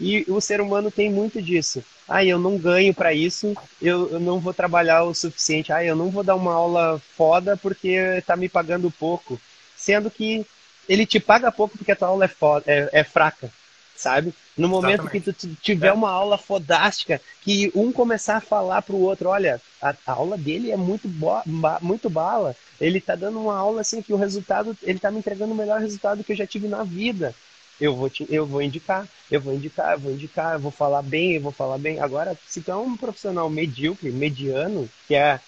E 0.00 0.24
o 0.28 0.40
ser 0.40 0.60
humano 0.60 0.90
tem 0.90 1.10
muito 1.10 1.42
disso. 1.42 1.82
Ah, 2.08 2.24
eu 2.24 2.38
não 2.38 2.56
ganho 2.56 2.94
para 2.94 3.12
isso, 3.12 3.54
eu, 3.82 4.10
eu, 4.12 4.20
não 4.20 4.38
vou 4.38 4.54
trabalhar 4.54 5.04
o 5.04 5.14
suficiente. 5.14 5.72
Ah, 5.72 5.84
eu 5.84 5.96
não 5.96 6.10
vou 6.10 6.22
dar 6.22 6.36
uma 6.36 6.54
aula 6.54 7.00
foda 7.16 7.56
porque 7.56 7.88
está 7.88 8.36
me 8.36 8.48
pagando 8.48 8.90
pouco. 8.90 9.40
Sendo 9.76 10.10
que 10.10 10.46
ele 10.88 11.04
te 11.04 11.20
paga 11.20 11.52
pouco 11.52 11.76
porque 11.76 11.92
a 11.92 11.96
tua 11.96 12.08
aula 12.08 12.24
é, 12.24 12.28
foda, 12.28 12.64
é, 12.66 12.88
é 12.92 13.04
fraca 13.04 13.50
sabe? 13.98 14.32
No 14.56 14.68
momento 14.68 15.02
Exatamente. 15.02 15.24
que 15.24 15.32
tu 15.32 15.56
tiver 15.60 15.88
é. 15.88 15.92
uma 15.92 16.10
aula 16.10 16.38
fodástica, 16.38 17.20
que 17.42 17.70
um 17.74 17.92
começar 17.92 18.36
a 18.36 18.40
falar 18.40 18.80
para 18.82 18.94
o 18.94 19.00
outro, 19.00 19.28
olha, 19.28 19.60
a, 19.82 19.94
a, 20.06 20.12
aula 20.12 20.38
dele 20.38 20.70
é 20.70 20.76
muito, 20.76 21.08
bo 21.08 21.42
muito 21.82 22.08
bala, 22.08 22.54
ele 22.80 23.00
tá 23.00 23.16
dando 23.16 23.40
uma 23.40 23.56
aula 23.56 23.80
assim 23.80 24.00
que 24.00 24.12
o 24.12 24.16
resultado, 24.16 24.76
ele 24.82 24.98
tá 24.98 25.10
me 25.10 25.18
entregando 25.18 25.52
o 25.52 25.56
melhor 25.56 25.80
resultado 25.80 26.22
que 26.22 26.32
eu 26.32 26.36
já 26.36 26.46
tive 26.46 26.68
na 26.68 26.84
vida. 26.84 27.34
Eu 27.80 27.94
vou, 27.94 28.10
te, 28.10 28.26
eu 28.28 28.44
vou 28.44 28.60
indicar, 28.60 29.06
eu 29.30 29.40
vou 29.40 29.54
indicar, 29.54 29.92
eu 29.92 29.98
vou 30.00 30.12
indicar, 30.12 30.54
eu 30.54 30.58
vou 30.58 30.72
falar 30.72 31.02
bem, 31.02 31.34
eu 31.34 31.40
vou 31.40 31.52
falar 31.52 31.78
bem. 31.78 32.00
Agora, 32.00 32.36
se 32.46 32.60
tu 32.60 32.70
é 32.70 32.76
um 32.76 32.96
profissional 32.96 33.48
medíocre, 33.48 34.10
mediano, 34.10 34.88
que 35.06 35.14
é 35.14 35.38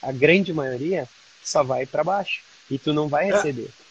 a 0.00 0.12
grande 0.12 0.52
maioria, 0.52 1.08
só 1.42 1.62
vai 1.62 1.84
para 1.84 2.04
baixo. 2.04 2.42
E 2.70 2.78
tu 2.78 2.92
não 2.92 3.08
vai 3.08 3.28
é. 3.28 3.34
receber. 3.34 3.68
É. 3.68 3.84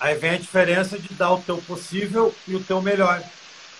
Aí 0.00 0.14
vem 0.14 0.30
a 0.30 0.38
diferença 0.38 0.98
de 0.98 1.12
dar 1.14 1.32
o 1.32 1.40
teu 1.40 1.58
possível 1.58 2.34
e 2.46 2.54
o 2.54 2.62
teu 2.62 2.82
melhor. 2.82 3.22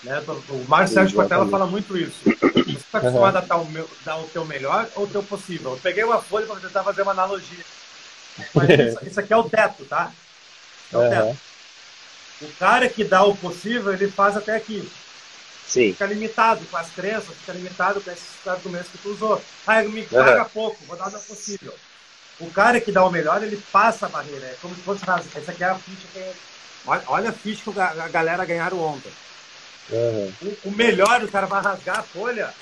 Né? 0.02 0.22
O 0.48 0.68
Mário 0.68 0.88
Sérgio 0.88 1.16
Cortella 1.16 1.48
fala 1.48 1.66
muito 1.66 1.96
isso. 1.96 2.18
Você 2.24 2.70
está 2.70 2.98
acostumado 2.98 3.34
uhum. 3.34 3.42
a 3.42 3.46
dar 3.46 3.56
o, 3.56 3.66
meu, 3.66 3.90
dar 4.04 4.16
o 4.18 4.28
teu 4.28 4.44
melhor 4.44 4.88
ou 4.94 5.04
o 5.04 5.08
teu 5.08 5.22
possível? 5.22 5.72
Eu 5.72 5.78
peguei 5.78 6.04
uma 6.04 6.20
folha 6.22 6.46
para 6.46 6.60
tentar 6.60 6.84
fazer 6.84 7.02
uma 7.02 7.12
analogia. 7.12 7.64
Mas 8.54 8.68
isso, 8.68 9.06
isso 9.06 9.20
aqui 9.20 9.32
é 9.32 9.36
o 9.36 9.48
teto, 9.48 9.84
tá? 9.84 10.12
É 10.92 10.96
o 10.96 11.00
uhum. 11.00 11.10
teto. 11.10 11.38
O 12.40 12.48
cara 12.58 12.88
que 12.88 13.02
dá 13.02 13.24
o 13.24 13.36
possível, 13.36 13.92
ele 13.92 14.10
faz 14.10 14.36
até 14.36 14.54
aqui. 14.54 14.88
Sim. 15.66 15.92
Fica 15.92 16.06
limitado 16.06 16.64
com 16.66 16.76
as 16.76 16.90
crenças, 16.90 17.34
fica 17.40 17.52
limitado 17.52 18.00
com 18.00 18.10
esses 18.10 18.46
argumentos 18.46 18.88
que 18.88 18.98
tu 18.98 19.10
usou. 19.10 19.42
Ah, 19.66 19.82
me 19.82 20.02
paga 20.04 20.42
uhum. 20.42 20.48
pouco, 20.50 20.84
vou 20.86 20.96
dar 20.96 21.08
o 21.08 21.12
possível. 21.12 21.74
O 22.38 22.50
cara 22.50 22.80
que 22.80 22.92
dá 22.92 23.04
o 23.04 23.10
melhor, 23.10 23.42
ele 23.42 23.56
passa 23.72 24.06
a 24.06 24.08
barreira. 24.08 24.46
É 24.46 24.56
como 24.60 24.74
se 24.74 24.82
fosse 24.82 25.04
rasgar. 25.04 25.42
Essa 25.42 25.52
aqui 25.52 25.64
é 25.64 25.68
a 25.68 25.74
ficha 25.74 26.06
que. 26.12 26.32
Olha, 26.86 27.02
olha 27.06 27.30
a 27.30 27.32
ficha 27.32 27.72
que 27.72 27.80
a 27.80 28.08
galera 28.08 28.44
ganharam 28.44 28.78
ontem. 28.78 29.12
Uhum. 29.90 30.32
O, 30.42 30.68
o, 30.68 30.70
melhor, 30.72 31.22
o 31.22 31.28
cara 31.28 31.46
vai 31.46 31.62
rasgar 31.62 32.00
a 32.00 32.02
folha 32.02 32.52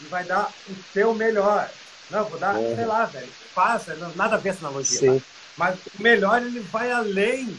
e 0.00 0.04
vai 0.04 0.24
dar 0.24 0.50
o 0.68 0.74
teu 0.92 1.14
melhor. 1.14 1.68
Não, 2.10 2.24
vou 2.24 2.38
dar, 2.38 2.54
uhum. 2.54 2.76
sei 2.76 2.86
lá, 2.86 3.04
velho. 3.06 3.28
Passa, 3.54 3.96
nada 4.14 4.36
a 4.36 4.38
ver 4.38 4.50
essa 4.50 4.66
analogia. 4.66 4.98
Sim. 4.98 5.18
Tá? 5.18 5.26
Mas 5.56 5.78
o 5.98 6.02
melhor, 6.02 6.42
ele 6.42 6.60
vai 6.60 6.90
além. 6.90 7.56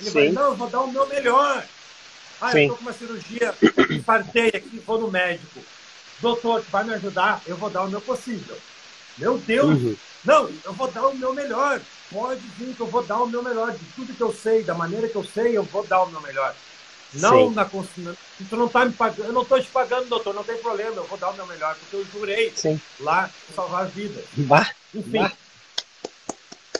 Ele 0.00 0.10
Sim. 0.10 0.12
vai, 0.12 0.28
não, 0.32 0.50
eu 0.50 0.56
vou 0.56 0.68
dar 0.68 0.80
o 0.80 0.92
meu 0.92 1.06
melhor. 1.06 1.64
Ah, 2.40 2.52
Sim. 2.52 2.62
eu 2.62 2.68
tô 2.68 2.76
com 2.76 2.82
uma 2.82 2.92
cirurgia, 2.92 3.54
partei 4.06 4.48
aqui, 4.48 4.82
vou 4.86 5.00
no 5.00 5.10
médico. 5.10 5.60
Doutor, 6.20 6.62
vai 6.70 6.84
me 6.84 6.94
ajudar? 6.94 7.42
Eu 7.46 7.56
vou 7.56 7.70
dar 7.70 7.84
o 7.84 7.90
meu 7.90 8.00
possível. 8.00 8.56
Meu 9.16 9.38
Deus! 9.38 9.82
Uhum. 9.82 9.96
Não, 10.24 10.50
eu 10.64 10.72
vou 10.72 10.90
dar 10.90 11.06
o 11.06 11.16
meu 11.16 11.32
melhor. 11.32 11.80
Pode 12.10 12.40
vir 12.58 12.74
que 12.74 12.80
eu 12.80 12.86
vou 12.86 13.02
dar 13.04 13.18
o 13.22 13.26
meu 13.26 13.42
melhor. 13.42 13.72
De 13.72 13.84
tudo 13.94 14.14
que 14.14 14.22
eu 14.22 14.32
sei, 14.32 14.64
da 14.64 14.74
maneira 14.74 15.08
que 15.08 15.16
eu 15.16 15.24
sei, 15.24 15.56
eu 15.56 15.62
vou 15.62 15.86
dar 15.86 16.02
o 16.02 16.10
meu 16.10 16.20
melhor. 16.20 16.54
Não 17.14 17.48
Sim. 17.48 17.54
na 17.54 17.64
Tu 17.64 18.56
não 18.56 18.68
tá 18.68 18.84
me 18.84 18.92
pagando. 18.92 19.28
Eu 19.28 19.32
não 19.32 19.42
estou 19.42 19.60
te 19.60 19.68
pagando, 19.68 20.08
doutor, 20.08 20.34
não 20.34 20.44
tem 20.44 20.58
problema, 20.58 20.96
eu 20.96 21.04
vou 21.04 21.18
dar 21.18 21.30
o 21.30 21.34
meu 21.34 21.46
melhor, 21.46 21.74
porque 21.76 21.96
eu 21.96 22.04
jurei 22.12 22.52
Sim. 22.54 22.80
lá 23.00 23.30
salvar 23.54 23.86
vidas. 23.88 24.24
Bah, 24.36 24.70
Enfim. 24.94 25.10
Bah. 25.10 25.32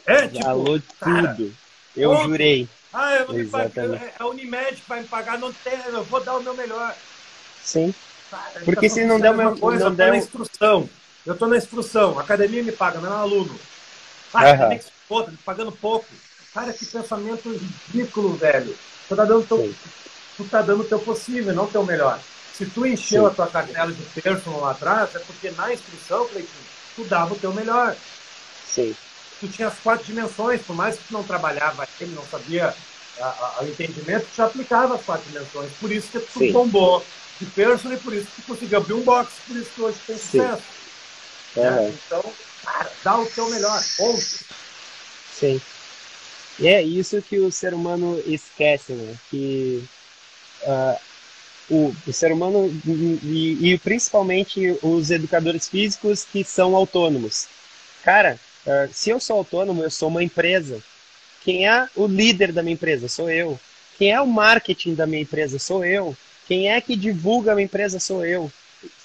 É, 0.06 0.28
tipo, 0.28 0.42
Falou 0.42 0.80
cara, 0.98 1.34
tudo. 1.34 1.54
Eu 1.96 2.16
jurei. 2.24 2.68
Ah, 2.93 3.16
eu 3.16 3.26
vou 3.26 3.36
me 3.36 3.47
pagar. 3.47 3.84
É 3.95 4.14
a 4.18 4.26
Unimed 4.26 4.76
que 4.76 4.89
vai 4.89 5.01
me 5.01 5.09
pagar, 5.09 5.39
não 5.39 5.53
tem, 5.53 5.78
eu 5.86 6.05
vou 6.05 6.20
dar 6.20 6.36
o 6.36 6.43
meu 6.43 6.55
melhor. 6.55 6.95
Sim. 7.62 7.95
Cara, 8.30 8.61
porque 8.64 8.89
tá 8.89 8.95
se 8.95 9.05
não 9.05 9.20
der 9.20 9.30
uma 9.30 9.57
coisa, 9.57 9.84
não 9.84 9.91
eu 9.91 9.97
der 9.97 10.11
na 10.11 10.16
instrução. 10.18 10.89
Eu 11.26 11.34
estou 11.34 11.49
na 11.49 11.57
instrução, 11.57 12.18
a 12.18 12.22
academia 12.22 12.62
me 12.62 12.72
paga, 12.72 13.01
não 13.01 13.12
é 13.12 13.14
um 13.14 13.18
aluno. 13.18 13.61
Ah, 14.32 14.51
uhum. 14.51 14.68
tem 14.68 14.78
que 14.78 14.84
se 14.84 14.91
foda, 15.07 15.32
pagando 15.45 15.72
pouco. 15.72 16.07
Cara, 16.55 16.72
que 16.72 16.86
pensamento 16.86 17.51
ridículo, 17.51 18.34
velho. 18.36 18.74
Tu 19.09 19.16
tá 19.16 19.24
dando 19.24 19.47
teu, 19.47 19.74
tu 20.36 20.45
tá 20.45 20.62
dando 20.62 20.84
teu 20.84 20.99
possível, 20.99 21.55
não 21.55 21.66
teu 21.66 21.84
melhor. 21.84 22.18
Se 22.55 22.66
tu 22.66 22.86
encheu 22.86 23.22
Sim. 23.22 23.28
a 23.28 23.34
tua 23.34 23.47
cartela 23.47 23.93
de 23.93 24.20
personal 24.20 24.61
lá 24.61 24.72
atrás, 24.72 25.14
é 25.14 25.18
porque 25.20 25.51
na 25.51 25.72
instrução, 25.72 26.26
Cleitinho, 26.26 26.64
tu 26.97 27.05
dava 27.05 27.34
o 27.34 27.39
teu 27.39 27.53
melhor. 27.53 27.95
Sim. 28.66 28.97
Tu 29.41 29.49
tinha 29.49 29.68
as 29.68 29.78
quatro 29.78 30.05
dimensões, 30.05 30.61
por 30.62 30.74
mais 30.74 30.97
que 30.97 31.05
tu 31.05 31.12
não 31.12 31.22
trabalhava 31.22 31.86
ele, 32.01 32.14
não 32.14 32.24
sabia 32.24 32.74
o 33.61 33.64
entendimento, 33.64 34.26
tu 34.30 34.36
já 34.36 34.47
aplicava 34.47 34.95
as 34.95 35.05
quatro 35.05 35.26
dimensões. 35.28 35.70
Por 35.80 35.91
isso 35.91 36.09
que 36.11 36.20
tu 36.20 36.39
Sim. 36.39 36.53
tombou 36.53 37.05
de 37.41 37.47
personal 37.47 37.97
e 37.97 38.01
por 38.01 38.12
isso 38.12 38.26
que 38.26 38.43
tu 38.43 38.47
conseguiu 38.47 38.78
abrir 38.78 38.95
um 38.95 39.03
box, 39.03 39.32
por 39.47 39.57
isso 39.57 39.70
que 39.74 39.82
hoje 39.82 39.99
tem 40.07 40.18
sucesso. 40.18 40.62
Uhum. 41.57 41.89
Então, 41.89 42.32
cara, 42.64 42.93
dá 43.03 43.18
o 43.18 43.26
teu 43.26 43.49
melhor, 43.51 43.82
ponto. 43.97 44.45
Sim. 45.32 45.61
E 46.59 46.66
é 46.66 46.82
isso 46.82 47.22
que 47.22 47.39
o 47.39 47.53
ser 47.53 47.72
humano 47.72 48.20
esquece, 48.26 48.93
né? 48.93 49.16
Que 49.30 49.84
uh, 50.62 50.99
o, 51.70 51.95
o, 52.07 52.12
ser 52.12 52.32
humano 52.32 52.68
e, 52.84 53.72
e, 53.72 53.78
principalmente 53.78 54.76
os 54.82 55.11
educadores 55.11 55.68
físicos 55.68 56.24
que 56.24 56.43
são 56.43 56.74
autônomos. 56.74 57.47
Cara, 58.03 58.39
uh, 58.68 58.92
se 58.92 59.10
eu 59.10 59.18
sou 59.18 59.38
autônomo, 59.38 59.82
eu 59.82 59.90
sou 59.90 60.08
uma 60.08 60.22
empresa. 60.22 60.80
Quem 61.42 61.66
é 61.66 61.88
o 61.96 62.06
líder 62.06 62.52
da 62.52 62.62
minha 62.62 62.74
empresa? 62.74 63.08
Sou 63.08 63.30
eu. 63.30 63.58
Quem 63.96 64.12
é 64.12 64.20
o 64.20 64.26
marketing 64.26 64.94
da 64.94 65.06
minha 65.06 65.22
empresa? 65.22 65.58
Sou 65.58 65.84
eu. 65.84 66.16
Quem 66.46 66.70
é 66.70 66.80
que 66.80 66.94
divulga 66.94 67.52
a 67.52 67.54
minha 67.54 67.64
empresa? 67.64 67.98
Sou 67.98 68.24
eu 68.24 68.50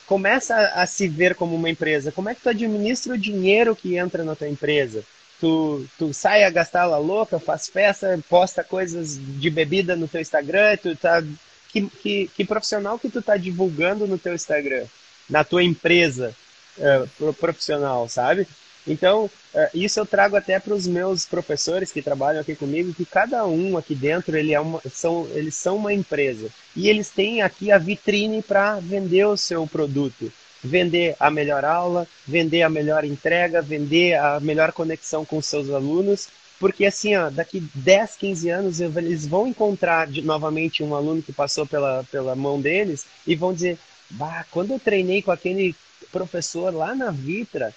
começa 0.06 0.56
a, 0.56 0.84
a, 0.84 0.86
se 0.86 1.08
ver 1.08 1.36
como 1.36 1.56
uma 1.56 1.70
empresa. 1.70 2.12
Como 2.12 2.30
é 2.30 2.36
que 2.36 2.42
tu 2.42 2.50
administra 2.50 3.14
o 3.14 3.18
dinheiro 3.18 3.76
que 3.76 3.98
entra 3.98 4.24
na 4.24 4.36
tua 4.36 4.48
empresa? 4.48 5.04
Tu, 5.40 5.86
tu 5.98 6.14
sai 6.14 6.44
a 6.44 6.50
gastar 6.50 6.86
la 6.86 6.98
louca, 6.98 7.40
faz 7.40 7.68
festa, 7.68 8.20
posta 8.30 8.64
coisas 8.64 9.20
de 9.20 9.50
bebida 9.50 9.96
no 9.96 10.08
teu 10.08 10.22
Instagram, 10.22 10.78
tu 10.78 10.96
tá 10.96 11.22
que, 11.70 11.90
que, 11.90 12.28
que 12.28 12.46
profissional 12.46 13.00
que 13.00 13.10
tu 13.10 13.22
tá 13.22 13.36
divulgando 13.36 14.08
no 14.08 14.18
teu 14.18 14.36
Instagram, 14.36 14.86
na 15.28 15.44
tua 15.44 15.64
empresa 15.64 16.34
uh, 16.78 17.34
profissional, 17.34 18.08
sabe? 18.08 18.48
Então, 18.88 19.30
é, 19.54 19.70
isso 19.74 20.00
eu 20.00 20.06
trago 20.06 20.36
até 20.36 20.60
para 20.60 20.74
os 20.74 20.86
meus 20.86 21.26
professores 21.26 21.92
que 21.92 22.02
trabalham 22.02 22.42
aqui 22.42 22.56
comigo, 22.56 22.94
que 22.94 23.06
cada 23.06 23.46
um 23.46 23.78
aqui 23.78 23.96
dentro 23.96 24.36
ele 24.36 24.54
é 24.54 24.60
uma, 24.60 24.82
são, 24.92 25.28
eles 25.34 25.56
são 25.56 25.78
uma 25.78 25.94
empresa. 25.94 26.50
E 26.76 26.90
eles 26.90 27.10
têm 27.10 27.42
aqui 27.42 27.72
a 27.72 27.78
vitrine 27.78 28.42
para 28.42 28.80
vender 28.80 29.26
o 29.26 29.38
seu 29.38 29.66
produto. 29.66 30.32
Vender 30.62 31.16
a 31.20 31.30
melhor 31.30 31.66
aula, 31.66 32.08
vender 32.26 32.62
a 32.62 32.70
melhor 32.70 33.04
entrega, 33.04 33.62
vender 33.62 34.16
a 34.16 34.40
melhor 34.40 34.72
conexão 34.72 35.26
com 35.26 35.42
seus 35.42 35.70
alunos. 35.70 36.28
Porque 36.60 36.86
assim, 36.86 37.16
ó, 37.16 37.30
daqui 37.30 37.62
10, 37.76 38.16
15 38.16 38.50
anos 38.50 38.80
eles 38.80 39.28
vão 39.28 39.48
encontrar 39.48 40.08
de, 40.08 40.22
novamente 40.22 40.82
um 40.82 40.96
aluno 40.96 41.22
que 41.22 41.34
passou 41.34 41.66
pela, 41.66 42.06
pela 42.06 42.36
mão 42.36 42.62
deles 42.62 43.06
e 43.28 43.36
vão 43.36 43.54
dizer, 43.54 43.78
bah, 44.10 44.46
quando 44.50 44.72
eu 44.72 44.80
treinei 44.80 45.22
com 45.22 45.32
aquele 45.32 45.76
professor 46.12 46.74
lá 46.74 46.96
na 46.96 47.12
Vitra, 47.12 47.74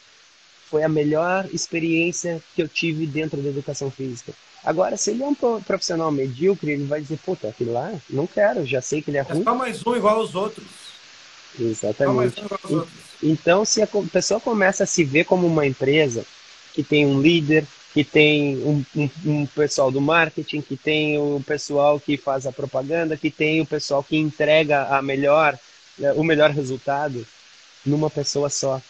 foi 0.69 0.83
a 0.83 0.89
melhor 0.89 1.49
experiência 1.53 2.43
que 2.55 2.63
eu 2.63 2.69
tive 2.69 3.07
dentro 3.07 3.41
da 3.41 3.49
educação 3.49 3.91
física. 3.91 4.33
Agora, 4.65 4.97
se 4.97 5.11
ele 5.11 5.23
é 5.23 5.27
um 5.27 5.35
profissional 5.35 6.11
medíocre, 6.11 6.73
ele 6.73 6.85
vai 6.85 7.01
dizer, 7.01 7.19
puta, 7.25 7.49
aquele 7.49 7.71
lá, 7.71 7.93
não 8.11 8.27
quero, 8.27 8.67
já 8.67 8.83
sei 8.83 9.01
que 9.01 9.11
ele 9.11 9.19
é, 9.19 9.21
é 9.21 9.23
ruim. 9.23 9.43
É 9.43 9.45
só 9.45 9.55
mais 9.55 9.87
um 9.87 9.97
igual 9.97 10.17
aos 10.17 10.35
outros. 10.35 10.67
Exatamente. 11.59 12.41
Um 12.41 12.49
outros. 12.51 12.89
Então, 13.23 13.65
se 13.65 13.81
a 13.81 13.89
pessoa 14.13 14.41
começa 14.41 14.83
a 14.85 14.87
se 14.87 15.05
ver 15.05 15.25
como 15.25 15.47
uma 15.47 15.65
empresa 15.67 16.27
que 16.75 16.83
tem 16.83 17.07
um 17.07 17.21
líder, 17.21 17.65
que 17.95 18.05
tem 18.05 18.57
um, 18.59 18.85
um, 18.95 19.11
um, 19.25 19.47
pessoal 19.47 19.91
do 19.91 20.01
marketing, 20.01 20.61
que 20.61 20.77
tem 20.77 21.17
o 21.17 21.43
pessoal 21.47 21.99
que 21.99 22.17
faz 22.17 22.47
a 22.47 22.53
propaganda, 22.53 23.17
que 23.17 23.31
tem 23.31 23.61
o 23.61 23.67
pessoal 23.67 24.03
que 24.03 24.19
entrega 24.19 24.85
a 24.89 25.01
melhor, 25.01 25.59
né, 25.97 26.13
o 26.13 26.23
melhor 26.23 26.51
resultado 26.51 27.27
numa 27.87 28.11
pessoa 28.11 28.51
só. 28.51 28.83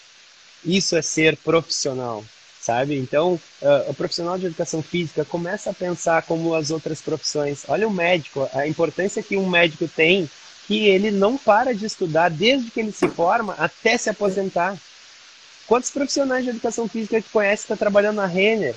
Isso 0.67 0.97
é 0.97 1.03
ser 1.03 1.37
profissional, 1.37 2.25
sabe? 2.61 2.99
Então, 2.99 3.41
uh, 3.63 3.91
o 3.91 3.95
profissional 3.95 4.37
de 4.37 4.47
educação 4.47 4.83
física 4.83 5.25
começa 5.25 5.71
a 5.71 5.75
pensar 5.75 6.23
como 6.23 6.55
as 6.55 6.73
outras 6.73 7.01
profissões. 7.01 7.63
Olha 7.69 7.87
o 7.87 7.93
médico, 7.93 8.51
a 8.53 8.67
importância 8.67 9.23
que 9.23 9.37
um 9.37 9.49
médico 9.49 9.87
tem, 9.87 10.29
que 10.67 10.87
ele 10.87 11.13
não 11.13 11.39
para 11.39 11.73
de 11.73 11.87
estudar 11.87 12.29
desde 12.29 12.73
que 12.73 12.81
ele 12.81 12.91
se 12.91 13.07
forma 13.09 13.55
até 13.57 13.97
se 13.97 14.11
aposentar. 14.11 14.77
Quantos 15.69 15.91
profissionais 15.91 16.43
de 16.43 16.51
educação 16.51 16.89
física 16.89 17.23
que 17.23 17.31
conhece 17.31 17.63
está 17.63 17.77
trabalhando 17.77 18.17
na 18.17 18.27
Renner? 18.27 18.75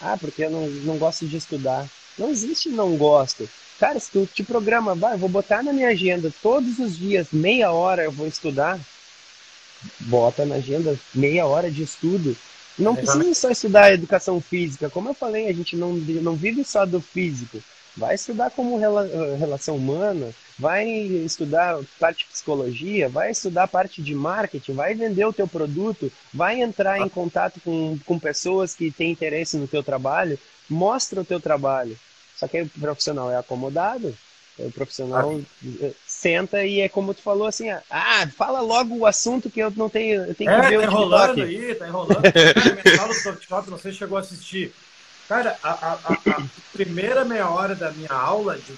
Ah, 0.00 0.16
porque 0.20 0.42
eu 0.44 0.50
não, 0.50 0.68
não 0.68 0.98
gosto 0.98 1.24
de 1.26 1.36
estudar. 1.36 1.86
Não 2.18 2.30
existe 2.30 2.68
não 2.68 2.96
gosto. 2.96 3.48
Cara, 3.78 4.00
se 4.00 4.10
tu 4.10 4.26
te 4.26 4.42
programa, 4.42 4.96
vai, 4.96 5.14
eu 5.14 5.18
vou 5.18 5.28
botar 5.28 5.62
na 5.62 5.72
minha 5.72 5.88
agenda 5.88 6.32
todos 6.42 6.80
os 6.80 6.96
dias, 6.98 7.28
meia 7.32 7.70
hora 7.70 8.02
eu 8.02 8.10
vou 8.10 8.26
estudar, 8.26 8.78
bota 10.00 10.44
na 10.44 10.56
agenda 10.56 10.98
meia 11.14 11.46
hora 11.46 11.70
de 11.70 11.82
estudo. 11.82 12.36
Não 12.78 12.94
precisa 12.94 13.34
só 13.34 13.50
estudar 13.50 13.92
educação 13.92 14.40
física. 14.40 14.88
Como 14.88 15.08
eu 15.08 15.14
falei, 15.14 15.48
a 15.48 15.52
gente 15.52 15.76
não, 15.76 15.92
não 15.94 16.36
vive 16.36 16.64
só 16.64 16.86
do 16.86 17.00
físico. 17.00 17.60
Vai 17.96 18.14
estudar 18.14 18.50
como 18.50 18.78
eh, 18.78 19.36
relação 19.36 19.74
humana, 19.74 20.30
vai 20.56 20.88
estudar 20.88 21.80
parte 21.98 22.24
de 22.24 22.30
psicologia, 22.30 23.08
vai 23.08 23.32
estudar 23.32 23.66
parte 23.66 24.00
de 24.00 24.14
marketing, 24.14 24.72
vai 24.72 24.94
vender 24.94 25.24
o 25.24 25.32
teu 25.32 25.48
produto, 25.48 26.10
vai 26.32 26.60
entrar 26.60 27.00
em 27.00 27.08
contato 27.08 27.60
com, 27.64 27.98
com 28.06 28.16
pessoas 28.16 28.72
que 28.72 28.92
têm 28.92 29.10
interesse 29.10 29.56
no 29.56 29.66
teu 29.66 29.82
trabalho, 29.82 30.38
mostra 30.70 31.20
o 31.20 31.24
teu 31.24 31.40
trabalho. 31.40 31.98
Só 32.36 32.46
que 32.46 32.62
o 32.62 32.68
profissional 32.68 33.32
é 33.32 33.36
acomodado, 33.36 34.16
o 34.58 34.70
profissional 34.70 35.40
ah. 35.82 35.90
Senta 36.18 36.64
e 36.64 36.80
é 36.80 36.88
como 36.88 37.14
tu 37.14 37.22
falou 37.22 37.46
assim, 37.46 37.70
ah, 37.70 38.28
fala 38.36 38.60
logo 38.60 38.96
o 38.96 39.06
assunto 39.06 39.48
que 39.48 39.60
eu 39.60 39.70
não 39.70 39.88
tenho, 39.88 40.24
eu 40.24 40.34
tenho 40.34 40.50
é, 40.50 40.60
que 40.60 40.68
ver 40.68 40.80
tá 40.80 40.80
o 40.80 40.82
enrolando 40.82 41.42
aí, 41.42 41.74
tá 41.76 41.86
enrolando. 41.86 42.22
Cara, 42.96 43.08
do 43.08 43.14
Softshop, 43.14 43.70
não 43.70 43.78
sei 43.78 43.92
se 43.92 43.98
chegou 43.98 44.18
a 44.18 44.20
assistir. 44.20 44.74
Cara, 45.28 45.56
a, 45.62 45.70
a, 45.70 45.92
a, 45.92 46.42
primeira 46.72 47.24
meia 47.24 47.48
hora 47.48 47.74
da 47.74 47.92
minha 47.92 48.12
aula, 48.12 48.58
de 48.58 48.76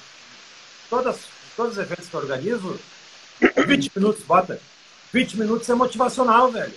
todas, 0.91 1.20
todos 1.57 1.72
os 1.72 1.78
eventos 1.78 2.09
que 2.09 2.14
eu 2.14 2.20
organizo, 2.20 2.78
20 3.66 3.93
minutos, 3.97 4.22
bota. 4.24 4.61
20 5.12 5.38
minutos 5.38 5.68
é 5.68 5.74
motivacional, 5.74 6.51
velho. 6.51 6.74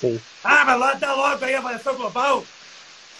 Sim. 0.00 0.20
Ah, 0.42 0.64
vai 0.64 0.78
lá, 0.78 0.94
dá 0.94 1.14
logo 1.14 1.44
aí 1.44 1.54
a 1.54 1.58
avaliação 1.58 1.94
global. 1.94 2.44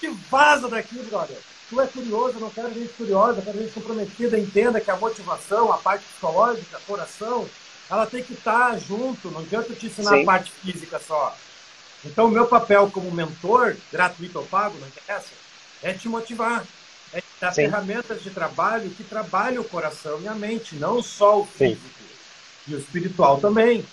Que 0.00 0.08
vaza 0.08 0.68
daqui, 0.68 0.96
brother 1.04 1.38
tu 1.68 1.80
é 1.80 1.86
curioso, 1.86 2.36
eu 2.36 2.40
não 2.40 2.50
quero 2.50 2.72
gente 2.72 2.92
curiosa, 2.94 3.38
eu 3.38 3.44
quero 3.44 3.58
gente 3.58 3.72
comprometida, 3.72 4.38
entenda 4.38 4.80
que 4.80 4.90
a 4.90 4.96
motivação, 4.96 5.72
a 5.72 5.76
parte 5.76 6.04
psicológica, 6.04 6.76
a 6.76 6.80
coração, 6.80 7.48
ela 7.90 8.06
tem 8.06 8.22
que 8.22 8.32
estar 8.34 8.78
junto, 8.78 9.30
não 9.30 9.40
adianta 9.40 9.74
te 9.74 9.86
ensinar 9.86 10.10
Sim. 10.10 10.22
a 10.22 10.24
parte 10.24 10.50
física 10.50 11.00
só. 11.06 11.36
Então, 12.04 12.26
o 12.26 12.30
meu 12.30 12.46
papel 12.46 12.90
como 12.90 13.10
mentor, 13.10 13.76
gratuito 13.92 14.38
ou 14.38 14.46
pago, 14.46 14.78
não 14.78 14.86
interessa, 14.86 15.28
é 15.82 15.92
te 15.92 16.08
motivar, 16.08 16.64
é 17.12 17.20
te 17.20 17.26
dar 17.40 17.52
Sim. 17.52 17.62
ferramentas 17.62 18.22
de 18.22 18.30
trabalho 18.30 18.90
que 18.90 19.04
trabalhem 19.04 19.58
o 19.58 19.64
coração 19.64 20.20
e 20.22 20.28
a 20.28 20.34
mente, 20.34 20.76
não 20.76 21.02
só 21.02 21.40
o 21.40 21.46
físico 21.46 21.82
Sim. 21.82 22.72
e 22.72 22.74
o 22.74 22.78
espiritual 22.78 23.40
também. 23.40 23.84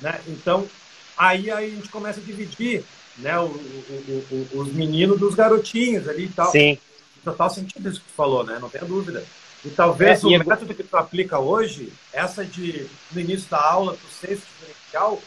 Né? 0.00 0.20
Então, 0.28 0.68
aí, 1.16 1.50
aí 1.50 1.72
a 1.72 1.74
gente 1.74 1.88
começa 1.88 2.20
a 2.20 2.22
dividir 2.22 2.84
né, 3.16 3.38
o, 3.38 3.46
o, 3.46 4.48
o, 4.52 4.60
os 4.60 4.72
meninos 4.72 5.18
dos 5.18 5.34
garotinhos 5.34 6.08
ali 6.08 6.24
e 6.24 6.28
tal. 6.28 6.50
Sim. 6.50 6.78
Total 7.24 7.50
sentido 7.50 7.88
isso 7.88 8.00
que 8.00 8.06
tu 8.06 8.14
falou, 8.14 8.44
né? 8.44 8.58
Não 8.60 8.68
tenha 8.68 8.84
dúvida. 8.84 9.24
E 9.64 9.70
talvez 9.70 10.22
é, 10.22 10.26
o 10.26 10.30
e 10.30 10.38
método 10.38 10.74
que 10.74 10.82
tu 10.82 10.96
aplica 10.96 11.38
hoje, 11.38 11.90
essa 12.12 12.44
de 12.44 12.86
no 13.10 13.20
início 13.20 13.48
da 13.48 13.62
aula, 13.62 13.96
tu 13.96 14.26
esse 14.26 14.42
diferencial, 14.42 15.22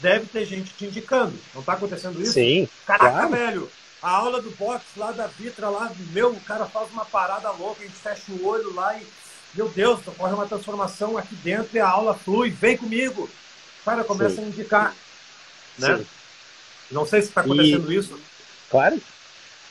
deve 0.00 0.26
ter 0.26 0.44
gente 0.44 0.72
te 0.74 0.86
indicando. 0.86 1.34
Não 1.52 1.60
está 1.60 1.72
acontecendo 1.72 2.22
isso? 2.22 2.34
Sim. 2.34 2.68
Caraca, 2.86 3.10
claro. 3.10 3.30
velho, 3.30 3.70
a 4.00 4.10
aula 4.10 4.40
do 4.40 4.50
boxe 4.52 4.84
lá 4.96 5.10
da 5.10 5.26
Vitra, 5.26 5.68
lá, 5.68 5.90
meu, 6.10 6.30
o 6.30 6.40
cara 6.40 6.66
faz 6.66 6.90
uma 6.92 7.04
parada 7.04 7.50
louca, 7.50 7.82
a 7.82 7.86
gente 7.86 7.96
fecha 7.96 8.30
o 8.30 8.46
olho 8.46 8.72
lá 8.74 8.96
e, 8.96 9.06
meu 9.54 9.68
Deus, 9.68 10.06
ocorre 10.06 10.34
uma 10.34 10.46
transformação 10.46 11.18
aqui 11.18 11.34
dentro 11.36 11.76
e 11.76 11.80
a 11.80 11.88
aula 11.88 12.14
flui, 12.14 12.50
vem 12.50 12.76
comigo. 12.76 13.28
O 13.80 13.84
cara 13.84 14.04
começa 14.04 14.36
Sim. 14.36 14.44
a 14.44 14.46
indicar. 14.48 14.94
Né? 15.78 15.96
Sim. 15.96 16.06
Não 16.90 17.04
sei 17.04 17.22
se 17.22 17.28
está 17.28 17.40
acontecendo 17.40 17.92
e... 17.92 17.96
isso. 17.96 18.20
Claro. 18.70 19.00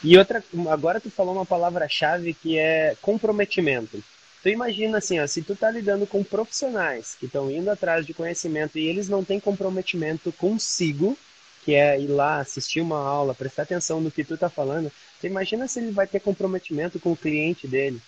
E 0.03 0.17
outra, 0.17 0.43
agora 0.69 0.99
tu 0.99 1.09
falou 1.09 1.33
uma 1.33 1.45
palavra-chave 1.45 2.33
que 2.33 2.57
é 2.57 2.95
comprometimento. 3.01 4.03
Tu 4.41 4.49
imagina 4.49 4.97
assim, 4.97 5.19
ó, 5.21 5.25
se 5.25 5.41
tu 5.41 5.55
tá 5.55 5.71
lidando 5.71 6.05
com 6.05 6.21
profissionais 6.21 7.15
que 7.17 7.27
estão 7.27 7.49
indo 7.49 7.71
atrás 7.71 8.05
de 8.05 8.13
conhecimento 8.13 8.77
e 8.77 8.85
eles 8.87 9.07
não 9.07 9.23
têm 9.23 9.39
comprometimento 9.39 10.33
consigo, 10.33 11.17
que 11.63 11.73
é 11.75 11.97
ir 11.97 12.07
lá 12.07 12.41
assistir 12.41 12.81
uma 12.81 12.97
aula, 12.97 13.33
prestar 13.33 13.63
atenção 13.63 14.01
no 14.01 14.11
que 14.11 14.25
tu 14.25 14.37
tá 14.37 14.49
falando, 14.49 14.91
tu 15.21 15.27
imagina 15.27 15.65
se 15.65 15.79
ele 15.79 15.91
vai 15.91 16.05
ter 16.05 16.19
comprometimento 16.19 16.99
com 16.99 17.13
o 17.13 17.17
cliente 17.17 17.65
dele. 17.65 18.01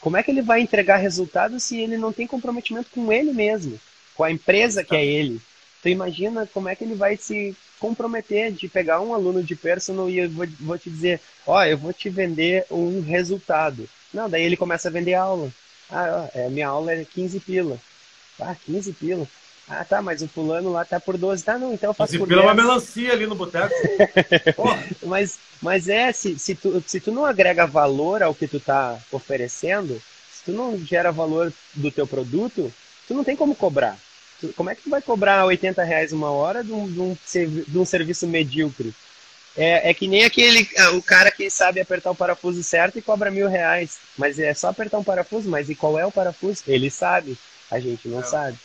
Como 0.00 0.16
é 0.16 0.22
que 0.22 0.30
ele 0.30 0.40
vai 0.40 0.62
entregar 0.62 0.96
resultados 0.96 1.62
se 1.62 1.78
ele 1.78 1.98
não 1.98 2.10
tem 2.10 2.26
comprometimento 2.26 2.88
com 2.90 3.12
ele 3.12 3.34
mesmo, 3.34 3.78
com 4.14 4.24
a 4.24 4.30
empresa 4.30 4.82
que 4.82 4.96
é 4.96 5.04
ele? 5.04 5.38
Tu 5.82 5.90
imagina 5.90 6.46
como 6.46 6.70
é 6.70 6.74
que 6.74 6.84
ele 6.84 6.94
vai 6.94 7.18
se 7.18 7.54
comprometer 7.80 8.52
de 8.52 8.68
pegar 8.68 9.00
um 9.00 9.14
aluno 9.14 9.42
de 9.42 9.56
personal 9.56 10.08
e 10.08 10.18
eu 10.18 10.30
vou, 10.30 10.46
vou 10.60 10.78
te 10.78 10.90
dizer, 10.90 11.20
ó, 11.46 11.58
oh, 11.58 11.64
eu 11.64 11.78
vou 11.78 11.92
te 11.92 12.08
vender 12.10 12.66
um 12.70 13.00
resultado. 13.00 13.88
Não, 14.12 14.28
daí 14.28 14.42
ele 14.44 14.56
começa 14.56 14.88
a 14.88 14.92
vender 14.92 15.14
aula. 15.14 15.50
Ah, 15.90 16.28
ó, 16.34 16.38
é, 16.38 16.48
minha 16.48 16.68
aula 16.68 16.92
é 16.92 17.04
15 17.04 17.40
pila. 17.40 17.78
Ah, 18.38 18.54
15 18.66 18.92
pila. 18.92 19.26
Ah, 19.66 19.84
tá, 19.84 20.02
mas 20.02 20.20
o 20.20 20.28
fulano 20.28 20.70
lá 20.70 20.84
tá 20.84 21.00
por 21.00 21.16
12. 21.16 21.42
Tá, 21.42 21.56
não, 21.56 21.72
então 21.72 21.90
eu 21.90 21.94
faço 21.94 22.12
15 22.12 22.18
por 22.18 22.28
pila 22.28 22.42
10. 22.42 22.48
é 22.48 22.52
uma 22.52 22.62
melancia 22.62 23.12
ali 23.12 23.26
no 23.26 23.34
boteco. 23.34 23.74
mas, 25.02 25.38
mas 25.62 25.88
é, 25.88 26.12
se, 26.12 26.38
se, 26.38 26.54
tu, 26.54 26.82
se 26.86 27.00
tu 27.00 27.10
não 27.10 27.24
agrega 27.24 27.66
valor 27.66 28.22
ao 28.22 28.34
que 28.34 28.46
tu 28.46 28.60
tá 28.60 28.98
oferecendo, 29.10 30.00
se 30.32 30.44
tu 30.44 30.52
não 30.52 30.76
gera 30.78 31.10
valor 31.10 31.52
do 31.74 31.90
teu 31.90 32.06
produto, 32.06 32.72
tu 33.08 33.14
não 33.14 33.24
tem 33.24 33.36
como 33.36 33.54
cobrar. 33.54 33.96
Como 34.56 34.70
é 34.70 34.74
que 34.74 34.82
tu 34.82 34.90
vai 34.90 35.02
cobrar 35.02 35.44
80 35.44 35.82
reais 35.82 36.12
uma 36.12 36.30
hora 36.30 36.62
de 36.62 36.72
um, 36.72 36.86
de 36.86 37.00
um, 37.00 37.16
de 37.66 37.78
um 37.78 37.84
serviço 37.84 38.26
medíocre? 38.26 38.94
É, 39.56 39.90
é, 39.90 39.94
que 39.94 40.06
nem 40.06 40.24
aquele 40.24 40.68
ah, 40.78 40.90
o 40.92 41.02
cara 41.02 41.30
que 41.30 41.50
sabe 41.50 41.80
apertar 41.80 42.10
o 42.10 42.14
parafuso 42.14 42.62
certo 42.62 42.98
e 42.98 43.02
cobra 43.02 43.30
mil 43.30 43.48
reais. 43.48 43.98
Mas 44.16 44.38
é 44.38 44.54
só 44.54 44.68
apertar 44.68 44.98
um 44.98 45.04
parafuso, 45.04 45.48
mas 45.48 45.68
e 45.68 45.74
qual 45.74 45.98
é 45.98 46.06
o 46.06 46.12
parafuso? 46.12 46.62
Ele 46.66 46.90
sabe, 46.90 47.36
a 47.70 47.80
gente 47.80 48.08
não 48.08 48.20
é. 48.20 48.24
sabe. 48.24 48.58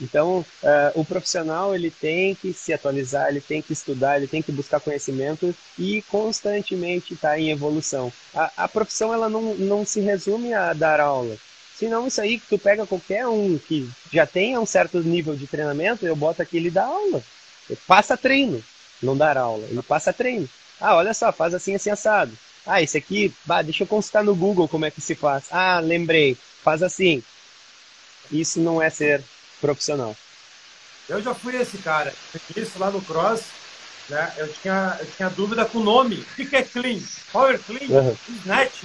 Então, 0.00 0.38
uh, 0.62 1.00
o 1.00 1.04
profissional 1.04 1.74
ele 1.74 1.90
tem 1.90 2.34
que 2.34 2.54
se 2.54 2.72
atualizar, 2.72 3.28
ele 3.28 3.40
tem 3.40 3.60
que 3.60 3.72
estudar, 3.72 4.16
ele 4.16 4.26
tem 4.26 4.40
que 4.40 4.50
buscar 4.50 4.80
conhecimento 4.80 5.54
e 5.78 6.00
constantemente 6.02 7.12
estar 7.12 7.30
tá 7.30 7.38
em 7.38 7.50
evolução. 7.50 8.10
A, 8.34 8.50
a 8.56 8.68
profissão 8.68 9.12
ela 9.12 9.28
não, 9.28 9.54
não 9.56 9.84
se 9.84 10.00
resume 10.00 10.54
a 10.54 10.72
dar 10.72 11.00
aula. 11.00 11.36
Senão 11.80 12.06
isso 12.06 12.20
aí, 12.20 12.38
tu 12.38 12.58
pega 12.58 12.86
qualquer 12.86 13.26
um 13.26 13.56
que 13.56 13.88
já 14.12 14.26
tenha 14.26 14.60
um 14.60 14.66
certo 14.66 15.00
nível 15.00 15.34
de 15.34 15.46
treinamento, 15.46 16.04
eu 16.04 16.14
boto 16.14 16.42
aqui 16.42 16.58
ele 16.58 16.70
dá 16.70 16.84
aula. 16.84 17.24
Ele 17.70 17.78
passa 17.86 18.18
treino, 18.18 18.62
não 19.02 19.16
dar 19.16 19.38
aula. 19.38 19.66
Ele 19.66 19.82
passa 19.82 20.12
treino. 20.12 20.46
Ah, 20.78 20.96
olha 20.96 21.14
só, 21.14 21.32
faz 21.32 21.54
assim, 21.54 21.74
assim, 21.74 21.88
assado. 21.88 22.36
Ah, 22.66 22.82
esse 22.82 22.98
aqui, 22.98 23.32
bah, 23.46 23.62
deixa 23.62 23.84
eu 23.84 23.86
consultar 23.86 24.22
no 24.22 24.34
Google 24.34 24.68
como 24.68 24.84
é 24.84 24.90
que 24.90 25.00
se 25.00 25.14
faz. 25.14 25.44
Ah, 25.50 25.80
lembrei, 25.80 26.36
faz 26.62 26.82
assim. 26.82 27.22
Isso 28.30 28.60
não 28.60 28.82
é 28.82 28.90
ser 28.90 29.24
profissional. 29.58 30.14
Eu 31.08 31.22
já 31.22 31.34
fui 31.34 31.56
esse 31.56 31.78
cara. 31.78 32.12
Isso 32.54 32.78
lá 32.78 32.90
no 32.90 33.00
Cross, 33.00 33.40
né? 34.10 34.34
Eu 34.36 34.52
tinha, 34.52 34.98
eu 35.00 35.06
tinha 35.16 35.30
dúvida 35.30 35.64
com 35.64 35.78
o 35.78 35.82
nome. 35.82 36.26
O 36.38 36.46
que 36.46 36.54
é 36.54 36.62
Clean? 36.62 37.00
Power 37.32 37.58
Clean? 37.58 37.88
Uhum. 37.88 38.16
Snatch? 38.42 38.84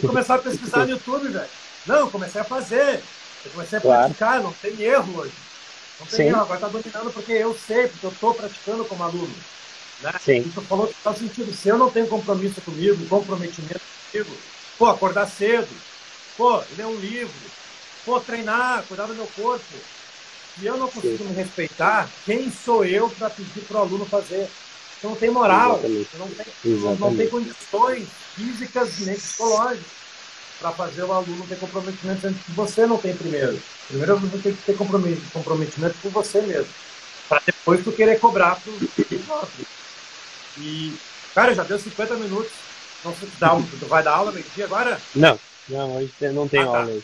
Começar 0.00 0.36
a 0.36 0.38
pesquisar 0.38 0.86
no 0.86 0.92
YouTube, 0.92 1.28
velho. 1.28 1.59
Não, 1.86 2.10
comecei 2.10 2.40
a 2.40 2.44
fazer. 2.44 3.02
Eu 3.44 3.50
comecei 3.52 3.78
a 3.78 3.80
claro. 3.80 4.04
praticar, 4.04 4.42
não 4.42 4.52
tem 4.52 4.80
erro 4.82 5.20
hoje. 5.20 5.32
Não 5.98 6.06
tem 6.06 6.16
Sim. 6.18 6.28
erro, 6.28 6.40
agora 6.40 6.54
está 6.54 6.68
dominando 6.68 7.12
porque 7.12 7.32
eu 7.32 7.56
sei, 7.66 7.88
porque 7.88 8.06
eu 8.06 8.10
estou 8.10 8.34
praticando 8.34 8.84
como 8.84 9.02
aluno. 9.02 9.34
Né? 10.02 10.12
Sim. 10.20 10.50
Tu 10.54 10.62
falou 10.62 10.88
que 10.88 10.94
faz 10.94 11.18
sentido. 11.18 11.52
Se 11.54 11.68
eu 11.68 11.78
não 11.78 11.90
tenho 11.90 12.06
compromisso 12.06 12.60
comigo, 12.60 13.06
comprometimento 13.06 13.80
comigo, 14.10 14.30
pô, 14.78 14.86
acordar 14.86 15.26
cedo, 15.26 15.68
pô, 16.36 16.62
ler 16.76 16.86
um 16.86 16.96
livro, 16.96 17.32
pô, 18.04 18.20
treinar, 18.20 18.84
cuidar 18.84 19.06
do 19.06 19.14
meu 19.14 19.26
corpo. 19.28 19.64
Se 20.58 20.66
eu 20.66 20.76
não 20.76 20.88
consigo 20.88 21.18
Sim. 21.18 21.24
me 21.24 21.34
respeitar, 21.34 22.08
quem 22.26 22.50
sou 22.50 22.84
eu 22.84 23.08
para 23.10 23.30
pedir 23.30 23.60
para 23.62 23.78
o 23.78 23.80
aluno 23.80 24.04
fazer? 24.04 24.48
Então 24.98 25.10
não 25.10 25.16
tem 25.16 25.30
moral, 25.30 25.80
não 26.18 26.28
tem, 26.28 26.98
não 26.98 27.16
tem 27.16 27.28
condições 27.28 28.06
físicas 28.34 28.98
nem 28.98 29.14
psicológicas 29.14 29.99
para 30.60 30.72
fazer 30.72 31.02
o 31.02 31.12
aluno 31.12 31.46
ter 31.48 31.58
comprometimento 31.58 32.26
antes 32.26 32.44
que 32.44 32.52
você 32.52 32.86
não 32.86 32.98
tem 32.98 33.16
primeiro. 33.16 33.60
Primeiro 33.88 34.18
você 34.18 34.38
tem 34.38 34.54
que 34.54 34.62
ter 34.62 34.76
comprometimento 34.76 35.96
com 36.02 36.10
você 36.10 36.42
mesmo, 36.42 36.68
para 37.28 37.42
depois 37.46 37.82
tu 37.82 37.90
querer 37.90 38.20
cobrar 38.20 38.60
para 38.60 39.34
outro. 39.34 39.66
E, 40.58 40.94
cara, 41.34 41.54
já 41.54 41.62
deu 41.62 41.78
50 41.78 42.14
minutos. 42.16 42.52
Não 43.02 43.14
sei 43.14 43.28
se 43.28 43.36
dá, 43.40 43.50
tu 43.54 43.86
vai 43.86 44.02
dar 44.02 44.16
aula 44.16 44.30
meio-dia 44.30 44.66
agora? 44.66 45.00
Não, 45.14 45.40
não, 45.68 45.96
hoje 45.96 46.12
não 46.34 46.46
tem 46.46 46.60
ah, 46.60 46.66
tá. 46.66 46.78
aula. 46.80 47.00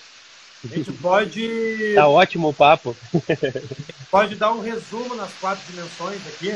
A 0.65 0.69
gente 0.69 0.93
pode. 0.93 1.95
Tá 1.95 2.09
ótimo 2.09 2.49
o 2.49 2.55
papo. 2.55 2.95
pode 4.11 4.35
dar 4.35 4.53
um 4.53 4.61
resumo 4.61 5.15
nas 5.15 5.33
quatro 5.41 5.65
dimensões 5.71 6.21
aqui. 6.27 6.51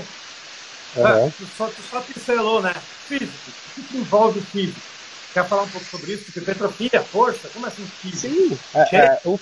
Uhum. 0.97 1.31
tu, 1.31 1.47
só, 1.57 1.67
tu 1.69 1.83
só 1.89 2.01
pincelou, 2.01 2.61
né? 2.61 2.75
Físico. 3.07 3.33
O 3.79 3.83
que 3.83 3.97
envolve 3.97 4.41
o 4.41 4.43
físico? 4.43 4.90
Quer 5.33 5.47
falar 5.47 5.63
um 5.63 5.69
pouco 5.69 5.87
sobre 5.87 6.13
isso? 6.13 6.25
Hipertrofia, 6.37 7.03
força? 7.03 7.49
Como 7.49 7.67
assim 7.67 7.87
físico? 7.87 8.35
Sim, 8.35 8.59
é, 8.75 8.97
é, 8.97 9.21
o 9.25 9.39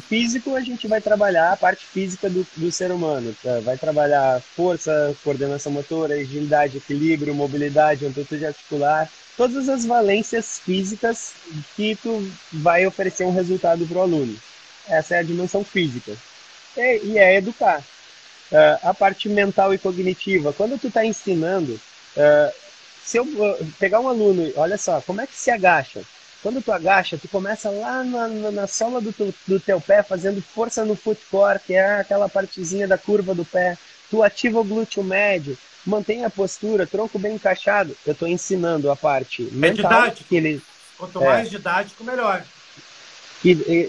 físico 0.00 0.54
a 0.54 0.60
gente 0.60 0.86
vai 0.86 1.00
trabalhar 1.00 1.52
a 1.52 1.56
parte 1.56 1.84
física 1.86 2.28
do, 2.28 2.46
do 2.56 2.70
ser 2.70 2.92
humano. 2.92 3.34
Tá? 3.42 3.60
Vai 3.60 3.76
trabalhar 3.76 4.40
força, 4.54 5.16
coordenação 5.24 5.72
motora, 5.72 6.14
agilidade, 6.14 6.76
equilíbrio, 6.76 7.34
mobilidade, 7.34 8.06
amplitude 8.06 8.46
articular, 8.46 9.10
todas 9.36 9.68
as 9.68 9.84
valências 9.84 10.60
físicas 10.60 11.32
que 11.74 11.96
tu 11.96 12.30
vai 12.52 12.86
oferecer 12.86 13.24
um 13.24 13.32
resultado 13.32 13.86
para 13.86 13.98
o 13.98 14.02
aluno. 14.02 14.36
Essa 14.88 15.16
é 15.16 15.18
a 15.18 15.24
dimensão 15.24 15.64
física. 15.64 16.12
E, 16.76 17.00
e 17.04 17.18
é 17.18 17.36
educar. 17.36 17.82
Uh, 18.52 18.78
a 18.82 18.92
parte 18.92 19.28
mental 19.28 19.72
e 19.72 19.78
cognitiva. 19.78 20.52
Quando 20.52 20.78
tu 20.78 20.88
está 20.88 21.04
ensinando, 21.04 21.80
uh, 22.16 22.52
se 23.10 23.16
eu 23.16 23.26
pegar 23.76 23.98
um 23.98 24.08
aluno, 24.08 24.52
olha 24.54 24.78
só, 24.78 25.00
como 25.00 25.20
é 25.20 25.26
que 25.26 25.34
se 25.34 25.50
agacha? 25.50 26.00
Quando 26.44 26.62
tu 26.62 26.70
agacha, 26.70 27.18
tu 27.18 27.26
começa 27.26 27.68
lá 27.68 28.04
na, 28.04 28.28
na, 28.28 28.50
na 28.52 28.66
sola 28.68 29.00
do, 29.00 29.12
tu, 29.12 29.34
do 29.48 29.58
teu 29.58 29.80
pé, 29.80 30.00
fazendo 30.00 30.40
força 30.40 30.84
no 30.84 30.94
foot 30.94 31.20
core, 31.28 31.58
que 31.58 31.74
é 31.74 31.96
aquela 31.96 32.28
partezinha 32.28 32.86
da 32.86 32.96
curva 32.96 33.34
do 33.34 33.44
pé. 33.44 33.76
Tu 34.08 34.22
ativa 34.22 34.60
o 34.60 34.64
glúteo 34.64 35.02
médio, 35.02 35.58
mantém 35.84 36.24
a 36.24 36.30
postura, 36.30 36.86
tronco 36.86 37.18
bem 37.18 37.34
encaixado. 37.34 37.96
Eu 38.06 38.12
estou 38.12 38.28
ensinando 38.28 38.88
a 38.88 38.94
parte 38.94 39.42
é 39.42 39.54
mental. 39.56 39.90
Didático. 39.90 40.28
Que 40.28 40.36
ele, 40.36 40.62
Quanto 40.96 41.20
mais 41.20 41.48
é, 41.48 41.50
didático, 41.50 42.04
melhor. 42.04 42.44
E, 43.44 43.50
e, 43.50 43.88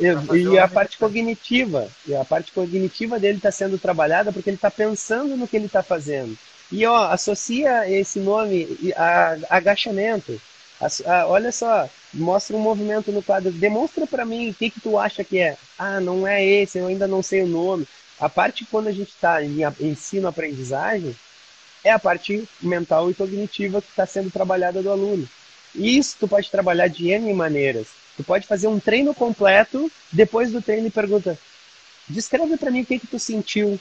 e, 0.52 0.58
a 0.58 0.68
parte 0.68 0.98
cognitiva, 0.98 1.88
e 2.08 2.16
a 2.16 2.26
parte 2.26 2.52
cognitiva 2.52 3.20
dele 3.20 3.38
está 3.38 3.52
sendo 3.52 3.78
trabalhada 3.78 4.32
porque 4.32 4.50
ele 4.50 4.56
está 4.56 4.72
pensando 4.72 5.38
no 5.38 5.48
que 5.48 5.58
ele 5.58 5.68
está 5.68 5.84
fazendo. 5.84 6.36
E 6.72 6.86
ó, 6.86 7.06
associa 7.12 7.90
esse 7.90 8.20
nome 8.20 8.78
a, 8.96 9.38
agachamento. 9.50 10.40
A, 10.80 10.88
a, 11.12 11.28
olha 11.28 11.52
só, 11.52 11.90
mostra 12.14 12.56
um 12.56 12.62
movimento 12.62 13.12
no 13.12 13.22
quadro. 13.22 13.52
Demonstra 13.52 14.08
para 14.08 14.26
mim 14.26 14.50
o 14.50 14.54
que, 14.54 14.70
que 14.70 14.80
tu 14.80 14.98
acha 14.98 15.24
que 15.24 15.40
é. 15.40 15.58
Ah, 15.78 16.00
não 16.00 16.26
é 16.26 16.44
esse, 16.46 16.78
eu 16.78 16.88
ainda 16.88 17.08
não 17.08 17.22
sei 17.22 17.42
o 17.42 17.48
nome. 17.48 17.88
A 18.20 18.30
parte 18.30 18.66
quando 18.66 18.88
a 18.88 18.92
gente 18.92 19.10
está 19.10 19.44
em 19.44 19.62
ensino-aprendizagem 19.80 21.16
é 21.84 21.92
a 21.92 22.00
parte 22.00 22.48
mental 22.62 23.10
e 23.10 23.14
cognitiva 23.14 23.82
que 23.82 23.90
está 23.90 24.06
sendo 24.06 24.30
trabalhada 24.30 24.82
do 24.82 24.92
aluno. 24.92 25.28
E 25.74 25.98
isso 25.98 26.18
tu 26.20 26.28
pode 26.28 26.50
trabalhar 26.50 26.88
de 26.88 27.10
N 27.10 27.34
maneiras. 27.34 27.88
Tu 28.16 28.24
pode 28.24 28.46
fazer 28.46 28.68
um 28.68 28.80
treino 28.80 29.14
completo, 29.16 29.92
depois 30.12 30.52
do 30.52 30.62
treino 30.62 30.92
pergunta, 30.92 31.38
descreve 32.08 32.58
para 32.58 32.70
mim 32.70 32.82
o 32.82 32.86
que, 32.86 33.00
que 33.00 33.08
tu 33.08 33.18
sentiu, 33.18 33.80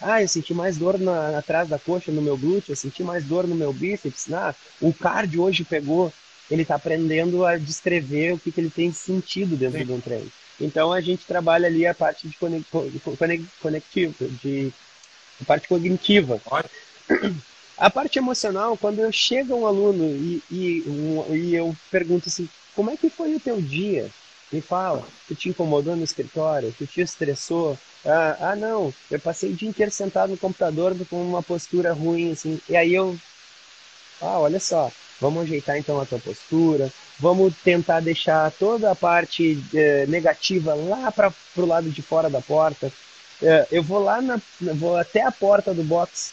Ah, 0.00 0.22
eu 0.22 0.28
senti 0.28 0.54
mais 0.54 0.78
dor 0.78 0.98
na, 0.98 1.38
atrás 1.38 1.68
da 1.68 1.78
coxa, 1.78 2.12
no 2.12 2.22
meu 2.22 2.36
glúteo, 2.36 2.72
eu 2.72 2.76
senti 2.76 3.02
mais 3.02 3.24
dor 3.24 3.46
no 3.46 3.54
meu 3.54 3.72
bíceps. 3.72 4.32
Ah, 4.32 4.54
o 4.80 4.92
cardio 4.92 5.42
hoje 5.42 5.64
pegou. 5.64 6.12
Ele 6.50 6.62
está 6.62 6.76
aprendendo 6.76 7.44
a 7.44 7.58
descrever 7.58 8.32
o 8.32 8.38
que, 8.38 8.50
que 8.50 8.60
ele 8.60 8.70
tem 8.70 8.90
sentido 8.90 9.54
dentro 9.56 9.78
Sim. 9.78 9.84
de 9.84 9.92
um 9.92 10.00
treino. 10.00 10.32
Então 10.58 10.92
a 10.92 11.00
gente 11.00 11.26
trabalha 11.26 11.66
ali 11.66 11.86
a 11.86 11.94
parte 11.94 12.26
de 12.26 12.36
conectivo, 12.38 12.90
de 14.42 14.72
a 15.40 15.44
parte 15.44 15.68
cognitiva. 15.68 16.40
A 17.76 17.90
parte 17.90 18.18
emocional, 18.18 18.76
quando 18.76 19.00
eu 19.00 19.12
chego 19.12 19.54
um 19.54 19.66
aluno 19.66 20.04
e, 20.04 20.42
e, 20.50 20.84
um, 20.86 21.34
e 21.34 21.54
eu 21.54 21.76
pergunto 21.90 22.28
assim, 22.28 22.48
como 22.74 22.90
é 22.90 22.96
que 22.96 23.08
foi 23.08 23.34
o 23.34 23.40
teu 23.40 23.60
dia? 23.60 24.10
Me 24.50 24.60
fala, 24.62 25.06
tu 25.26 25.34
te 25.34 25.50
incomodou 25.50 25.94
no 25.94 26.04
escritório? 26.04 26.74
Tu 26.76 26.86
te 26.86 27.00
estressou? 27.02 27.78
Ah, 28.04 28.36
ah, 28.52 28.56
não, 28.56 28.94
eu 29.10 29.20
passei 29.20 29.50
o 29.50 29.54
dia 29.54 29.68
inteiro 29.68 29.90
sentado 29.92 30.30
no 30.30 30.38
computador 30.38 30.96
com 31.10 31.22
uma 31.22 31.42
postura 31.42 31.92
ruim, 31.92 32.32
assim. 32.32 32.58
E 32.68 32.76
aí 32.76 32.94
eu, 32.94 33.18
ah, 34.20 34.38
olha 34.40 34.58
só, 34.58 34.90
vamos 35.20 35.42
ajeitar 35.42 35.76
então 35.78 36.00
a 36.00 36.06
tua 36.06 36.18
postura, 36.18 36.90
vamos 37.18 37.54
tentar 37.62 38.00
deixar 38.00 38.50
toda 38.52 38.90
a 38.90 38.94
parte 38.94 39.62
eh, 39.74 40.06
negativa 40.08 40.74
lá 40.74 41.10
para 41.12 41.32
o 41.56 41.66
lado 41.66 41.90
de 41.90 42.02
fora 42.02 42.28
da 42.30 42.40
porta. 42.40 42.92
Eh, 43.42 43.66
eu 43.72 43.82
vou 43.82 44.00
lá, 44.00 44.20
na, 44.20 44.40
vou 44.74 44.96
até 44.96 45.22
a 45.22 45.30
porta 45.32 45.74
do 45.74 45.84
box, 45.84 46.32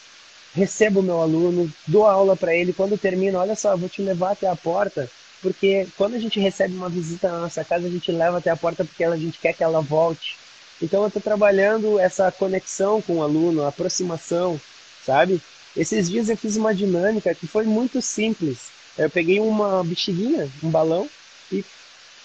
recebo 0.54 1.00
o 1.00 1.02
meu 1.02 1.20
aluno, 1.20 1.70
dou 1.86 2.06
aula 2.06 2.36
para 2.36 2.54
ele, 2.54 2.72
quando 2.72 2.98
termina, 2.98 3.38
olha 3.40 3.54
só, 3.54 3.76
vou 3.76 3.88
te 3.88 4.02
levar 4.02 4.32
até 4.32 4.48
a 4.48 4.56
porta, 4.56 5.10
porque 5.42 5.86
quando 5.96 6.14
a 6.14 6.18
gente 6.18 6.40
recebe 6.40 6.74
uma 6.74 6.88
visita 6.88 7.30
na 7.30 7.40
nossa 7.40 7.64
casa, 7.64 7.86
a 7.86 7.90
gente 7.90 8.10
leva 8.10 8.38
até 8.38 8.50
a 8.50 8.56
porta 8.56 8.84
porque 8.84 9.04
a 9.04 9.16
gente 9.16 9.38
quer 9.38 9.52
que 9.52 9.62
ela 9.62 9.80
volte. 9.80 10.36
Então 10.80 11.02
eu 11.02 11.08
estou 11.08 11.22
trabalhando 11.22 11.98
essa 11.98 12.30
conexão 12.30 13.00
com 13.00 13.16
o 13.16 13.22
aluno, 13.22 13.64
a 13.64 13.68
aproximação, 13.68 14.60
sabe? 15.04 15.40
Esses 15.76 16.08
dias 16.10 16.28
eu 16.28 16.36
fiz 16.36 16.56
uma 16.56 16.74
dinâmica 16.74 17.34
que 17.34 17.46
foi 17.46 17.64
muito 17.64 18.00
simples. 18.00 18.70
Eu 18.96 19.10
peguei 19.10 19.40
uma 19.40 19.84
bexiguinha, 19.84 20.50
um 20.62 20.70
balão, 20.70 21.08
e 21.52 21.64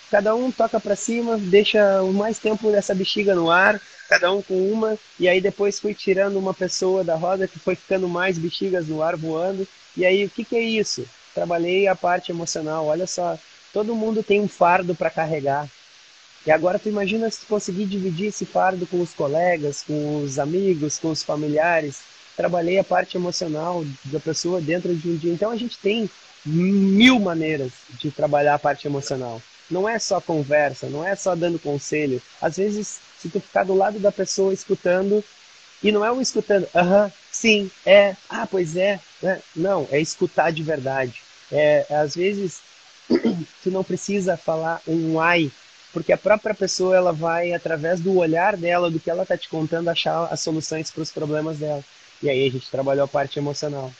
cada 0.09 0.33
um 0.35 0.51
toca 0.51 0.79
para 0.79 0.95
cima, 0.95 1.37
deixa 1.37 2.01
o 2.01 2.13
mais 2.13 2.39
tempo 2.39 2.71
dessa 2.71 2.95
bexiga 2.95 3.35
no 3.35 3.49
ar, 3.49 3.81
cada 4.07 4.31
um 4.31 4.41
com 4.41 4.71
uma, 4.71 4.97
e 5.19 5.27
aí 5.27 5.41
depois 5.41 5.79
fui 5.79 5.93
tirando 5.93 6.37
uma 6.37 6.53
pessoa 6.53 7.03
da 7.03 7.15
roda 7.15 7.47
que 7.47 7.59
foi 7.59 7.75
ficando 7.75 8.07
mais 8.07 8.37
bexigas 8.37 8.87
no 8.87 9.01
ar 9.01 9.15
voando. 9.15 9.67
E 9.95 10.05
aí 10.05 10.25
o 10.25 10.29
que, 10.29 10.45
que 10.45 10.55
é 10.55 10.61
isso? 10.61 11.05
Trabalhei 11.33 11.87
a 11.87 11.95
parte 11.95 12.31
emocional. 12.31 12.87
Olha 12.87 13.07
só, 13.07 13.37
todo 13.73 13.95
mundo 13.95 14.23
tem 14.23 14.41
um 14.41 14.47
fardo 14.47 14.95
para 14.95 15.09
carregar. 15.09 15.67
E 16.45 16.51
agora 16.51 16.79
tu 16.79 16.89
imagina 16.89 17.29
se 17.29 17.45
conseguir 17.45 17.85
dividir 17.85 18.27
esse 18.27 18.45
fardo 18.45 18.87
com 18.87 18.99
os 18.99 19.13
colegas, 19.13 19.83
com 19.83 20.23
os 20.23 20.39
amigos, 20.39 20.97
com 20.97 21.09
os 21.11 21.21
familiares. 21.23 22.01
Trabalhei 22.35 22.79
a 22.79 22.83
parte 22.83 23.15
emocional 23.15 23.83
da 24.05 24.19
pessoa 24.19 24.59
dentro 24.59 24.93
de 24.95 25.09
um 25.09 25.15
dia. 25.15 25.31
Então 25.31 25.51
a 25.51 25.55
gente 25.55 25.77
tem 25.77 26.09
mil 26.43 27.19
maneiras 27.19 27.71
de 27.99 28.09
trabalhar 28.09 28.55
a 28.55 28.59
parte 28.59 28.87
emocional. 28.87 29.41
Não 29.69 29.87
é 29.87 29.99
só 29.99 30.19
conversa, 30.19 30.89
não 30.89 31.05
é 31.07 31.15
só 31.15 31.35
dando 31.35 31.59
conselho. 31.59 32.21
Às 32.41 32.57
vezes, 32.57 32.99
se 33.17 33.29
tu 33.29 33.39
ficar 33.39 33.63
do 33.63 33.75
lado 33.75 33.99
da 33.99 34.11
pessoa 34.11 34.53
escutando, 34.53 35.23
e 35.83 35.91
não 35.91 36.03
é 36.03 36.11
um 36.11 36.21
escutando, 36.21 36.67
aham, 36.75 37.11
sim, 37.31 37.71
é, 37.85 38.15
ah, 38.29 38.45
pois 38.45 38.75
é, 38.75 38.99
né? 39.21 39.41
não, 39.55 39.87
é 39.91 39.99
escutar 39.99 40.51
de 40.51 40.63
verdade. 40.63 41.21
É, 41.51 41.85
às 41.89 42.15
vezes, 42.15 42.61
tu 43.63 43.69
não 43.69 43.83
precisa 43.83 44.37
falar 44.37 44.81
um 44.87 45.19
ai, 45.19 45.51
porque 45.93 46.13
a 46.13 46.17
própria 46.17 46.55
pessoa 46.55 46.95
ela 46.95 47.11
vai, 47.11 47.53
através 47.53 47.99
do 47.99 48.17
olhar 48.17 48.55
dela, 48.55 48.89
do 48.89 48.99
que 48.99 49.09
ela 49.09 49.23
está 49.23 49.37
te 49.37 49.49
contando, 49.49 49.89
achar 49.89 50.27
as 50.31 50.39
soluções 50.39 50.89
para 50.89 51.03
os 51.03 51.11
problemas 51.11 51.57
dela. 51.57 51.83
E 52.23 52.29
aí 52.29 52.47
a 52.47 52.51
gente 52.51 52.69
trabalhou 52.69 53.03
a 53.03 53.07
parte 53.07 53.39
emocional. 53.39 53.91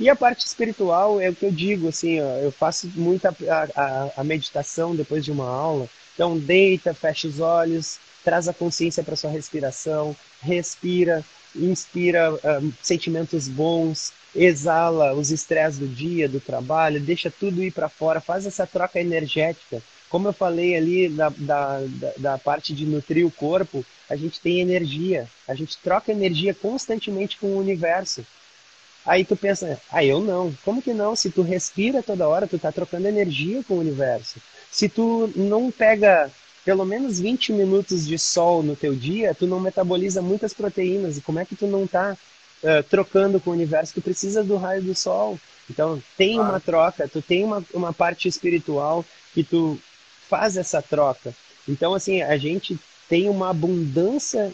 E 0.00 0.08
a 0.08 0.14
parte 0.14 0.46
espiritual 0.46 1.20
é 1.20 1.28
o 1.28 1.34
que 1.34 1.44
eu 1.44 1.50
digo, 1.50 1.88
assim, 1.88 2.20
ó, 2.20 2.36
eu 2.36 2.52
faço 2.52 2.88
muita 2.94 3.34
a, 3.74 4.10
a, 4.16 4.24
meditação 4.24 4.94
depois 4.94 5.24
de 5.24 5.32
uma 5.32 5.48
aula. 5.48 5.88
Então, 6.14 6.38
deita, 6.38 6.94
fecha 6.94 7.26
os 7.26 7.40
olhos, 7.40 7.98
traz 8.24 8.48
a 8.48 8.54
consciência 8.54 9.02
para 9.02 9.16
sua 9.16 9.30
respiração, 9.30 10.14
respira, 10.40 11.24
inspira 11.58 12.32
uh, 12.32 12.72
sentimentos 12.82 13.48
bons, 13.48 14.12
exala 14.34 15.14
os 15.14 15.30
estresses 15.30 15.78
do 15.78 15.88
dia, 15.88 16.28
do 16.28 16.40
trabalho, 16.40 17.00
deixa 17.00 17.30
tudo 17.30 17.62
ir 17.62 17.72
para 17.72 17.88
fora, 17.88 18.20
faz 18.20 18.46
essa 18.46 18.66
troca 18.66 19.00
energética. 19.00 19.82
Como 20.08 20.28
eu 20.28 20.32
falei 20.32 20.74
ali 20.74 21.08
da, 21.08 21.28
da, 21.36 21.80
da, 21.80 22.12
da 22.16 22.38
parte 22.38 22.72
de 22.72 22.86
nutrir 22.86 23.26
o 23.26 23.30
corpo, 23.30 23.84
a 24.08 24.16
gente 24.16 24.40
tem 24.40 24.60
energia, 24.60 25.28
a 25.46 25.54
gente 25.54 25.76
troca 25.78 26.12
energia 26.12 26.54
constantemente 26.54 27.36
com 27.38 27.48
o 27.48 27.58
universo. 27.58 28.24
Aí 29.04 29.24
tu 29.24 29.36
pensa, 29.36 29.80
ah, 29.90 30.04
eu 30.04 30.20
não. 30.20 30.52
Como 30.64 30.82
que 30.82 30.92
não? 30.92 31.16
Se 31.16 31.30
tu 31.30 31.42
respira 31.42 32.02
toda 32.02 32.28
hora, 32.28 32.46
tu 32.46 32.58
tá 32.58 32.70
trocando 32.72 33.08
energia 33.08 33.62
com 33.64 33.74
o 33.74 33.80
universo. 33.80 34.40
Se 34.70 34.88
tu 34.88 35.30
não 35.34 35.70
pega 35.70 36.30
pelo 36.68 36.84
menos 36.84 37.18
20 37.18 37.54
minutos 37.54 38.06
de 38.06 38.18
sol 38.18 38.62
no 38.62 38.76
teu 38.76 38.94
dia, 38.94 39.34
tu 39.34 39.46
não 39.46 39.58
metaboliza 39.58 40.20
muitas 40.20 40.52
proteínas. 40.52 41.16
E 41.16 41.22
como 41.22 41.38
é 41.38 41.44
que 41.46 41.56
tu 41.56 41.66
não 41.66 41.86
tá 41.86 42.14
uh, 42.62 42.82
trocando 42.90 43.40
com 43.40 43.48
o 43.48 43.54
universo? 43.54 43.94
Tu 43.94 44.02
precisa 44.02 44.44
do 44.44 44.58
raio 44.58 44.82
do 44.82 44.94
sol. 44.94 45.40
Então, 45.70 45.98
tem 46.14 46.34
claro. 46.34 46.50
uma 46.50 46.60
troca, 46.60 47.08
tu 47.08 47.22
tem 47.22 47.42
uma, 47.42 47.64
uma 47.72 47.90
parte 47.94 48.28
espiritual 48.28 49.02
que 49.32 49.42
tu 49.42 49.80
faz 50.28 50.58
essa 50.58 50.82
troca. 50.82 51.34
Então, 51.66 51.94
assim, 51.94 52.20
a 52.20 52.36
gente 52.36 52.78
tem 53.08 53.30
uma 53.30 53.48
abundância 53.48 54.52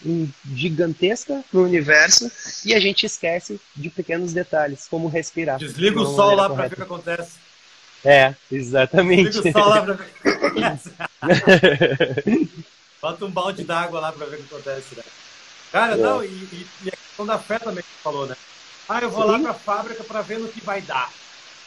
gigantesca 0.55 1.43
no 1.53 1.65
universo 1.65 2.31
e 2.65 2.73
a 2.75 2.79
gente 2.79 3.07
esquece 3.07 3.61
de 3.75 3.91
pequenos 3.91 4.33
detalhes, 4.33 4.87
como 4.89 5.09
respirar. 5.09 5.59
Desliga 5.59 6.01
o 6.01 6.07
sol 6.07 6.37
lá 6.37 6.49
para 6.49 6.69
ver 6.69 6.75
o 6.75 6.77
que 6.77 6.83
acontece. 6.83 7.33
É, 8.05 8.37
exatamente. 8.53 9.31
Desliga 9.31 9.59
o 9.59 9.63
sol 9.63 9.69
lá 9.69 9.83
para 9.83 9.95
ver. 9.95 10.34
Bota 13.01 13.25
um 13.25 13.31
balde 13.31 13.65
d'água 13.65 14.01
lá 14.01 14.13
para 14.13 14.27
ver 14.27 14.37
o 14.37 14.39
que 14.39 14.55
acontece. 14.55 14.95
Né? 14.95 15.03
Cara, 15.71 15.95
é. 15.95 15.97
não, 15.97 16.25
e, 16.25 16.29
e, 16.29 16.67
e, 16.85 16.89
a 16.89 16.93
questão 16.93 17.27
da 17.27 17.39
fé 17.39 17.59
também 17.59 17.83
que 17.83 17.91
você 17.91 18.03
falou, 18.03 18.27
né? 18.27 18.37
Ah, 18.89 19.01
eu 19.01 19.11
vou 19.11 19.23
Sim. 19.23 19.31
lá 19.31 19.39
para 19.39 19.51
a 19.51 19.55
fábrica 19.55 20.05
para 20.05 20.23
ver 20.23 20.39
no 20.39 20.49
que 20.49 20.61
vai 20.61 20.81
dar. 20.83 21.11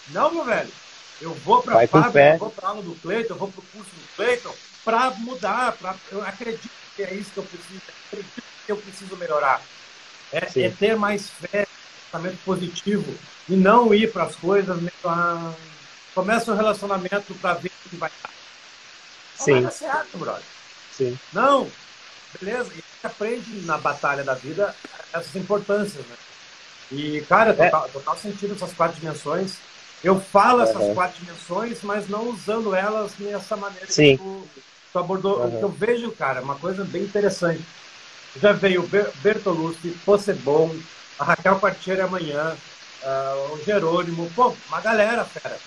Não, 0.09 0.33
meu 0.33 0.45
velho. 0.45 0.71
Eu 1.19 1.33
vou 1.33 1.63
para 1.63 1.83
a 1.83 1.87
fábrica, 1.87 2.33
eu 2.33 2.39
vou 2.39 2.51
para 2.51 2.69
aula 2.69 2.81
do 2.81 2.95
Cleiton, 2.95 3.33
eu 3.33 3.37
vou 3.37 3.51
para 3.51 3.59
o 3.59 3.65
curso 3.65 3.89
do 3.89 4.15
Cleiton 4.15 4.53
para 4.85 5.11
mudar. 5.11 5.73
Pra, 5.73 5.95
eu 6.11 6.21
acredito 6.21 6.69
que 6.95 7.03
é 7.03 7.13
isso 7.13 7.31
que 7.31 7.37
eu 7.37 7.43
preciso, 7.43 7.81
acredito 8.07 8.43
que 8.65 8.71
eu 8.71 8.77
preciso 8.77 9.17
melhorar. 9.17 9.61
É, 10.31 10.61
é 10.61 10.69
ter 10.69 10.95
mais 10.95 11.29
fé, 11.29 11.67
pensamento 12.11 12.37
positivo 12.43 13.15
e 13.49 13.55
não 13.55 13.93
ir 13.93 14.11
para 14.11 14.25
as 14.25 14.35
coisas. 14.35 14.77
Ah, 15.03 15.53
começa 16.13 16.51
o 16.51 16.53
um 16.53 16.57
relacionamento 16.57 17.33
para 17.35 17.55
ver 17.55 17.71
o 17.85 17.89
que 17.89 17.95
vai 17.95 18.11
dar. 18.23 18.36
Não 19.37 19.45
Sim. 19.45 19.51
vai 19.53 19.61
dar 19.61 19.71
certo, 19.71 20.17
brother. 20.17 20.43
Sim. 20.91 21.17
Não, 21.31 21.69
beleza. 22.39 22.71
E 22.75 22.83
aprende 23.03 23.61
na 23.65 23.77
batalha 23.77 24.23
da 24.23 24.33
vida 24.33 24.75
essas 25.13 25.35
importâncias, 25.35 26.05
né? 26.05 26.15
E, 26.91 27.21
cara, 27.27 27.51
é. 27.51 27.53
total, 27.53 27.89
total 27.89 28.17
sentido 28.17 28.55
essas 28.55 28.73
quatro 28.73 28.99
dimensões. 28.99 29.55
Eu 30.03 30.19
falo 30.19 30.61
essas 30.61 30.93
quatro 30.93 31.19
dimensões, 31.19 31.79
mas 31.81 32.07
não 32.07 32.29
usando 32.29 32.75
elas 32.75 33.11
nessa 33.19 33.57
maneira 33.57 33.87
Sim. 33.87 34.17
que 34.17 34.23
tu, 34.23 34.47
tu 34.93 34.99
abordou. 34.99 35.39
Uhum. 35.39 35.47
O 35.47 35.57
que 35.57 35.63
eu 35.63 35.69
vejo, 35.69 36.11
cara, 36.11 36.41
uma 36.41 36.55
coisa 36.55 36.83
bem 36.85 37.03
interessante. 37.03 37.63
Já 38.39 38.51
veio 38.51 38.83
o 38.83 38.87
Bertolucci, 39.21 39.89
Possebon, 40.05 40.75
a 41.17 41.23
Raquel 41.23 41.59
Partieri 41.59 42.01
amanhã, 42.01 42.55
uh, 43.03 43.53
o 43.53 43.63
Jerônimo, 43.65 44.31
pô, 44.35 44.53
uma 44.67 44.79
galera, 44.79 45.25
fera. 45.25 45.57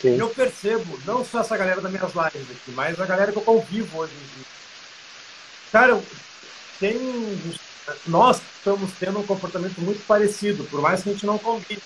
Sim. 0.00 0.18
Eu 0.18 0.28
percebo, 0.28 0.98
não 1.04 1.24
só 1.24 1.40
essa 1.40 1.56
galera 1.56 1.80
das 1.80 1.90
minhas 1.90 2.12
lives 2.12 2.50
aqui, 2.50 2.70
mas 2.72 3.00
a 3.00 3.06
galera 3.06 3.32
que 3.32 3.38
eu 3.38 3.42
convivo 3.42 3.98
hoje 3.98 4.12
em 4.12 4.36
dia. 4.36 4.46
Cara, 5.72 6.02
tem. 6.78 7.56
Nós 8.06 8.40
estamos 8.58 8.90
tendo 8.98 9.20
um 9.20 9.26
comportamento 9.26 9.80
muito 9.80 10.04
parecido, 10.06 10.64
por 10.64 10.80
mais 10.80 11.02
que 11.02 11.10
a 11.10 11.12
gente 11.12 11.24
não 11.24 11.38
convive. 11.38 11.82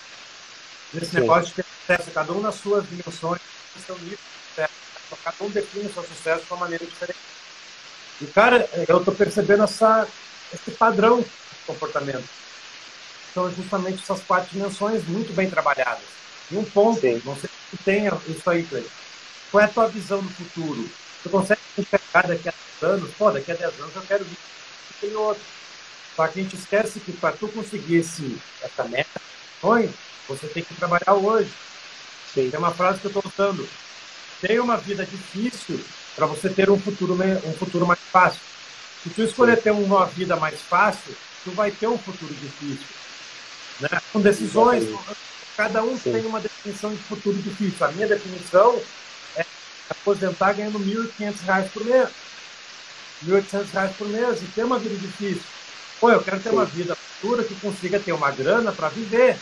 Nesse 0.93 1.11
Sim. 1.11 1.21
negócio 1.21 1.47
de 1.47 1.53
ter 1.53 1.65
sucesso, 1.65 2.11
cada 2.11 2.33
um 2.33 2.41
nas 2.41 2.55
suas 2.55 2.87
dimensões, 2.89 3.39
estão 3.77 3.97
nisso, 3.99 4.19
cada 5.23 5.43
um 5.43 5.49
define 5.49 5.85
o 5.85 5.93
seu 5.93 6.03
sucesso 6.03 6.43
de 6.43 6.51
uma 6.51 6.59
maneira 6.59 6.85
diferente. 6.85 7.19
E, 8.19 8.25
cara, 8.27 8.69
eu 8.87 8.97
estou 8.97 9.15
percebendo 9.15 9.63
essa, 9.63 10.07
esse 10.53 10.71
padrão 10.71 11.21
de 11.21 11.29
comportamento. 11.65 12.27
São 13.33 13.49
justamente 13.51 14.03
essas 14.03 14.21
quatro 14.21 14.49
dimensões 14.51 15.07
muito 15.07 15.33
bem 15.33 15.49
trabalhadas. 15.49 16.03
E 16.51 16.57
um 16.57 16.65
ponto, 16.65 16.99
Sim. 16.99 17.21
não 17.23 17.35
sei 17.35 17.49
se 17.49 17.60
tu 17.71 17.77
tem 17.83 18.05
isso 18.27 18.49
aí, 18.49 18.63
Cleiton. 18.63 18.89
Qual 19.49 19.61
é 19.61 19.65
a 19.65 19.69
tua 19.69 19.87
visão 19.87 20.21
do 20.21 20.29
futuro? 20.29 20.89
Tu 21.23 21.29
consegue 21.29 21.61
enxergar 21.77 22.27
daqui 22.27 22.49
a 22.49 22.53
10 22.81 22.93
anos? 22.93 23.11
Pô, 23.17 23.31
daqui 23.31 23.51
a 23.51 23.55
10 23.55 23.79
anos 23.79 23.95
eu 23.95 24.01
quero 24.03 24.23
vir 24.23 24.37
tem 25.01 25.15
outro. 25.15 25.41
Só 26.15 26.27
que 26.27 26.39
a 26.39 26.43
gente 26.43 26.55
esquece 26.55 26.99
que 26.99 27.11
para 27.11 27.35
tu 27.35 27.47
conseguir 27.47 27.97
esse, 27.97 28.37
essa 28.61 28.83
meta, 28.83 29.19
sonho, 29.59 29.91
você 30.27 30.47
tem 30.47 30.63
que 30.63 30.75
trabalhar 30.75 31.13
hoje. 31.13 31.51
Sim. 32.33 32.49
Tem 32.49 32.59
uma 32.59 32.71
frase 32.71 32.99
que 32.99 33.05
eu 33.07 33.09
estou 33.09 33.23
usando. 33.25 33.67
Tenha 34.39 34.61
uma 34.61 34.77
vida 34.77 35.05
difícil 35.05 35.79
para 36.15 36.25
você 36.25 36.49
ter 36.49 36.69
um 36.69 36.79
futuro, 36.79 37.17
um 37.45 37.53
futuro 37.53 37.85
mais 37.85 37.99
fácil. 38.11 38.39
Se 39.03 39.09
tu 39.09 39.23
escolher 39.23 39.61
ter 39.61 39.71
uma 39.71 40.05
vida 40.05 40.35
mais 40.35 40.61
fácil, 40.61 41.15
tu 41.43 41.51
vai 41.51 41.71
ter 41.71 41.87
um 41.87 41.97
futuro 41.97 42.33
difícil. 42.33 42.85
Né? 43.79 43.89
Com 44.13 44.21
decisões, 44.21 44.83
cada 45.61 45.83
um 45.83 45.95
Sim. 45.95 46.13
tem 46.13 46.25
uma 46.25 46.39
definição 46.39 46.91
de 46.91 46.97
futuro 47.03 47.37
difícil. 47.37 47.85
A 47.85 47.91
minha 47.91 48.07
definição 48.07 48.81
é 49.35 49.45
aposentar 49.91 50.53
ganhando 50.53 50.79
R$ 50.79 51.07
1.500 51.19 51.69
por 51.69 51.85
mês. 51.85 52.09
R$ 53.23 53.41
1.800 53.41 53.93
por 53.93 54.07
mês 54.09 54.41
e 54.41 54.45
ter 54.45 54.63
uma 54.63 54.79
vida 54.79 54.95
difícil. 54.95 55.43
Pô, 55.99 56.09
eu 56.09 56.23
quero 56.23 56.39
ter 56.39 56.49
Sim. 56.49 56.55
uma 56.55 56.65
vida 56.65 56.95
futura 56.95 57.43
que 57.43 57.53
consiga 57.55 57.99
ter 57.99 58.11
uma 58.11 58.31
grana 58.31 58.71
para 58.71 58.89
viver. 58.89 59.37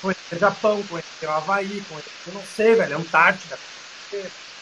Conhecer 0.00 0.38
Japão, 0.38 0.80
conhecer 0.84 1.26
o 1.26 1.30
Havaí, 1.30 1.82
conhecer, 1.88 2.32
não 2.32 2.42
sei, 2.56 2.74
velho, 2.76 2.98
Antártida, 2.98 3.58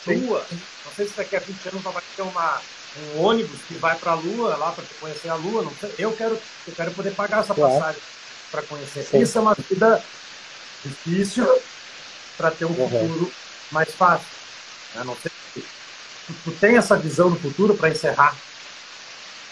Lua. 0.07 0.47
Não 0.85 0.93
sei 0.97 1.09
se 1.09 1.15
daqui 1.15 1.37
a 1.37 1.41
20 1.41 1.69
anos 1.69 1.83
vai 1.83 2.03
ter 2.17 2.23
uma, 2.23 2.61
um 2.97 3.21
ônibus 3.21 3.61
que 3.69 3.75
vai 3.75 3.97
para 3.97 4.13
a 4.13 4.15
Lua, 4.15 4.57
lá 4.57 4.73
para 4.73 4.85
conhecer 4.99 5.29
a 5.29 5.35
Lua. 5.35 5.63
Não 5.63 5.75
sei. 5.79 5.95
Eu 5.99 6.13
quero, 6.13 6.41
eu 6.67 6.75
quero 6.75 6.91
poder 6.93 7.11
pagar 7.11 7.41
essa 7.41 7.55
claro. 7.55 7.75
passagem 7.75 8.01
para 8.51 8.63
conhecer. 8.63 9.03
Sim. 9.03 9.21
Isso 9.21 9.37
é 9.37 9.41
uma 9.43 9.55
vida 9.55 10.03
difícil 10.85 11.47
para 12.37 12.51
ter 12.51 12.65
um 12.65 12.69
uhum. 12.69 12.89
futuro 12.89 13.33
mais 13.71 13.93
fácil. 13.93 14.27
Eu 14.95 15.05
não 15.05 15.17
sei. 15.17 15.31
Tu, 15.55 16.35
tu 16.45 16.51
tem 16.53 16.77
essa 16.77 16.97
visão 16.97 17.31
do 17.31 17.39
futuro 17.39 17.77
para 17.77 17.91
encerrar? 17.91 18.37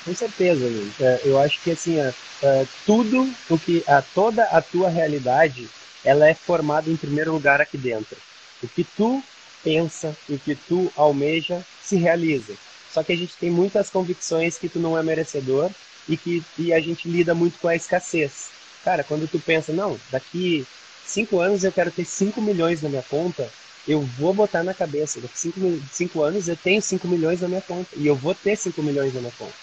Com 0.05 0.15
certeza, 0.15 0.65
Luiz. 0.65 1.01
É, 1.01 1.21
eu 1.25 1.39
acho 1.39 1.61
que 1.61 1.71
assim, 1.71 1.99
é, 1.99 2.15
é, 2.43 2.67
tudo 2.87 3.31
o 3.51 3.59
que 3.59 3.85
a, 3.87 4.03
toda 4.03 4.45
a 4.45 4.63
tua 4.63 4.89
realidade, 4.89 5.69
ela 6.05 6.29
é 6.29 6.35
formada 6.35 6.89
em 6.89 6.97
primeiro 6.97 7.33
lugar 7.33 7.61
aqui 7.61 7.77
dentro. 7.77 8.17
O 8.63 8.69
que 8.69 8.85
tu 8.85 9.23
pensa, 9.63 10.17
o 10.29 10.39
que 10.39 10.55
tu 10.55 10.91
almeja, 10.97 11.65
se 11.83 11.97
realiza. 11.97 12.55
Só 12.91 13.03
que 13.03 13.13
a 13.13 13.17
gente 13.17 13.37
tem 13.37 13.51
muitas 13.51 13.91
convicções 13.91 14.57
que 14.57 14.69
tu 14.69 14.79
não 14.79 14.97
é 14.97 15.03
merecedor 15.03 15.71
e 16.09 16.17
que 16.17 16.43
e 16.59 16.73
a 16.73 16.81
gente 16.81 17.09
lida 17.09 17.35
muito 17.35 17.59
com 17.59 17.69
a 17.69 17.77
escassez. 17.77 18.49
Cara, 18.85 19.05
quando 19.05 19.29
tu 19.29 19.39
pensa, 19.39 19.73
não, 19.73 20.01
daqui 20.11 20.67
cinco 21.09 21.41
anos 21.41 21.65
eu 21.65 21.73
quero 21.73 21.91
ter 21.91 22.05
cinco 22.05 22.41
milhões 22.41 22.83
na 22.83 22.89
minha 22.89 23.03
conta, 23.03 23.51
eu 23.87 24.03
vou 24.03 24.35
botar 24.35 24.63
na 24.63 24.75
cabeça, 24.75 25.21
daqui 25.21 25.39
cinco, 25.39 25.59
cinco 25.91 26.23
anos 26.23 26.47
eu 26.47 26.57
tenho 26.57 26.83
cinco 26.83 27.09
milhões 27.09 27.41
na 27.41 27.49
minha 27.49 27.63
conta 27.63 27.89
e 27.97 28.07
eu 28.07 28.15
vou 28.15 28.35
ter 28.35 28.57
cinco 28.57 28.83
milhões 28.83 29.15
na 29.15 29.21
minha 29.21 29.33
conta. 29.39 29.55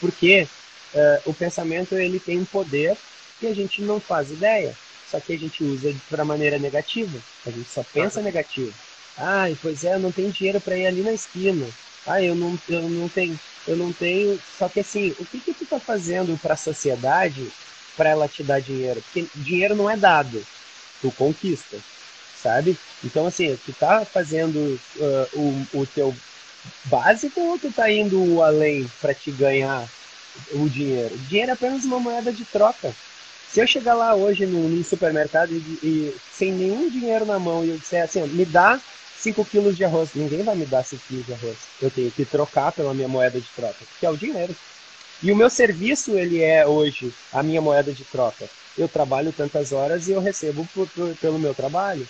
Porque 0.00 0.48
uh, 0.94 1.30
o 1.30 1.34
pensamento 1.34 1.94
ele 1.94 2.18
tem 2.18 2.38
um 2.38 2.44
poder 2.44 2.96
que 3.38 3.46
a 3.46 3.54
gente 3.54 3.82
não 3.82 4.00
faz 4.00 4.30
ideia, 4.30 4.74
só 5.06 5.20
que 5.20 5.34
a 5.34 5.38
gente 5.38 5.62
usa 5.62 5.94
para 6.08 6.24
maneira 6.24 6.58
negativa. 6.58 7.18
A 7.44 7.50
gente 7.50 7.70
só 7.70 7.84
pensa 7.84 8.22
negativo. 8.22 8.72
Ai, 9.16 9.56
pois 9.60 9.84
é, 9.84 9.94
eu 9.94 10.00
não 10.00 10.10
tenho 10.10 10.32
dinheiro 10.32 10.60
para 10.60 10.76
ir 10.76 10.86
ali 10.86 11.02
na 11.02 11.12
esquina. 11.12 11.66
Ah, 12.06 12.22
eu 12.22 12.34
não, 12.34 12.58
eu 12.68 12.88
não 12.88 13.08
tenho, 13.08 13.38
eu 13.66 13.76
não 13.76 13.92
tenho. 13.92 14.38
Só 14.58 14.68
que 14.68 14.80
assim, 14.80 15.14
o 15.18 15.24
que 15.24 15.40
que 15.40 15.54
tu 15.54 15.66
tá 15.66 15.78
fazendo 15.78 16.38
para 16.38 16.54
a 16.54 16.56
sociedade 16.56 17.50
para 17.96 18.10
ela 18.10 18.28
te 18.28 18.42
dar 18.42 18.60
dinheiro? 18.60 19.02
Porque 19.02 19.26
dinheiro 19.34 19.74
não 19.74 19.90
é 19.90 19.96
dado, 19.96 20.46
tu 21.06 21.12
conquista, 21.12 21.78
sabe? 22.34 22.76
Então 23.04 23.26
assim, 23.26 23.56
tu 23.64 23.72
tá 23.74 24.04
fazendo 24.04 24.78
uh, 24.96 25.40
o, 25.72 25.80
o 25.80 25.86
teu 25.86 26.14
básico 26.84 27.40
ou 27.40 27.58
tu 27.58 27.70
tá 27.72 27.90
indo 27.90 28.42
além 28.42 28.86
para 29.00 29.14
te 29.14 29.30
ganhar 29.30 29.88
o 30.52 30.68
dinheiro? 30.68 31.14
O 31.14 31.18
dinheiro 31.18 31.50
é 31.50 31.54
apenas 31.54 31.84
uma 31.84 32.00
moeda 32.00 32.32
de 32.32 32.44
troca. 32.46 32.94
Se 33.48 33.60
eu 33.60 33.66
chegar 33.66 33.94
lá 33.94 34.14
hoje 34.14 34.44
no 34.44 34.82
supermercado 34.82 35.52
e, 35.52 35.78
e, 35.82 36.14
sem 36.32 36.52
nenhum 36.52 36.90
dinheiro 36.90 37.24
na 37.24 37.38
mão 37.38 37.64
e 37.64 37.70
eu 37.70 37.78
disser 37.78 38.02
assim, 38.02 38.26
me 38.26 38.44
dá 38.44 38.80
5 39.16 39.44
quilos 39.44 39.76
de 39.76 39.84
arroz, 39.84 40.12
ninguém 40.14 40.42
vai 40.42 40.56
me 40.56 40.66
dar 40.66 40.84
5 40.84 41.02
quilos 41.06 41.26
de 41.26 41.32
arroz. 41.32 41.58
Eu 41.80 41.90
tenho 41.90 42.10
que 42.10 42.24
trocar 42.24 42.72
pela 42.72 42.92
minha 42.92 43.08
moeda 43.08 43.40
de 43.40 43.48
troca, 43.54 43.78
que 43.98 44.04
é 44.04 44.10
o 44.10 44.16
dinheiro. 44.16 44.54
E 45.22 45.32
o 45.32 45.36
meu 45.36 45.48
serviço, 45.48 46.18
ele 46.18 46.42
é 46.42 46.66
hoje 46.66 47.10
a 47.32 47.42
minha 47.42 47.62
moeda 47.62 47.92
de 47.92 48.04
troca. 48.04 48.50
Eu 48.76 48.88
trabalho 48.88 49.32
tantas 49.32 49.72
horas 49.72 50.08
e 50.08 50.12
eu 50.12 50.20
recebo 50.20 50.66
por, 50.74 50.88
por, 50.88 51.14
pelo 51.16 51.38
meu 51.38 51.54
trabalho. 51.54 52.06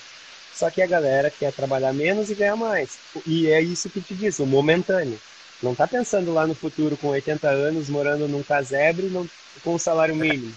Só 0.53 0.71
que 0.71 0.81
a 0.81 0.87
galera 0.87 1.31
quer 1.31 1.53
trabalhar 1.53 1.93
menos 1.93 2.31
e 2.31 2.35
ganhar 2.35 2.57
mais. 2.57 2.99
E 3.27 3.49
é 3.49 3.61
isso 3.61 3.91
que 3.91 4.01
te 4.01 4.15
diz, 4.15 4.39
o 4.39 4.47
momentâneo. 4.47 5.21
Não 5.63 5.75
tá 5.75 5.87
pensando 5.87 6.33
lá 6.33 6.47
no 6.47 6.55
futuro 6.55 6.97
com 6.97 7.09
80 7.09 7.49
anos, 7.49 7.89
morando 7.89 8.27
num 8.27 8.43
casebre 8.43 9.07
não, 9.07 9.29
com 9.63 9.75
um 9.75 9.79
salário 9.79 10.17
mínimo. 10.17 10.53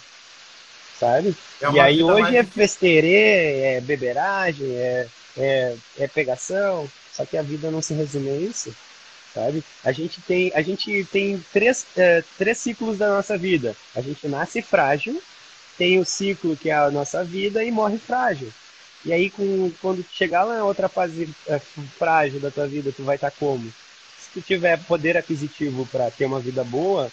Sabe? 0.98 1.36
É 1.62 1.72
e 1.72 1.80
aí 1.80 2.04
hoje 2.04 2.36
é 2.36 2.44
festeirê, 2.44 3.62
é 3.62 3.82
beberagem, 3.82 4.70
é, 4.76 5.08
é, 5.38 5.76
é 5.98 6.08
pegação. 6.08 6.90
Só 7.14 7.26
que 7.26 7.38
a 7.38 7.42
vida 7.42 7.70
não 7.70 7.82
se 7.82 7.94
resume 7.94 8.30
a 8.30 8.36
isso. 8.36 8.74
Sabe? 9.34 9.64
A 9.84 9.92
gente 9.92 10.22
tem, 10.22 10.52
a 10.56 10.62
gente 10.62 11.06
tem 11.12 11.44
três, 11.54 11.86
é, 11.96 12.24
três 12.38 12.58
ciclos 12.58 12.98
da 12.98 13.10
nossa 13.10 13.38
vida. 13.38 13.76
A 13.96 14.02
gente 14.02 14.28
nasce 14.28 14.62
frágil, 14.62 15.22
tem 15.80 15.98
o 15.98 16.06
ciclo 16.06 16.58
que 16.58 16.70
é 16.70 16.76
a 16.76 16.92
nossa 16.92 17.24
vida 17.24 17.64
e 17.64 17.72
morre 17.72 17.98
frágil. 17.98 18.52
E 19.06 19.14
aí, 19.14 19.30
com, 19.30 19.72
quando 19.82 20.06
chegar 20.12 20.44
lá 20.44 20.58
na 20.58 20.66
outra 20.66 20.90
fase 20.90 21.30
é, 21.48 21.58
frágil 21.98 22.42
da 22.42 22.52
tua 22.52 22.68
vida, 22.68 22.92
tu 22.92 23.02
vai 23.02 23.16
estar 23.16 23.32
tá 23.32 23.38
como? 23.40 23.64
Se 24.20 24.30
tu 24.34 24.42
tiver 24.42 24.78
poder 24.84 25.16
aquisitivo 25.16 25.86
para 25.86 26.12
ter 26.12 26.26
uma 26.26 26.42
vida 26.42 26.66
boa, 26.66 27.10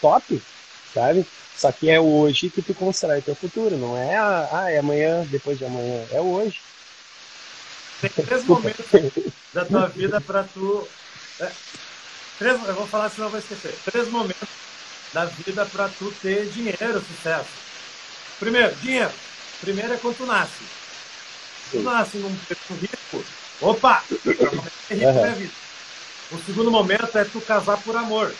top, 0.00 0.40
sabe? 0.94 1.26
Só 1.56 1.72
que 1.72 1.90
é 1.90 1.98
hoje 1.98 2.48
que 2.48 2.62
tu 2.62 2.72
constrói 2.72 3.20
teu 3.20 3.34
futuro, 3.34 3.76
não 3.76 3.98
é 3.98 4.16
ah, 4.16 4.48
ah, 4.52 4.70
é 4.70 4.78
amanhã, 4.78 5.26
depois 5.28 5.58
de 5.58 5.64
amanhã, 5.64 6.06
é 6.12 6.20
hoje. 6.20 6.60
Tem 8.00 8.24
três 8.24 8.44
momentos 8.44 8.86
da 9.52 9.64
tua 9.64 9.88
vida 9.88 10.20
para 10.20 10.44
tu. 10.44 10.86
É, 11.40 11.50
três, 12.38 12.68
eu 12.68 12.74
vou 12.74 12.86
falar 12.86 13.10
senão 13.10 13.26
eu 13.26 13.32
vou 13.32 13.40
esquecer. 13.40 13.76
Três 13.84 14.08
momentos 14.08 14.48
da 15.12 15.24
vida 15.24 15.64
para 15.66 15.88
tu 15.88 16.12
ter 16.22 16.46
dinheiro, 16.46 17.04
sucesso. 17.04 17.48
Primeiro, 18.38 18.74
dinheiro. 18.76 19.12
Primeiro 19.60 19.94
é 19.94 19.96
quando 19.96 20.16
tu 20.16 20.26
nasce. 20.26 20.64
Tu 21.70 21.80
nasce 21.80 22.18
num 22.18 22.36
rico, 22.80 23.24
opa, 23.60 24.02
é 24.90 24.94
rico 24.94 25.06
uhum. 25.06 25.34
vida. 25.34 25.52
O 26.30 26.38
segundo 26.44 26.70
momento 26.70 27.16
é 27.16 27.24
tu 27.24 27.40
casar 27.40 27.78
por 27.78 27.96
amor. 27.96 28.34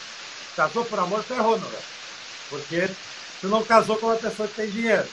Casou 0.55 0.85
por 0.85 0.99
amor, 0.99 1.23
ferrou, 1.23 1.59
não 1.59 1.69
é? 1.69 1.81
Porque 2.51 2.89
tu 3.41 3.49
não 3.49 3.64
casou 3.64 3.97
com 3.97 4.07
uma 4.07 4.16
pessoa 4.16 4.49
que 4.49 4.55
tem 4.55 4.71
dinheiro. 4.71 5.07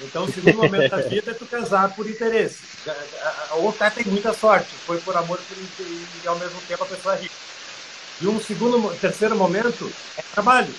Então, 0.00 0.24
o 0.24 0.32
segundo 0.32 0.56
momento 0.56 0.90
da 0.90 1.02
vida 1.02 1.30
é 1.30 1.34
tu 1.34 1.46
casar 1.46 1.94
por 1.94 2.08
interesse. 2.08 2.58
Ou 3.52 3.68
até 3.70 3.90
tem 3.90 4.04
muita 4.06 4.32
sorte, 4.32 4.68
foi 4.86 4.98
por 5.00 5.16
amor 5.16 5.38
e 5.78 6.26
ao 6.26 6.38
mesmo 6.38 6.60
tempo 6.62 6.82
a 6.82 6.86
pessoa 6.86 7.14
é 7.14 7.20
rica. 7.20 7.34
E 8.20 8.26
um 8.26 8.40
segundo, 8.40 8.96
terceiro 9.00 9.36
momento 9.36 9.92
é 10.16 10.22
trabalho. 10.34 10.72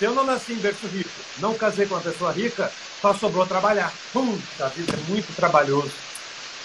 Se 0.00 0.06
eu 0.06 0.14
não 0.14 0.24
nasci 0.24 0.54
em 0.54 0.56
berço 0.56 0.86
rico, 0.86 1.10
não 1.40 1.52
casei 1.52 1.84
com 1.84 1.94
uma 1.94 2.00
pessoa 2.00 2.32
rica, 2.32 2.72
só 3.02 3.12
sobrou 3.12 3.46
trabalhar. 3.46 3.92
Hum, 4.16 4.40
a 4.58 4.68
vida 4.68 4.94
é 4.94 5.10
muito 5.10 5.36
trabalhoso. 5.36 5.92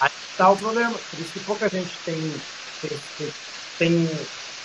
Aí 0.00 0.10
está 0.30 0.48
o 0.48 0.56
problema. 0.56 0.94
Por 1.10 1.20
isso 1.20 1.32
que 1.34 1.40
pouca 1.40 1.68
gente 1.68 1.90
tem, 2.06 2.16
tem, 2.80 2.98
tem, 3.18 3.32
tem 3.78 4.10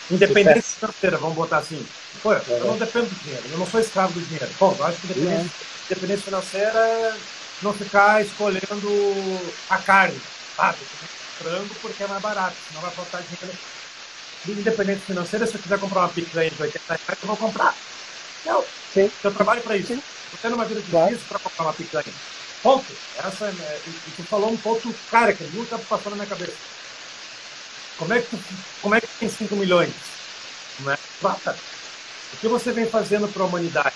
independência 0.09 0.80
financeira, 0.80 1.17
vamos 1.17 1.36
botar 1.36 1.57
assim. 1.57 1.86
Pô, 2.24 2.32
eu 2.32 2.65
não 2.65 2.78
dependo 2.78 3.07
do 3.07 3.15
dinheiro, 3.22 3.43
eu 3.51 3.57
não 3.57 3.67
sou 3.67 3.82
escravo 3.82 4.13
do 4.13 4.26
dinheiro. 4.26 4.47
Bom, 4.57 4.74
eu 4.80 4.86
acho 4.86 5.01
que 5.01 5.07
independência, 5.07 5.51
independência 5.89 6.24
financeira 6.24 6.80
é 6.80 7.15
não 7.61 7.74
ficar 7.74 8.22
escolhendo 8.22 9.51
a 9.69 9.78
carne. 9.80 10.22
Ah, 10.57 10.74
frango 11.39 11.76
porque 11.82 12.03
é 12.03 12.07
mais 12.07 12.22
barato, 12.22 12.55
senão 12.69 12.82
vai 12.82 12.91
faltar 12.91 13.22
dinheiro. 13.22 13.59
Independência 14.47 15.03
financeira, 15.05 15.45
se 15.45 15.55
eu 15.55 15.61
quiser 15.61 15.78
comprar 15.78 16.03
uma 16.03 16.09
picanha 16.09 16.49
de 16.49 16.61
80 16.61 16.86
reais, 16.88 17.19
eu 17.22 17.28
vou 17.28 17.36
comprar. 17.36 17.76
Não, 18.46 18.64
Sim. 18.94 19.12
eu 19.24 19.34
trabalho 19.34 19.62
para 19.62 19.78
isso. 19.78 19.94
Sim. 19.94 20.04
Tendo 20.42 20.56
uma 20.56 20.66
vida 20.66 20.80
difícil 20.80 21.00
claro. 21.00 21.20
para 21.28 21.39
comprar 21.39 21.64
uma 21.66 21.74
picanha. 21.74 22.14
Ponto. 22.64 22.86
Essa, 23.18 23.46
é, 23.46 23.82
e 23.86 24.12
tu 24.16 24.24
falou 24.24 24.52
um 24.52 24.58
ponto, 24.58 24.94
cara, 25.10 25.34
que 25.34 25.44
nunca 25.56 25.78
passou 25.78 26.10
na 26.12 26.16
minha 26.16 26.28
cabeça. 26.28 26.56
Como 27.98 28.14
é 28.14 28.22
que, 28.22 28.30
tu, 28.30 28.39
como 28.82 28.96
é 28.96 29.02
que 29.02 29.08
tem 29.20 29.30
5 29.30 29.56
milhões? 29.56 29.94
Não 30.80 30.92
é? 30.92 30.98
O 31.24 32.38
que 32.39 32.48
você 32.48 32.72
vem 32.72 32.88
fazendo 32.88 33.28
para 33.28 33.44
a 33.44 33.46
humanidade? 33.46 33.96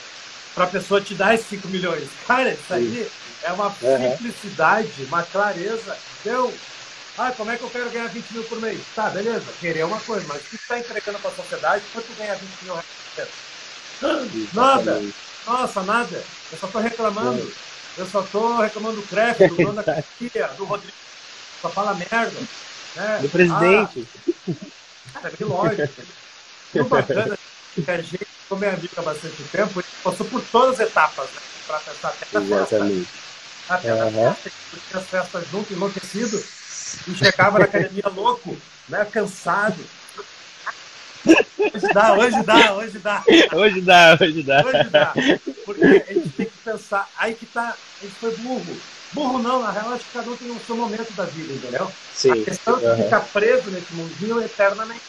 Para 0.54 0.66
a 0.66 0.68
pessoa 0.68 1.02
te 1.02 1.16
dar 1.16 1.34
esses 1.34 1.48
5 1.48 1.68
milhões? 1.70 2.08
Cara, 2.28 2.52
isso 2.52 2.74
aí 2.74 3.10
é 3.44 3.52
uma 3.52 3.68
uhum. 3.68 4.12
simplicidade, 4.12 5.04
uma 5.06 5.24
clareza. 5.24 5.98
Deu. 6.24 6.54
Ah, 7.18 7.32
como 7.36 7.50
é 7.50 7.58
que 7.58 7.64
eu 7.64 7.70
quero 7.70 7.90
ganhar 7.90 8.08
20 8.08 8.32
mil 8.32 8.44
por 8.44 8.60
mês? 8.60 8.80
Tá, 8.94 9.10
beleza. 9.10 9.46
Querer 9.60 9.80
é 9.80 9.86
uma 9.86 10.00
coisa, 10.02 10.26
mas 10.28 10.42
o 10.42 10.46
que 10.46 10.56
está 10.56 10.78
entregando 10.78 11.20
para 11.20 11.32
a 11.32 11.36
sociedade? 11.36 11.84
Quanto 11.94 12.14
ganhar 12.18 12.36
20 12.36 12.50
mil 12.64 12.74
reais? 12.74 13.30
Nada. 14.54 15.02
Nossa, 15.46 15.84
nada. 15.84 16.24
Eu 16.52 16.58
só 16.58 16.68
estou 16.68 16.82
reclamando. 16.82 17.42
É. 17.98 18.02
Eu 18.02 18.06
só 18.08 18.22
estou 18.22 18.58
reclamando 18.58 18.98
do 18.98 19.08
CREF, 19.08 19.48
do 19.48 19.56
dono 19.56 19.84
da 19.84 20.04
do 20.58 20.66
Rodrigo. 20.66 20.94
Só 21.62 21.70
fala 21.70 21.94
merda. 21.94 22.40
Né? 22.96 23.20
Do 23.22 23.30
presidente. 23.30 24.08
Ah, 25.14 25.20
cara, 25.22 25.30
que 25.36 25.44
lógico. 25.44 26.02
Que 26.72 26.84
bacana 26.84 27.38
que 27.74 27.92
a 27.92 28.02
gente, 28.02 28.28
como 28.50 28.66
é 28.66 28.70
amigo 28.70 28.94
há 28.98 29.02
bastante 29.02 29.44
tempo, 29.44 29.84
passou 30.04 30.26
por 30.26 30.42
todas 30.52 30.80
as 30.80 30.88
etapas, 30.88 31.26
né? 31.26 31.42
Para 31.68 31.80
testar 31.80 32.10
até 32.10 32.38
a 32.38 32.42
festa. 32.42 32.78
Até 33.68 33.94
uhum. 33.94 34.30
a 34.30 34.34
festa, 34.34 34.52
tinha 34.90 35.02
as 35.02 35.08
festas 35.08 35.48
junto, 35.50 35.74
enlouquecido, 35.74 36.38
e 37.08 37.16
chegava 37.16 37.60
na 37.60 37.66
academia 37.66 38.08
louco, 38.14 38.56
né? 38.88 39.06
Cansado. 39.06 39.84
Hoje 41.26 41.94
dá, 41.94 42.14
hoje 42.14 42.44
dá, 42.44 42.74
hoje 42.76 43.00
dá. 43.00 43.24
Hoje 43.54 43.82
dá, 43.82 44.18
hoje 44.22 44.44
dá. 44.44 44.64
Hoje 44.66 44.90
dá. 44.90 45.14
Porque 45.66 45.84
a 45.84 46.14
gente 46.14 46.30
tem 46.30 46.46
que 46.46 46.58
pensar. 46.64 47.10
Aí 47.18 47.34
que 47.34 47.46
tá. 47.46 47.76
A 48.02 48.06
gente 48.06 48.16
foi 48.16 48.36
burro. 48.38 48.78
Burro 49.14 49.40
não, 49.40 49.62
na 49.62 49.72
real, 49.72 49.92
acho 49.94 50.04
que 50.06 50.14
cada 50.14 50.30
um 50.30 50.36
tem 50.36 50.52
o 50.52 50.60
seu 50.66 50.76
momento 50.76 51.12
da 51.14 51.24
vida, 51.26 51.54
entendeu? 51.54 51.92
Sim. 52.14 52.32
A 52.32 52.46
questão 52.46 52.80
é 52.80 52.90
Uhum. 52.94 53.04
ficar 53.04 53.22
preso 53.22 53.72
nesse 53.72 53.94
mundinho 53.94 54.42
eternamente. 54.42 55.02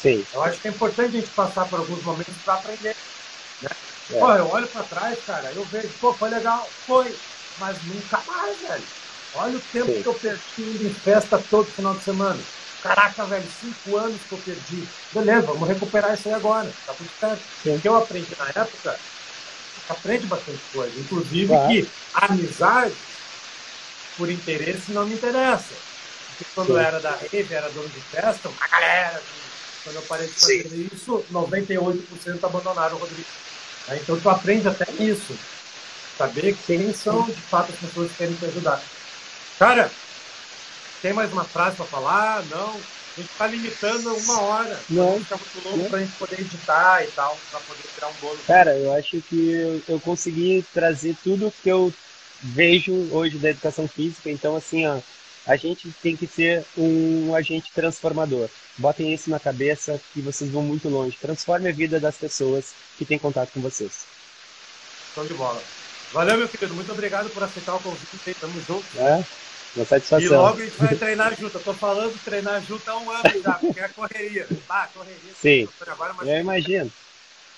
Sim. 0.00 0.24
Eu 0.32 0.42
acho 0.42 0.60
que 0.60 0.68
é 0.68 0.70
importante 0.70 1.16
a 1.16 1.20
gente 1.20 1.30
passar 1.30 1.66
por 1.68 1.78
alguns 1.80 2.02
momentos 2.02 2.34
para 2.44 2.54
aprender. 2.54 2.96
Né? 3.62 3.70
É. 4.12 4.18
Pô, 4.18 4.32
eu 4.32 4.48
olho 4.50 4.66
para 4.68 4.82
trás, 4.84 5.18
cara, 5.26 5.50
eu 5.54 5.64
vejo, 5.66 5.88
pô, 6.00 6.12
foi 6.12 6.30
legal, 6.30 6.68
foi, 6.86 7.14
mas 7.58 7.76
nunca 7.84 8.20
mais, 8.26 8.58
velho. 8.58 8.82
Olha 9.36 9.56
o 9.56 9.60
tempo 9.72 9.92
Sim. 9.92 10.02
que 10.02 10.06
eu 10.08 10.14
perdi 10.14 10.40
indo 10.58 10.86
em 10.86 10.94
festa 10.94 11.42
todo 11.50 11.66
final 11.70 11.94
de 11.94 12.04
semana. 12.04 12.38
Caraca, 12.84 13.24
velho, 13.24 13.48
cinco 13.62 13.96
anos 13.96 14.20
que 14.28 14.32
eu 14.34 14.38
perdi. 14.44 14.86
Beleza, 15.10 15.46
vamos 15.46 15.66
recuperar 15.66 16.12
isso 16.12 16.28
aí 16.28 16.34
agora. 16.34 16.70
Tá 16.84 16.92
tudo 16.92 17.08
certo. 17.18 17.42
Sim. 17.62 17.76
O 17.76 17.80
que 17.80 17.88
eu 17.88 17.96
aprendi 17.96 18.36
na 18.38 18.46
época, 18.62 19.00
aprende 19.88 20.26
bastante 20.26 20.60
coisa. 20.70 21.00
Inclusive 21.00 21.46
Claro. 21.46 21.68
que 21.68 21.90
amizade, 22.12 22.94
por 24.18 24.30
interesse, 24.30 24.92
não 24.92 25.06
me 25.06 25.14
interessa. 25.14 25.72
Porque 26.28 26.44
quando 26.54 26.66
Sim. 26.66 26.72
eu 26.74 26.78
era 26.78 27.00
da 27.00 27.12
rave, 27.12 27.54
era 27.54 27.70
dono 27.70 27.88
de 27.88 28.00
festa, 28.02 28.50
uma 28.50 28.68
galera. 28.68 29.22
Quando 29.82 29.96
eu 29.96 30.02
parei 30.02 30.26
de 30.26 30.34
fazer 30.34 30.88
isso, 30.92 31.24
98% 31.32 32.44
abandonaram 32.44 32.96
o 32.96 32.98
Rodrigo. 32.98 33.24
Né? 33.88 33.98
Então 34.02 34.20
tu 34.20 34.28
aprende 34.28 34.68
até 34.68 34.84
isso. 35.02 35.34
Saber 36.18 36.54
quem 36.66 36.92
são 36.92 37.22
de 37.22 37.32
fato 37.32 37.72
as 37.72 37.78
pessoas 37.78 38.10
que 38.10 38.18
querem 38.18 38.34
te 38.34 38.44
ajudar. 38.44 38.80
Cara, 39.58 39.90
tem 41.04 41.12
mais 41.12 41.30
uma 41.30 41.44
frase 41.44 41.76
para 41.76 41.84
falar? 41.84 42.42
Não. 42.46 42.70
A 42.70 43.20
gente 43.20 43.30
está 43.30 43.46
limitando 43.46 44.14
uma 44.16 44.40
hora. 44.40 44.80
Não. 44.88 45.20
Fica 45.20 45.36
muito 45.36 45.68
longo 45.68 45.90
para 45.90 45.98
a 45.98 46.00
gente 46.00 46.16
poder 46.16 46.40
editar 46.40 47.04
e 47.04 47.08
tal, 47.08 47.38
para 47.50 47.60
poder 47.60 47.82
criar 47.94 48.08
um 48.08 48.12
bolo. 48.22 48.38
Cara, 48.46 48.74
eu 48.74 48.90
acho 48.94 49.20
que 49.20 49.50
eu, 49.50 49.82
eu 49.86 50.00
consegui 50.00 50.64
trazer 50.72 51.14
tudo 51.22 51.52
que 51.62 51.68
eu 51.68 51.92
vejo 52.42 52.90
hoje 53.12 53.36
da 53.36 53.50
educação 53.50 53.86
física. 53.86 54.30
Então, 54.30 54.56
assim, 54.56 54.86
ó, 54.86 54.98
a 55.46 55.56
gente 55.56 55.92
tem 56.02 56.16
que 56.16 56.26
ser 56.26 56.64
um 56.74 57.34
agente 57.34 57.70
transformador. 57.74 58.48
Botem 58.78 59.12
isso 59.12 59.28
na 59.28 59.38
cabeça 59.38 60.00
que 60.14 60.22
vocês 60.22 60.50
vão 60.50 60.62
muito 60.62 60.88
longe. 60.88 61.18
Transforme 61.20 61.68
a 61.68 61.72
vida 61.72 62.00
das 62.00 62.16
pessoas 62.16 62.72
que 62.96 63.04
têm 63.04 63.18
contato 63.18 63.50
com 63.52 63.60
vocês. 63.60 64.06
Show 65.14 65.26
de 65.26 65.34
bola. 65.34 65.62
Valeu, 66.14 66.38
meu 66.38 66.48
querido. 66.48 66.72
Muito 66.72 66.92
obrigado 66.92 67.28
por 67.28 67.42
aceitar 67.42 67.74
o 67.74 67.80
convite. 67.80 68.34
Tamo 68.40 68.58
junto. 68.66 68.86
Né? 68.94 69.22
Uma 69.74 69.82
E 69.84 69.86
satisfação. 69.86 70.40
logo 70.42 70.60
a 70.60 70.64
gente 70.64 70.76
vai 70.76 70.94
treinar 70.96 71.36
junto. 71.36 71.58
Eu 71.58 71.62
tô 71.62 71.74
falando 71.74 72.12
de 72.12 72.18
treinar 72.20 72.62
junto 72.62 72.88
há 72.88 72.96
um 72.96 73.10
ano 73.10 73.42
já, 73.42 73.54
porque 73.54 73.80
é 73.80 73.88
correria. 73.88 74.46
Ah, 74.68 74.88
correria. 74.94 75.32
Sim. 75.40 75.68
Agora, 75.86 76.14
mas 76.14 76.28
Eu 76.28 76.40
imagino. 76.40 76.92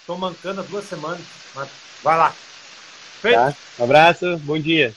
tô 0.06 0.16
mancando 0.16 0.60
há 0.62 0.64
duas 0.64 0.84
semanas. 0.86 1.20
Mas 1.54 1.68
vai 2.02 2.16
lá. 2.16 2.34
Feito? 3.20 3.34
Tá? 3.36 3.54
Um 3.78 3.84
abraço, 3.84 4.36
bom 4.38 4.58
dia. 4.58 4.94